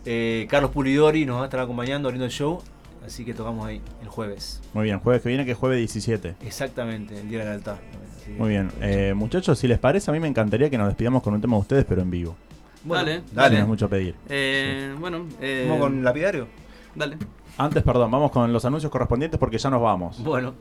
Eh, 0.05 0.47
Carlos 0.51 0.73
Pulidori 0.73 1.25
nos 1.25 1.39
va 1.39 1.43
a 1.43 1.45
estar 1.45 1.61
acompañando 1.61 2.07
abriendo 2.09 2.27
el 2.27 2.33
show, 2.33 2.61
así 3.07 3.25
que 3.25 3.33
tocamos 3.33 3.67
ahí 3.67 3.81
el 4.03 4.09
jueves. 4.09 4.61
Muy 4.75 4.85
bien, 4.85 4.99
jueves 4.99 5.23
que 5.23 5.31
viene, 5.31 5.47
que 5.47 5.53
es 5.53 5.57
jueves 5.57 5.79
17. 5.79 6.35
Exactamente, 6.45 7.19
el 7.19 7.31
día 7.31 7.47
de 7.47 7.57
la 7.59 7.79
que- 8.27 8.31
Muy 8.37 8.51
bien. 8.51 8.71
Eh, 8.83 9.15
muchachos, 9.17 9.59
si 9.59 9.69
les 9.69 9.79
parece, 9.79 10.11
a 10.11 10.13
mí 10.13 10.21
me 10.21 10.29
encantaría 10.29 10.69
que 10.69 10.77
nos 10.77 10.89
despidamos 10.89 11.23
con 11.23 11.33
un 11.33 11.41
tema 11.41 11.57
de 11.57 11.61
ustedes, 11.63 11.87
pero 11.89 12.03
en 12.03 12.11
vivo. 12.11 12.37
Bueno, 12.85 13.05
Dale, 13.05 13.23
Dale, 13.33 13.57
no 13.57 13.63
es 13.63 13.69
mucho 13.69 13.89
pedir. 13.89 14.15
Eh, 14.29 14.95
bueno, 14.99 15.27
eh, 15.41 15.67
¿Vamos 15.69 15.85
con 15.85 16.03
lapidario? 16.05 16.49
Dale. 16.95 17.17
Antes, 17.59 17.83
perdón, 17.83 18.11
vamos 18.11 18.31
con 18.31 18.53
los 18.53 18.65
anuncios 18.65 18.91
correspondientes 18.91 19.39
porque 19.39 19.59
ya 19.59 19.71
nos 19.71 19.83
vamos. 19.83 20.23
Bueno. 20.23 20.55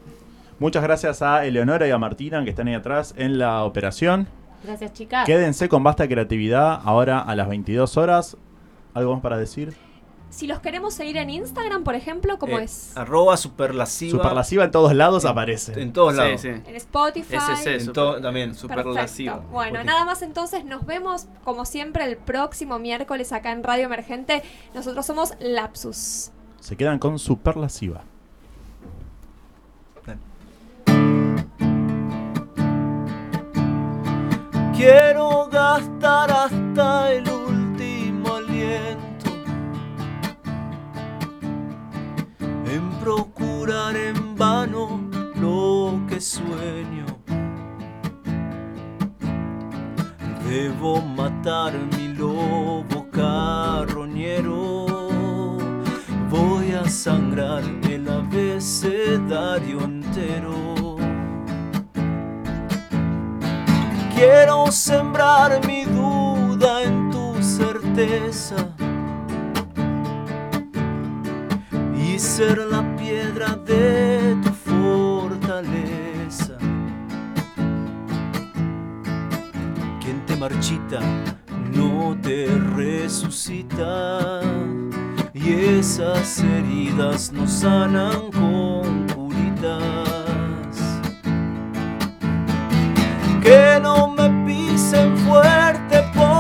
Muchas 0.60 0.84
gracias 0.84 1.22
a 1.22 1.46
Eleonora 1.46 1.88
y 1.88 1.92
a 1.92 1.98
Martina 1.98 2.44
que 2.44 2.52
están 2.52 2.68
ahí 2.68 2.76
atrás 2.76 3.16
en 3.18 3.40
la 3.40 3.64
operación. 3.64 4.28
Gracias, 4.64 4.94
chicas. 4.94 5.26
Quédense 5.26 5.68
con 5.68 5.84
Basta 5.84 6.08
Creatividad 6.08 6.82
ahora 6.84 7.20
a 7.20 7.36
las 7.36 7.50
22 7.50 7.98
horas. 7.98 8.38
¿Algo 8.94 9.14
más 9.14 9.22
para 9.22 9.38
decir? 9.38 9.74
Si 10.32 10.48
los 10.48 10.60
queremos 10.62 10.94
seguir 10.94 11.18
en 11.18 11.30
Instagram, 11.30 11.84
por 11.84 11.94
ejemplo, 11.94 12.40
¿cómo 12.40 12.58
Eh, 12.58 12.64
es? 12.64 12.96
Arroba 12.98 13.36
superlasiva. 13.36 14.18
Superlasiva 14.18 14.64
en 14.64 14.72
todos 14.72 14.96
lados 14.96 15.26
aparece. 15.26 15.80
En 15.80 15.92
todos 15.92 16.16
lados. 16.16 16.40
sí. 16.42 16.48
En 16.48 16.76
Spotify. 16.78 17.36
SC, 17.36 17.74
En 17.76 17.82
super- 17.86 18.22
también. 18.22 18.56
Superlasiva. 18.56 19.34
Perfecto. 19.34 19.54
Bueno, 19.54 19.84
nada 19.84 20.06
más 20.06 20.22
entonces 20.22 20.64
nos 20.64 20.86
vemos 20.86 21.28
como 21.44 21.66
siempre 21.66 22.06
el 22.06 22.16
próximo 22.16 22.80
miércoles 22.80 23.34
acá 23.34 23.52
en 23.52 23.62
Radio 23.62 23.86
Emergente. 23.86 24.42
Nosotros 24.74 25.06
somos 25.06 25.34
Lapsus. 25.42 26.32
Se 26.62 26.78
quedan 26.78 26.98
con 26.98 27.20
Superlasiva. 27.20 28.04
Quiero 34.76 35.48
gastar 35.52 36.32
hasta 36.32 37.12
el 37.14 37.31
sueño. 46.22 47.06
Debo 50.48 51.02
matar 51.02 51.74
mi 51.98 52.08
lobo 52.10 53.10
carroñero 53.12 54.92
sangrar 56.92 57.64
el 57.90 58.08
abecedario 58.10 59.82
entero. 59.82 60.98
Quiero 64.14 64.72
sembrar 64.72 65.66
mi 65.66 65.86
duda 65.86 66.84
en 66.84 67.10
tu 67.10 67.42
certeza 67.42 68.56
y 71.96 72.20
ser 72.20 72.58
la 72.60 72.84
piedra 72.98 73.56
de 73.56 74.38
tu 74.44 74.51
marchita 80.42 81.00
no 81.72 82.18
te 82.20 82.48
resucita 82.76 84.42
y 85.36 85.52
esas 85.78 86.40
heridas 86.40 87.32
no 87.32 87.48
sanan 87.48 88.32
con 88.32 89.08
curitas. 89.10 89.78
Que 93.44 93.80
no 93.84 94.08
me 94.08 94.30
pisen 94.48 95.16
fuerte 95.20 96.04
porque 96.16 96.31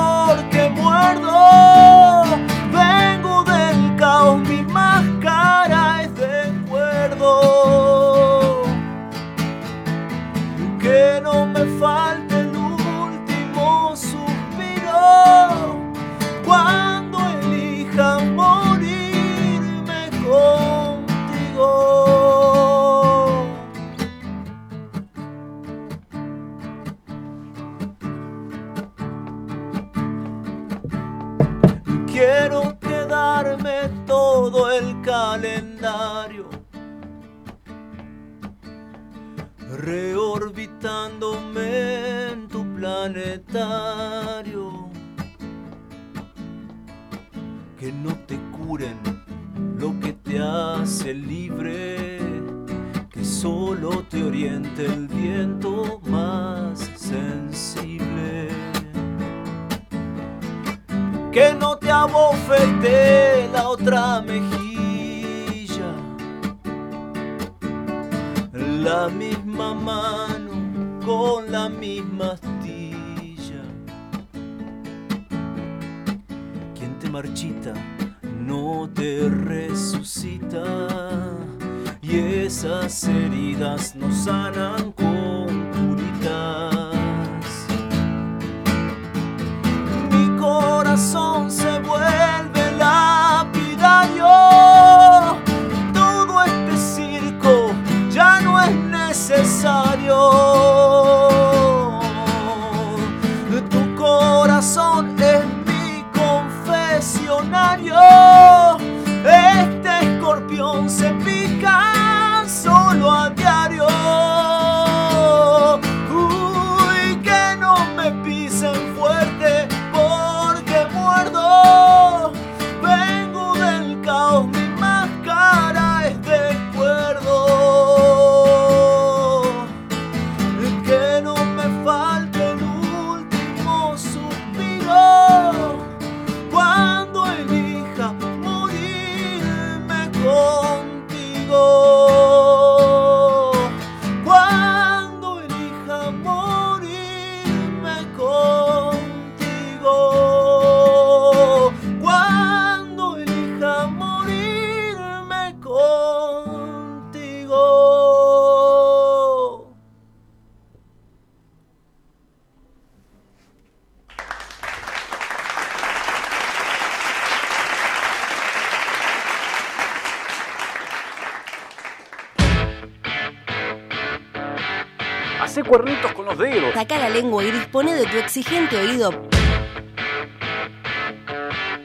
lengua 177.21 177.43
y 177.43 177.51
dispone 177.51 177.93
de 177.93 178.05
tu 178.07 178.17
exigente 178.17 178.75
oído 178.77 179.11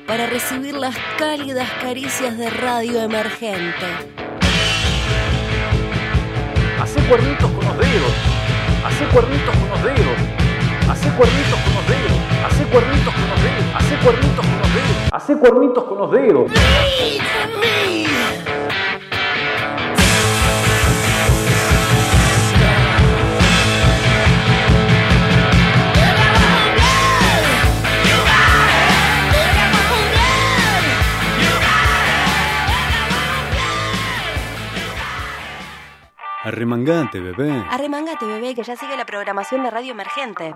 para 0.07 0.27
recibir 0.27 0.75
las 0.75 0.97
cálidas 1.19 1.69
caricias 1.83 2.39
de 2.39 2.49
radio 2.49 3.03
emergente. 3.03 3.87
Hacé 6.81 7.01
cuernitos 7.03 7.51
con 7.51 7.65
los 7.67 7.79
dedos. 7.79 8.13
Hacé 8.83 9.05
cuernitos 9.13 9.55
con 9.57 9.69
los 9.69 9.83
dedos. 9.85 10.17
Hacé 10.89 11.11
cuernitos 11.11 11.61
con 11.61 11.75
los 11.75 11.87
dedos. 11.87 12.19
Hacé 12.47 12.65
cuernitos 12.65 13.15
con 13.15 13.29
los 13.29 13.43
dedos. 13.43 13.75
Hacé 13.75 13.97
cuernitos 13.97 14.47
con 14.47 14.59
los 14.59 14.75
dedos. 14.75 15.13
Hacé 15.13 15.39
cuernitos 15.39 15.85
con 15.85 15.99
los 15.99 16.13
dedos. 16.13 17.76
Arremangate, 36.47 37.19
bebé. 37.19 37.51
Arremangate, 37.71 38.25
bebé, 38.25 38.55
que 38.55 38.63
ya 38.63 38.77
sigue 38.77 38.97
la 38.97 39.05
programación 39.05 39.65
de 39.65 39.71
Radio 39.73 39.91
Emergente. 39.91 40.55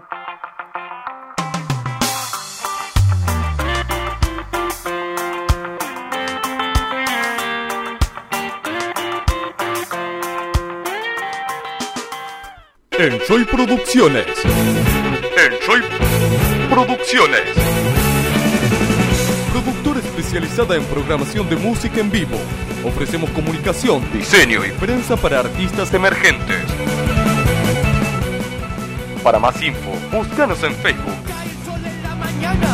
Enjoy 12.93 13.45
Producciones. 13.47 14.27
Enjoy 15.45 15.83
Producciones. 16.71 17.80
Especializada 20.31 20.77
en 20.77 20.85
programación 20.85 21.49
de 21.49 21.57
música 21.57 21.99
en 21.99 22.09
vivo. 22.09 22.37
Ofrecemos 22.87 23.29
comunicación, 23.31 24.01
diseño 24.13 24.65
y 24.65 24.71
prensa 24.71 25.17
para 25.17 25.41
artistas 25.41 25.93
emergentes. 25.93 26.63
Para 29.25 29.41
más 29.41 29.61
info, 29.61 29.91
búscanos 30.13 30.63
en 30.63 30.73
Facebook. 30.77 31.17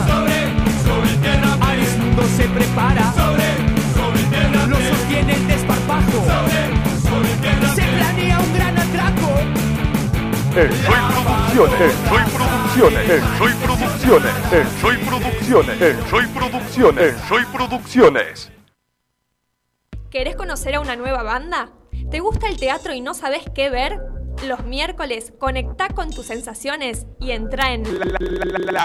Sobre, 0.06 0.44
sobre 0.84 1.16
tierra, 1.22 1.56
Arismundo 1.62 2.24
se 2.36 2.44
prepara. 2.46 3.12
Sobre, 3.14 3.48
sobre 3.94 4.22
tierra, 4.24 4.66
lo 4.66 4.76
sostiene 4.76 5.32
el 5.32 5.46
desparpajo. 5.46 6.26
Se 6.50 6.85
En 10.56 10.72
Soy 10.72 10.96
Producciones, 11.12 11.80
en 11.82 12.08
Soy 12.08 12.22
Producciones, 12.32 13.10
en 13.10 13.38
Soy 13.38 13.52
Producciones, 13.52 14.32
en 14.52 14.80
Soy 14.80 14.96
Producciones, 14.96 15.82
en 15.82 16.08
Soy 16.08 16.26
Producciones, 16.28 17.14
en 17.14 17.28
Soy 17.28 17.44
Producciones. 17.44 18.52
¿Querés 20.08 20.34
conocer 20.34 20.76
a 20.76 20.80
una 20.80 20.96
nueva 20.96 21.22
banda? 21.22 21.72
¿Te 22.10 22.20
gusta 22.20 22.48
el 22.48 22.56
teatro 22.58 22.94
y 22.94 23.02
no 23.02 23.12
sabes 23.12 23.42
qué 23.54 23.68
ver? 23.68 24.00
Los 24.46 24.64
miércoles 24.64 25.34
conecta 25.38 25.88
con 25.90 26.10
tus 26.10 26.24
sensaciones 26.24 27.06
y 27.20 27.32
entra 27.32 27.74
en 27.74 27.82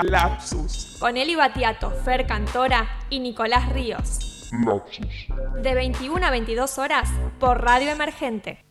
Lapsus. 0.10 0.98
con 1.00 1.16
Eli 1.16 1.36
Batiato, 1.36 1.92
Fer 2.04 2.28
Cantora 2.28 3.00
y 3.10 3.22
Nicolás 3.22 3.72
Ríos. 3.72 4.52
De 5.62 5.74
21 5.74 6.26
a 6.26 6.32
22 6.32 6.78
horas 6.80 7.10
por 7.40 7.64
Radio 7.64 7.92
Emergente. 7.92 8.66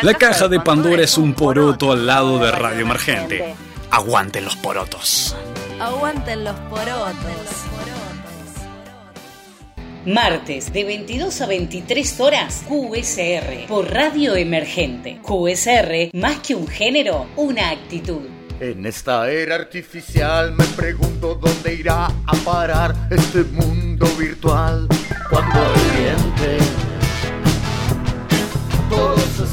La 0.00 0.14
caja 0.14 0.48
de 0.48 0.58
Pandora 0.58 1.02
es 1.02 1.18
un 1.18 1.34
poroto 1.34 1.92
al 1.92 2.06
lado 2.06 2.38
de 2.38 2.50
Radio 2.50 2.80
Emergente. 2.80 3.54
Aguanten 3.90 4.44
los 4.44 4.56
porotos. 4.56 5.36
Aguanten 5.78 6.44
los 6.44 6.56
porotos. 6.70 7.16
Martes 10.06 10.72
de 10.72 10.84
22 10.84 11.40
a 11.42 11.46
23 11.46 12.20
horas, 12.20 12.64
QSR 12.66 13.66
por 13.68 13.92
Radio 13.92 14.34
Emergente. 14.34 15.20
QSR, 15.22 16.10
más 16.14 16.38
que 16.38 16.54
un 16.54 16.66
género, 16.66 17.26
una 17.36 17.70
actitud. 17.70 18.22
En 18.58 18.86
esta 18.86 19.30
era 19.30 19.56
artificial 19.56 20.52
me 20.52 20.64
pregunto 20.64 21.34
dónde 21.34 21.74
irá 21.74 22.06
a 22.06 22.32
parar 22.44 22.94
este 23.10 23.44
mundo 23.44 24.06
virtual 24.18 24.88
cuando 25.30 25.60
reviente. 25.74 26.71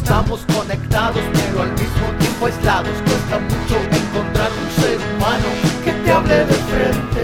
Estamos 0.10 0.44
conectados 0.58 1.22
pero 1.34 1.62
al 1.62 1.72
mismo 1.74 2.08
tiempo 2.18 2.48
aislados. 2.48 2.98
Cuesta 3.06 3.38
mucho 3.38 3.76
encontrar 3.78 4.50
un 4.50 4.82
ser 4.82 4.98
humano 4.98 5.46
que 5.86 5.92
te 5.92 6.12
hable 6.12 6.36
de 6.46 6.54
frente. 6.56 7.19